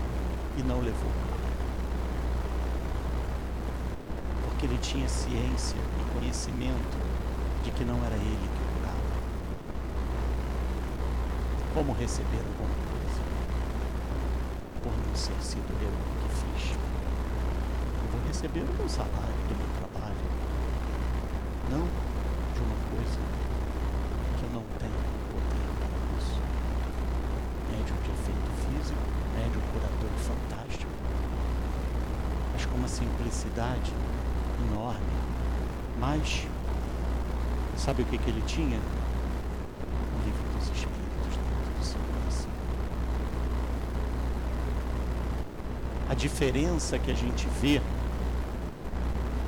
E 0.57 0.63
não 0.63 0.79
levou 0.79 1.11
o 1.11 1.13
carro. 1.13 1.31
Porque 4.49 4.67
ele 4.67 4.79
tinha 4.81 5.09
ciência 5.09 5.77
e 5.77 6.19
conhecimento 6.19 6.97
de 7.63 7.71
que 7.73 7.85
não 7.85 7.97
era 8.07 8.15
ele 8.15 8.49
que 8.55 8.60
como 11.75 11.93
receber 11.93 12.39
alguma 12.39 12.75
coisa 12.91 13.23
por 14.83 14.93
não 15.07 15.15
ser 15.15 15.35
sido 15.41 15.71
eu 15.81 15.93
que 16.21 16.29
fiz. 16.35 16.73
Eu 16.73 18.11
vou 18.11 18.21
receber 18.27 18.61
o 18.61 18.75
meu 18.77 18.89
salário 18.89 19.41
do 19.49 19.55
meu 19.55 19.69
trabalho, 19.79 20.17
não 21.71 21.87
de 22.55 22.61
uma 22.61 22.77
coisa 22.91 23.21
que 24.39 24.45
eu 24.45 24.51
não 24.51 24.65
tenho 24.79 25.01
poder 25.31 25.69
para 25.79 26.19
isso. 26.19 26.41
Médium 27.71 27.97
de 28.03 28.11
efeito 28.11 28.51
físico, 28.67 29.01
médio 29.37 29.61
curador 29.73 30.11
fantástico, 30.19 30.93
mas 32.53 32.67
com 32.67 32.75
uma 32.75 32.89
simplicidade 32.89 33.93
enorme. 34.69 35.01
Mas, 36.01 36.47
sabe 37.77 38.03
o 38.03 38.07
que, 38.07 38.19
que 38.19 38.31
ele 38.31 38.43
tinha? 38.47 38.81
Diferença 46.21 46.99
que 46.99 47.11
a 47.11 47.15
gente 47.15 47.49
vê 47.63 47.81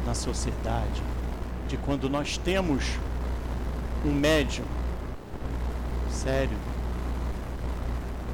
na 0.06 0.14
sociedade 0.14 1.02
de 1.68 1.76
quando 1.76 2.08
nós 2.08 2.38
temos 2.38 2.82
um 4.04 4.10
médium 4.10 4.64
sério, 6.10 6.56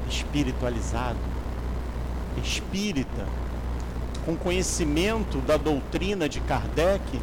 espiritualizado, 0.09 1.19
espírita, 2.41 3.25
com 4.25 4.37
conhecimento 4.37 5.39
da 5.39 5.57
doutrina 5.57 6.29
de 6.29 6.39
Kardec, 6.39 7.19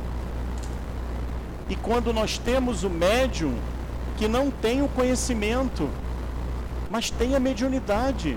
e 1.68 1.76
quando 1.76 2.12
nós 2.12 2.36
temos 2.36 2.84
o 2.84 2.90
médium 2.90 3.54
que 4.18 4.28
não 4.28 4.50
tem 4.50 4.82
o 4.82 4.88
conhecimento, 4.88 5.88
mas 6.90 7.10
tem 7.10 7.34
a 7.34 7.40
mediunidade. 7.40 8.36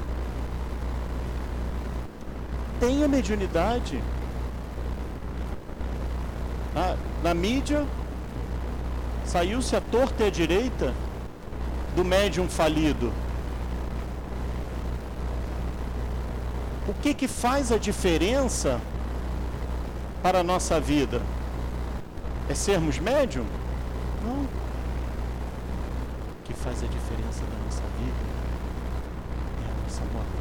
Tem 2.79 3.03
a 3.03 3.07
mediunidade. 3.07 4.01
Na, 7.21 7.33
mídia, 7.33 7.85
saiu-se 9.25 9.75
a 9.75 9.81
torta 9.81 10.23
e 10.23 10.27
a 10.27 10.31
direita 10.31 10.93
do 11.95 12.05
médium 12.05 12.47
falido. 12.47 13.11
O 16.87 16.93
que 16.93 17.13
que 17.13 17.27
faz 17.27 17.71
a 17.71 17.77
diferença 17.77 18.79
para 20.23 20.39
a 20.39 20.43
nossa 20.43 20.79
vida? 20.79 21.21
É 22.47 22.55
sermos 22.55 22.97
médium? 22.97 23.45
Não. 24.23 24.43
O 24.43 24.47
que 26.45 26.53
faz 26.53 26.81
a 26.81 26.87
diferença 26.87 27.43
na 27.43 27.65
nossa 27.65 27.83
vida 27.99 28.23
é 29.61 29.69
a 29.69 29.83
nossa 29.83 30.01
moral, 30.13 30.38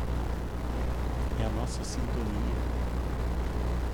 nossa 1.69 1.85
sintonia, 1.85 2.57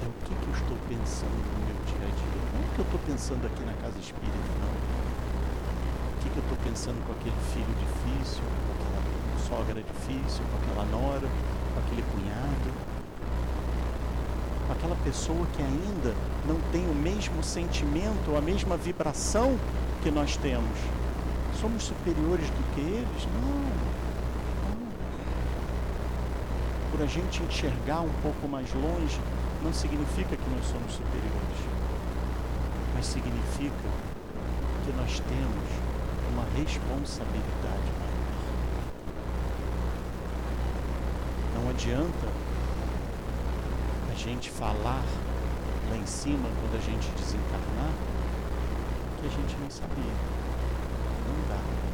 é 0.03 0.07
o 0.07 0.12
que, 0.25 0.33
que 0.33 0.47
eu 0.47 0.55
estou 0.55 0.79
pensando 0.89 1.35
no 1.35 1.59
meu 1.66 1.75
dia 1.91 2.07
a 2.07 2.14
dia. 2.14 2.43
Não 2.55 2.62
é 2.62 2.66
o 2.66 2.75
que 2.75 2.79
eu 2.79 2.85
estou 2.85 3.01
pensando 3.01 3.47
aqui 3.47 3.64
na 3.64 3.72
casa 3.83 3.99
espírita, 3.99 4.53
não 4.62 4.75
que, 6.22 6.31
que 6.31 6.37
eu 6.37 6.43
estou 6.43 6.59
pensando 6.64 7.05
com 7.05 7.12
aquele 7.12 7.37
filho 7.53 7.75
difícil, 7.83 8.45
com 8.47 8.75
aquela 8.79 9.03
sogra 9.43 9.83
difícil, 9.83 10.45
com 10.51 10.57
aquela 10.62 10.85
nora, 10.87 11.29
com 11.75 11.81
aquele 11.81 12.03
cunhado, 12.14 12.70
com 14.66 14.72
aquela 14.72 14.97
pessoa 15.03 15.45
que 15.55 15.62
ainda 15.62 16.14
não 16.47 16.61
tem 16.70 16.89
o 16.89 16.95
mesmo 16.95 17.43
sentimento, 17.43 18.37
a 18.39 18.41
mesma 18.41 18.77
vibração 18.77 19.59
que 20.01 20.12
nós 20.12 20.37
temos. 20.37 20.79
Somos 21.61 21.83
superiores 21.83 22.49
do 22.49 22.75
que 22.75 22.81
eles? 22.81 23.29
Não. 23.35 24.03
Por 26.95 27.03
a 27.03 27.07
gente 27.07 27.42
enxergar 27.42 28.03
um 28.03 28.12
pouco 28.22 28.47
mais 28.47 28.72
longe, 28.72 29.18
não 29.64 29.72
significa 29.72 30.36
que 30.36 30.51
nós 30.51 30.64
somos 30.64 30.92
superiores, 30.92 31.59
mas 32.95 33.05
significa 33.05 33.88
que 34.84 34.92
nós 34.92 35.18
temos 35.18 35.68
uma 36.32 36.45
responsabilidade 36.57 37.90
maior. 37.99 38.14
Não 41.57 41.70
adianta 41.70 42.28
a 44.12 44.14
gente 44.14 44.49
falar 44.53 45.03
lá 45.90 45.97
em 45.97 46.07
cima 46.07 46.49
quando 46.61 46.76
a 46.76 46.80
gente 46.80 47.11
desencarnar 47.16 47.90
que 49.20 49.26
a 49.26 49.30
gente 49.30 49.57
não 49.61 49.68
sabia. 49.68 50.14
Não 51.26 51.49
dá. 51.49 51.93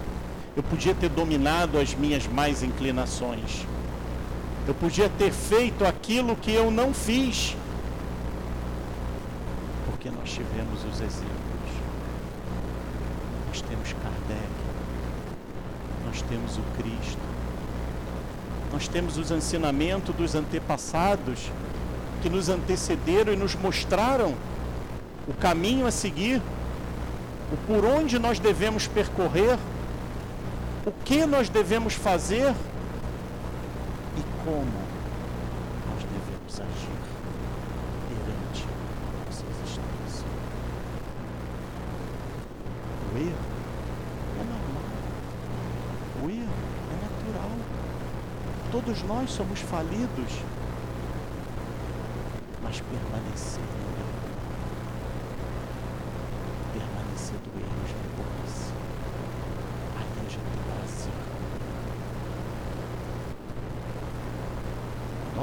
Eu 0.55 0.63
podia 0.63 0.93
ter 0.93 1.09
dominado 1.09 1.79
as 1.79 1.95
minhas 1.95 2.27
mais 2.27 2.61
inclinações. 2.61 3.65
Eu 4.67 4.73
podia 4.73 5.09
ter 5.09 5.31
feito 5.31 5.85
aquilo 5.85 6.35
que 6.35 6.51
eu 6.51 6.69
não 6.69 6.93
fiz. 6.93 7.55
Porque 9.85 10.09
nós 10.09 10.29
tivemos 10.29 10.83
os 10.83 10.99
exemplos. 10.99 11.71
Nós 13.47 13.61
temos 13.61 13.93
Kardec. 13.93 14.51
Nós 16.05 16.21
temos 16.23 16.57
o 16.57 16.61
Cristo. 16.77 17.31
Nós 18.71 18.87
temos 18.87 19.17
os 19.17 19.31
ensinamentos 19.31 20.13
dos 20.15 20.35
antepassados 20.35 21.49
que 22.21 22.29
nos 22.29 22.49
antecederam 22.49 23.33
e 23.33 23.35
nos 23.35 23.55
mostraram 23.55 24.35
o 25.27 25.33
caminho 25.33 25.87
a 25.87 25.91
seguir 25.91 26.41
o 27.51 27.57
por 27.67 27.83
onde 27.83 28.17
nós 28.17 28.39
devemos 28.39 28.87
percorrer, 28.87 29.57
o 30.85 30.91
que 30.91 31.25
nós 31.25 31.49
devemos 31.49 31.93
fazer 31.93 32.53
e 34.17 34.43
como 34.43 34.65
nós 35.87 36.03
devemos 36.03 36.59
agir 36.59 37.01
perante 38.09 38.65
nossa 39.25 39.43
existência. 39.45 40.25
O 43.13 43.17
erro 43.17 43.35
é 44.39 44.43
normal. 44.43 44.83
O 46.23 46.29
erro 46.29 46.53
é 46.89 46.95
natural. 47.03 47.51
Todos 48.71 49.03
nós 49.03 49.29
somos 49.31 49.59
falidos, 49.59 50.41
mas 52.63 52.81
permanecer 52.81 53.81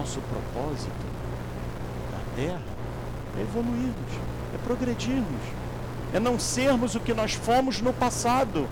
nosso 0.09 0.21
propósito 0.21 1.07
na 2.13 2.37
Terra 2.37 2.63
é 3.37 3.45
evoluirmos, 3.59 4.13
é 4.55 4.59
progredirmos, 4.59 5.43
é 6.13 6.21
não 6.21 6.39
sermos 6.39 6.95
o 6.95 7.01
que 7.01 7.13
nós 7.13 7.35
fomos 7.35 7.81
no 7.81 7.93
passado. 7.93 8.69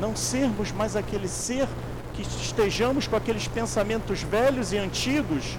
Não 0.00 0.14
sermos 0.14 0.72
mais 0.72 0.96
aquele 0.96 1.28
ser 1.28 1.68
que 2.14 2.22
estejamos 2.22 3.06
com 3.06 3.16
aqueles 3.16 3.48
pensamentos 3.48 4.22
velhos 4.22 4.72
e 4.72 4.78
antigos, 4.78 5.56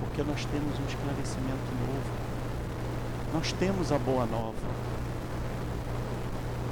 porque 0.00 0.22
nós 0.22 0.44
temos 0.44 0.78
um 0.78 0.86
esclarecimento 0.88 1.70
novo, 1.86 2.10
nós 3.34 3.52
temos 3.52 3.92
a 3.92 3.98
boa 3.98 4.26
nova, 4.26 4.54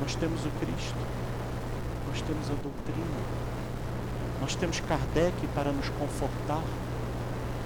nós 0.00 0.14
temos 0.14 0.40
o 0.46 0.50
Cristo, 0.61 0.96
nós 2.09 2.22
temos 2.22 2.46
a 2.50 2.54
doutrina, 2.62 3.20
nós 4.40 4.54
temos 4.54 4.80
Kardec 4.80 5.46
para 5.54 5.70
nos 5.70 5.88
confortar 5.90 6.62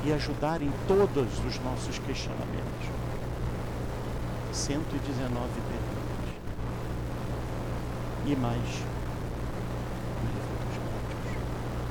e 0.04 0.12
ajudar 0.12 0.62
em 0.62 0.72
todos 0.86 1.38
os 1.46 1.58
nossos 1.60 1.98
questionamentos. 1.98 2.88
119 4.52 5.28
perguntas. 5.28 6.34
E 8.26 8.36
mais. 8.36 8.82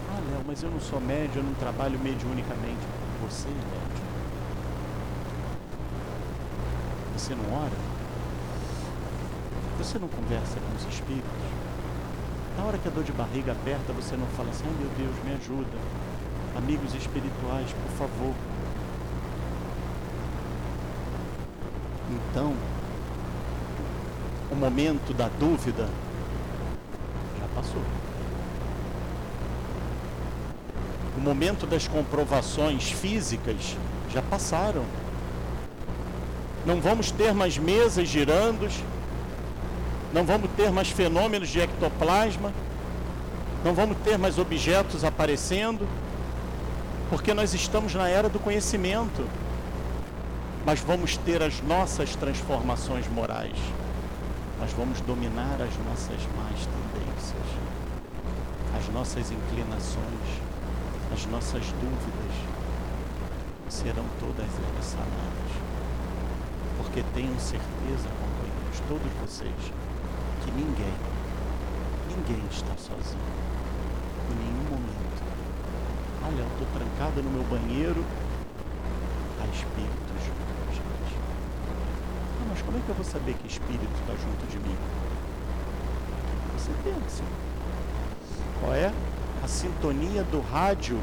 Ah, 0.09 0.19
Léo, 0.29 0.41
mas 0.45 0.61
eu 0.61 0.69
não 0.69 0.79
sou 0.79 0.99
médio, 0.99 1.39
eu 1.39 1.43
não 1.43 1.53
trabalho 1.55 1.97
mediunicamente. 1.99 2.79
Você 3.23 3.47
é 3.47 3.51
médio. 3.51 4.01
Você 7.17 7.35
não 7.35 7.53
ora? 7.53 7.91
Você 9.77 9.99
não 9.99 10.07
conversa 10.07 10.59
com 10.59 10.75
os 10.75 10.93
espíritos? 10.93 11.31
Na 12.57 12.65
hora 12.65 12.77
que 12.77 12.87
a 12.87 12.91
dor 12.91 13.03
de 13.03 13.11
barriga 13.11 13.53
aperta, 13.53 13.93
você 13.93 14.15
não 14.15 14.27
fala 14.27 14.49
assim, 14.49 14.65
ai 14.67 14.75
meu 14.79 14.89
Deus, 14.97 15.23
me 15.23 15.33
ajuda. 15.33 15.77
Amigos 16.55 16.93
espirituais, 16.93 17.67
por 17.71 17.97
favor. 17.97 18.33
Então, 22.09 22.53
o 24.51 24.55
momento 24.55 25.13
da 25.13 25.29
dúvida 25.39 25.87
já 27.39 27.47
passou. 27.55 27.81
O 31.17 31.21
momento 31.21 31.65
das 31.65 31.87
comprovações 31.87 32.91
físicas 32.91 33.77
já 34.11 34.21
passaram. 34.21 34.83
Não 36.65 36.81
vamos 36.81 37.11
ter 37.11 37.33
mais 37.33 37.57
mesas 37.57 38.07
girando, 38.07 38.69
não 40.13 40.25
vamos 40.25 40.49
ter 40.57 40.69
mais 40.71 40.89
fenômenos 40.89 41.49
de 41.49 41.61
ectoplasma, 41.61 42.51
não 43.63 43.73
vamos 43.73 43.97
ter 44.03 44.17
mais 44.17 44.37
objetos 44.37 45.03
aparecendo, 45.03 45.87
porque 47.11 47.33
nós 47.33 47.53
estamos 47.53 47.93
na 47.93 48.07
era 48.07 48.29
do 48.29 48.39
conhecimento. 48.39 49.27
Mas 50.65 50.79
vamos 50.79 51.17
ter 51.17 51.43
as 51.43 51.61
nossas 51.61 52.15
transformações 52.15 53.05
morais. 53.09 53.57
Nós 54.57 54.71
vamos 54.71 55.01
dominar 55.01 55.55
as 55.55 55.75
nossas 55.85 56.21
más 56.37 56.67
tendências, 56.71 57.47
as 58.79 58.87
nossas 58.93 59.29
inclinações, 59.29 60.39
as 61.13 61.25
nossas 61.25 61.65
dúvidas. 61.81 62.33
Serão 63.67 64.05
todas 64.17 64.47
elas 64.47 64.85
sanadas. 64.85 65.51
Porque 66.77 67.03
tenham 67.13 67.37
certeza, 67.37 68.07
companheiros, 68.21 68.79
todos 68.87 69.11
vocês, 69.19 69.73
que 70.45 70.51
ninguém, 70.51 70.93
ninguém 72.07 72.45
está 72.49 72.73
sozinho. 72.77 73.19
Nenhum. 74.29 74.70
Olha, 76.31 76.43
eu 76.43 76.47
estou 76.47 76.67
trancada 76.73 77.21
no 77.21 77.29
meu 77.29 77.43
banheiro. 77.43 78.05
Há 79.41 79.45
espíritos 79.47 80.23
junto, 80.25 80.73
gente. 80.73 81.17
Ah, 82.39 82.45
mas 82.49 82.61
como 82.61 82.77
é 82.77 82.81
que 82.81 82.89
eu 82.89 82.95
vou 82.95 83.03
saber 83.03 83.33
que 83.33 83.47
espírito 83.47 83.91
está 83.99 84.13
junto 84.13 84.47
de 84.49 84.57
mim? 84.59 84.75
Você 86.57 86.71
pensa. 86.83 87.23
Qual 88.61 88.73
é 88.73 88.93
a 89.43 89.47
sintonia 89.47 90.23
do 90.23 90.39
rádio 90.39 90.99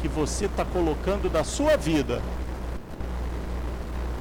que 0.00 0.08
você 0.08 0.46
está 0.46 0.64
colocando 0.64 1.30
da 1.30 1.44
sua 1.44 1.76
vida? 1.76 2.20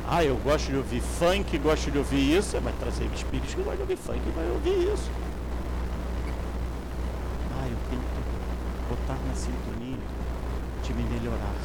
Ah, 0.08 0.24
eu 0.24 0.36
gosto 0.38 0.70
de 0.70 0.78
ouvir 0.78 1.02
funk, 1.02 1.58
gosto 1.58 1.90
de 1.90 1.98
ouvir 1.98 2.38
isso. 2.38 2.60
Vai 2.60 2.74
trazer 2.74 3.06
espíritos 3.16 3.56
que 3.56 3.62
gostam 3.62 3.78
de 3.78 3.82
ouvir 3.82 3.98
funk 3.98 4.22
vai 4.36 4.48
ouvir 4.52 4.94
isso. 4.94 5.10
Ah, 7.58 7.68
eu 7.68 7.78
tenho 7.90 8.02
que 8.02 8.90
botar 8.90 9.18
na 9.28 9.34
sintonia 9.34 9.98
de 10.82 10.91
me 11.02 11.20
melhorar, 11.20 11.56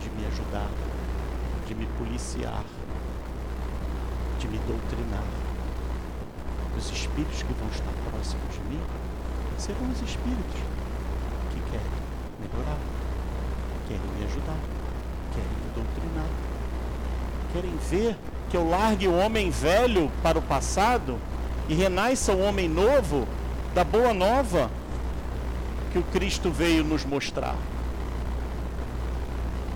de 0.00 0.10
me 0.10 0.26
ajudar, 0.26 0.70
de 1.66 1.74
me 1.74 1.86
policiar, 1.98 2.64
de 4.38 4.48
me 4.48 4.58
doutrinar. 4.58 5.24
Os 6.76 6.90
espíritos 6.90 7.42
que 7.42 7.52
vão 7.54 7.68
estar 7.68 7.92
próximos 8.10 8.54
de 8.54 8.60
mim 8.60 8.80
serão 9.58 9.90
os 9.90 10.00
espíritos 10.02 10.60
que 11.50 11.60
querem 11.70 12.00
melhorar, 12.40 12.78
querem 13.88 14.06
me 14.18 14.24
ajudar, 14.24 14.58
querem 15.34 15.50
me 15.50 15.74
doutrinar 15.74 16.50
querem 17.52 17.76
ver 17.90 18.16
que 18.48 18.56
eu 18.56 18.68
largue 18.68 19.08
o 19.08 19.16
homem 19.16 19.50
velho 19.50 20.10
para 20.22 20.38
o 20.38 20.42
passado 20.42 21.18
e 21.68 21.74
renasça 21.74 22.32
o 22.32 22.40
homem 22.40 22.68
novo 22.68 23.26
da 23.74 23.84
boa 23.84 24.12
nova 24.12 24.70
que 25.92 25.98
o 25.98 26.02
Cristo 26.02 26.50
veio 26.50 26.84
nos 26.84 27.04
mostrar. 27.04 27.56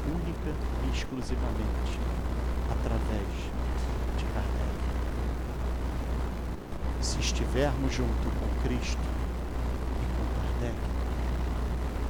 Única 0.07 0.51
e 0.84 0.84
exclusivamente 0.95 1.99
através 2.71 3.29
de 4.17 4.25
Kardec. 4.33 4.75
Se 7.01 7.19
estivermos 7.19 7.93
junto 7.93 8.31
com 8.39 8.63
Cristo 8.63 8.97
e 10.01 10.07
com 10.15 10.25
Kardec, 10.41 10.79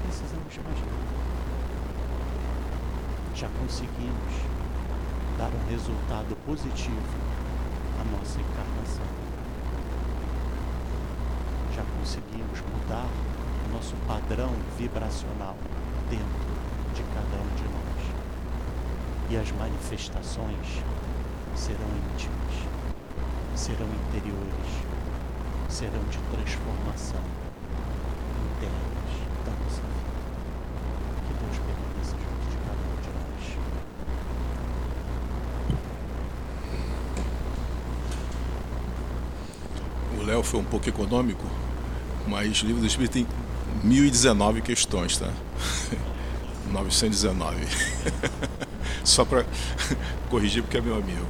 precisamos 0.03 0.57
mais 0.65 0.79
nada. 0.81 1.15
Já 3.35 3.49
conseguimos 3.59 4.33
dar 5.39 5.49
um 5.49 5.71
resultado 5.71 6.37
positivo 6.45 7.19
à 8.01 8.05
nossa 8.17 8.39
encarnação. 8.39 9.07
Já 11.75 11.83
conseguimos 11.99 12.61
mudar 12.61 13.09
o 13.67 13.75
nosso 13.75 13.97
padrão 14.07 14.53
vibracional 14.79 15.57
dentro 16.11 16.55
de 16.95 17.03
cada 17.03 17.43
um 17.43 17.57
de 17.57 17.65
nós. 17.65 17.84
E 19.35 19.37
as 19.37 19.51
manifestações 19.51 20.85
serão 21.57 21.89
íntimas, 22.13 22.55
serão 23.57 23.89
interiores, 24.07 24.71
serão 25.69 26.05
de 26.05 26.19
transformação 26.31 27.21
internas 28.47 29.11
da 29.45 29.51
nossa 29.51 29.83
vida. 29.83 30.15
Que 31.27 31.35
Deus 31.35 31.59
permaneça 31.67 32.17
junto 32.17 32.47
de 32.49 32.57
cada 32.59 32.79
um 32.79 32.95
de 33.03 33.11
nós. 33.19 33.43
O 40.23 40.27
Léo 40.27 40.45
foi 40.45 40.61
um 40.61 40.65
pouco 40.65 40.89
econômico, 40.89 41.45
mas 42.29 42.63
o 42.63 42.67
livro 42.67 42.83
do 42.83 42.87
Espírito 42.87 43.15
tem 43.15 43.27
1019 43.83 44.63
questões, 44.63 45.19
tá? 45.19 45.33
919. 46.71 47.67
Só 49.05 49.25
para 49.25 49.45
corrigir, 50.29 50.63
porque 50.63 50.79
é 50.79 50.81
meu 50.81 50.97
amigo. 50.97 51.29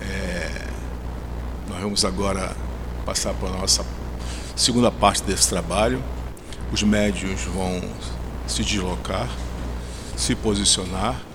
É, 0.00 0.66
nós 1.68 1.82
vamos 1.82 2.04
agora 2.04 2.56
passar 3.04 3.34
para 3.34 3.48
a 3.48 3.52
nossa 3.52 3.84
segunda 4.56 4.90
parte 4.90 5.22
desse 5.22 5.48
trabalho. 5.48 6.02
Os 6.72 6.82
médios 6.82 7.42
vão 7.42 7.82
se 8.46 8.62
deslocar, 8.62 9.28
se 10.16 10.34
posicionar 10.34 11.27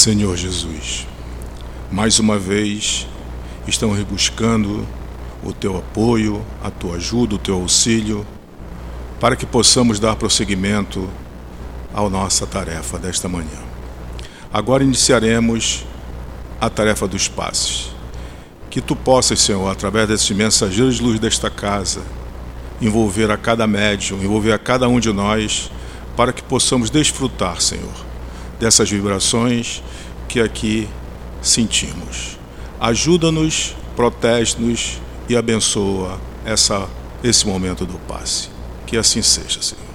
Senhor 0.00 0.34
Jesus, 0.34 1.06
mais 1.92 2.18
uma 2.18 2.38
vez 2.38 3.06
estamos 3.68 4.02
buscando 4.02 4.88
o 5.44 5.52
teu 5.52 5.76
apoio, 5.76 6.42
a 6.64 6.70
tua 6.70 6.96
ajuda, 6.96 7.34
o 7.34 7.38
teu 7.38 7.56
auxílio, 7.56 8.26
para 9.20 9.36
que 9.36 9.44
possamos 9.44 10.00
dar 10.00 10.16
prosseguimento 10.16 11.06
à 11.92 12.00
nossa 12.08 12.46
tarefa 12.46 12.98
desta 12.98 13.28
manhã. 13.28 13.60
Agora 14.50 14.82
iniciaremos 14.82 15.84
a 16.58 16.70
tarefa 16.70 17.06
dos 17.06 17.28
passes. 17.28 17.90
Que 18.70 18.80
tu 18.80 18.96
possas, 18.96 19.38
Senhor, 19.38 19.68
através 19.68 20.08
desses 20.08 20.30
mensageiros 20.30 20.96
de 20.96 21.02
luz 21.02 21.20
desta 21.20 21.50
casa, 21.50 22.00
envolver 22.80 23.30
a 23.30 23.36
cada 23.36 23.66
médium, 23.66 24.22
envolver 24.22 24.52
a 24.52 24.58
cada 24.58 24.88
um 24.88 24.98
de 24.98 25.12
nós, 25.12 25.70
para 26.16 26.32
que 26.32 26.42
possamos 26.42 26.88
desfrutar, 26.88 27.60
Senhor, 27.60 28.09
dessas 28.60 28.90
vibrações 28.90 29.82
que 30.28 30.38
aqui 30.38 30.86
sentimos. 31.40 32.38
Ajuda-nos, 32.78 33.74
protege-nos 33.96 35.00
e 35.28 35.36
abençoa 35.36 36.20
essa, 36.44 36.86
esse 37.24 37.46
momento 37.46 37.86
do 37.86 37.98
passe. 38.00 38.50
Que 38.86 38.96
assim 38.98 39.22
seja, 39.22 39.62
Senhor. 39.62 39.90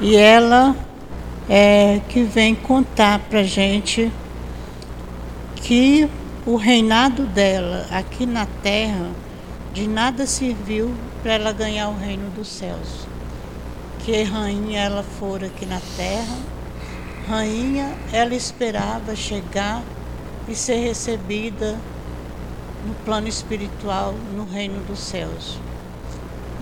E 0.00 0.14
ela 0.14 0.85
é, 1.48 2.00
que 2.08 2.22
vem 2.22 2.54
contar 2.54 3.20
para 3.20 3.42
gente 3.42 4.10
que 5.56 6.08
o 6.44 6.56
reinado 6.56 7.26
dela 7.26 7.86
aqui 7.90 8.26
na 8.26 8.46
terra 8.62 9.10
de 9.72 9.86
nada 9.86 10.26
serviu 10.26 10.94
para 11.22 11.34
ela 11.34 11.52
ganhar 11.52 11.88
o 11.88 11.96
reino 11.96 12.30
dos 12.30 12.48
céus. 12.48 13.06
Que 14.04 14.22
rainha 14.22 14.80
ela 14.80 15.02
for 15.02 15.42
aqui 15.42 15.66
na 15.66 15.80
terra, 15.96 16.36
rainha 17.28 17.92
ela 18.12 18.34
esperava 18.34 19.16
chegar 19.16 19.82
e 20.48 20.54
ser 20.54 20.76
recebida 20.76 21.76
no 22.86 22.94
plano 23.04 23.26
espiritual 23.26 24.14
no 24.34 24.44
reino 24.44 24.80
dos 24.84 25.00
céus. 25.00 25.58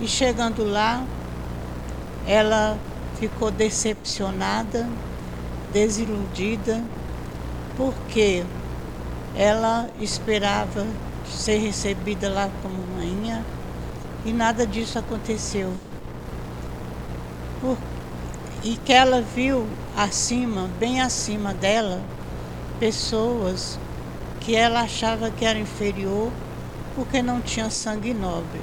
E 0.01 0.07
chegando 0.07 0.65
lá, 0.65 1.03
ela 2.27 2.77
ficou 3.19 3.49
decepcionada, 3.49 4.87
desiludida, 5.71 6.81
porque 7.77 8.43
ela 9.35 9.89
esperava 9.99 10.85
ser 11.25 11.57
recebida 11.57 12.29
lá 12.29 12.49
como 12.61 12.97
rainha 12.97 13.45
e 14.25 14.33
nada 14.33 14.65
disso 14.65 14.99
aconteceu. 14.99 15.73
Por, 17.61 17.77
e 18.63 18.75
que 18.77 18.93
ela 18.93 19.21
viu 19.21 19.65
acima, 19.97 20.69
bem 20.79 21.01
acima 21.01 21.53
dela, 21.53 22.01
pessoas 22.79 23.77
que 24.39 24.55
ela 24.55 24.81
achava 24.81 25.29
que 25.31 25.45
era 25.45 25.59
inferior 25.59 26.31
porque 26.95 27.21
não 27.21 27.41
tinha 27.41 27.69
sangue 27.69 28.13
nobre. 28.13 28.61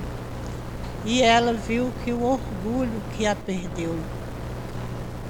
E 1.04 1.20
ela 1.22 1.52
viu 1.52 1.90
que 2.04 2.12
o 2.12 2.22
orgulho 2.22 3.02
que 3.16 3.26
a 3.26 3.34
perdeu 3.34 4.21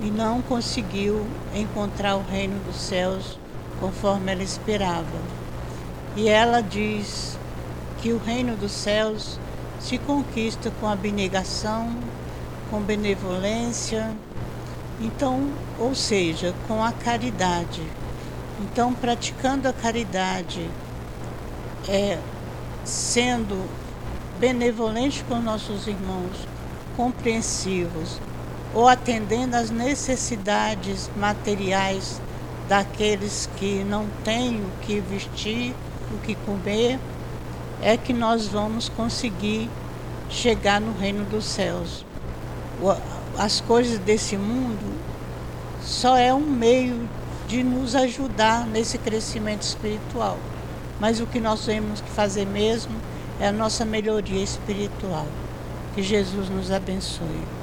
e 0.03 0.11
não 0.11 0.43
conseguiu 0.43 1.25
encontrar 1.55 2.17
o 2.17 2.23
reino 2.23 2.59
dos 2.65 2.77
céus 2.77 3.39
conforme 3.79 4.33
ela 4.33 4.43
esperava. 4.43 5.19
E 6.17 6.29
ela 6.29 6.61
diz 6.61 7.39
que 8.01 8.13
o 8.13 8.19
reino 8.19 8.57
dos 8.57 8.73
céus 8.73 9.39
se 9.81 9.99
conquista 9.99 10.73
com 10.81 10.89
abnegação, 10.89 11.95
com 12.71 12.81
benevolência, 12.81 14.11
então, 15.01 15.49
ou 15.79 15.95
seja, 15.95 16.55
com 16.67 16.83
a 16.83 16.93
caridade. 16.93 17.83
Então, 18.61 18.93
praticando 18.93 19.69
a 19.69 19.73
caridade, 19.73 20.69
é, 21.89 22.19
sendo 22.85 23.69
benevolente 24.39 25.25
com 25.25 25.41
nossos 25.41 25.87
irmãos, 25.87 26.47
compreensivos, 26.97 28.21
ou 28.75 28.89
atendendo 28.89 29.57
às 29.57 29.71
necessidades 29.71 31.11
materiais 31.17 32.21
daqueles 32.69 33.49
que 33.57 33.85
não 33.85 34.07
têm 34.25 34.61
o 34.61 34.71
que 34.83 35.01
vestir, 35.01 35.75
o 36.13 36.19
que 36.19 36.35
comer, 36.35 36.99
é 37.83 37.97
que 37.97 38.13
nós 38.13 38.47
vamos 38.47 38.89
conseguir 38.89 39.69
chegar 40.31 40.81
no 40.81 40.97
reino 40.99 41.25
dos 41.25 41.45
céus. 41.45 42.05
As 43.37 43.61
coisas 43.61 43.99
desse 43.99 44.37
mundo 44.37 44.99
só 45.83 46.17
é 46.17 46.33
um 46.33 46.41
meio 46.41 47.09
de 47.49 47.63
nos 47.63 47.95
ajudar 47.95 48.67
nesse 48.67 48.97
crescimento 48.99 49.63
espiritual. 49.63 50.39
Mas 50.99 51.21
o 51.21 51.27
que 51.27 51.41
nós 51.41 51.65
temos 51.65 52.01
que 52.01 52.11
fazer 52.11 52.47
mesmo 52.47 52.95
é 53.41 53.49
a 53.49 53.53
nossa 53.53 53.85
melhoria 53.85 54.43
espiritual. 54.43 55.27
Que 55.95 56.03
Jesus 56.03 56.49
nos 56.49 56.71
abençoe. 56.71 57.62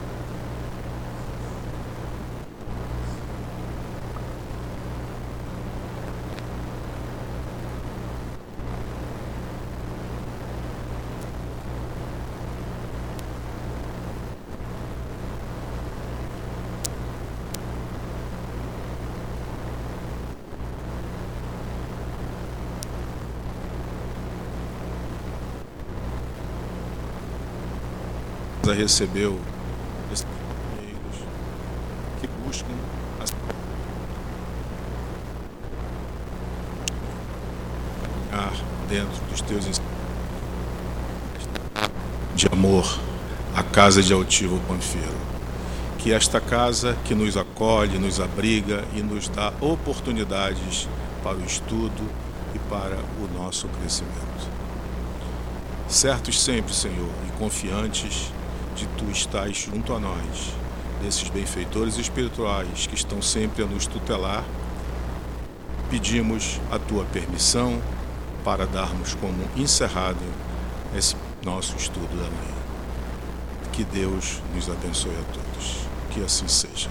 Recebeu 28.80 29.38
esses 30.14 30.26
que 32.22 32.28
buscam 32.46 32.66
a 38.32 38.52
dentro 38.88 39.22
dos 39.30 39.42
teus 39.42 39.82
de 42.34 42.48
amor 42.48 43.00
a 43.54 43.64
casa 43.64 44.02
de 44.02 44.14
altivo 44.14 44.58
Panfeiro. 44.66 45.20
Que 45.98 46.14
esta 46.14 46.40
casa 46.40 46.96
que 47.04 47.14
nos 47.14 47.36
acolhe, 47.36 48.00
nos 48.00 48.22
abriga 48.22 48.86
e 48.96 49.02
nos 49.02 49.28
dá 49.28 49.52
oportunidades 49.60 50.88
para 51.22 51.36
o 51.36 51.44
estudo 51.44 52.10
e 52.56 52.60
para 52.70 52.96
o 53.22 53.28
nosso 53.38 53.68
crescimento. 53.68 54.48
Certos 55.90 56.42
sempre, 56.42 56.74
Senhor, 56.74 57.12
e 57.28 57.38
confiantes 57.38 58.32
de 58.80 58.88
tu 58.88 59.12
estás 59.12 59.58
junto 59.58 59.94
a 59.94 60.00
nós, 60.00 60.54
desses 61.04 61.30
benfeitores 61.30 61.98
espirituais 61.98 62.88
que 62.88 62.96
estão 62.96 63.22
sempre 63.22 63.64
a 63.64 63.66
nos 63.66 63.86
tutelar, 63.86 64.44
pedimos 65.90 66.62
a 66.72 66.80
tua 66.80 67.04
permissão 67.06 67.82
para 68.44 68.66
darmos 68.66 69.16
como 69.16 69.44
encerrado 69.58 70.18
esse 70.96 71.16
nosso 71.44 71.76
estudo 71.76 72.10
da 72.10 72.24
manhã. 72.24 72.60
Que 73.74 73.84
Deus 73.84 74.42
nos 74.56 74.70
abençoe 74.70 75.12
a 75.12 75.34
todos. 75.34 75.78
Que 76.12 76.24
assim 76.24 76.48
seja. 76.48 76.90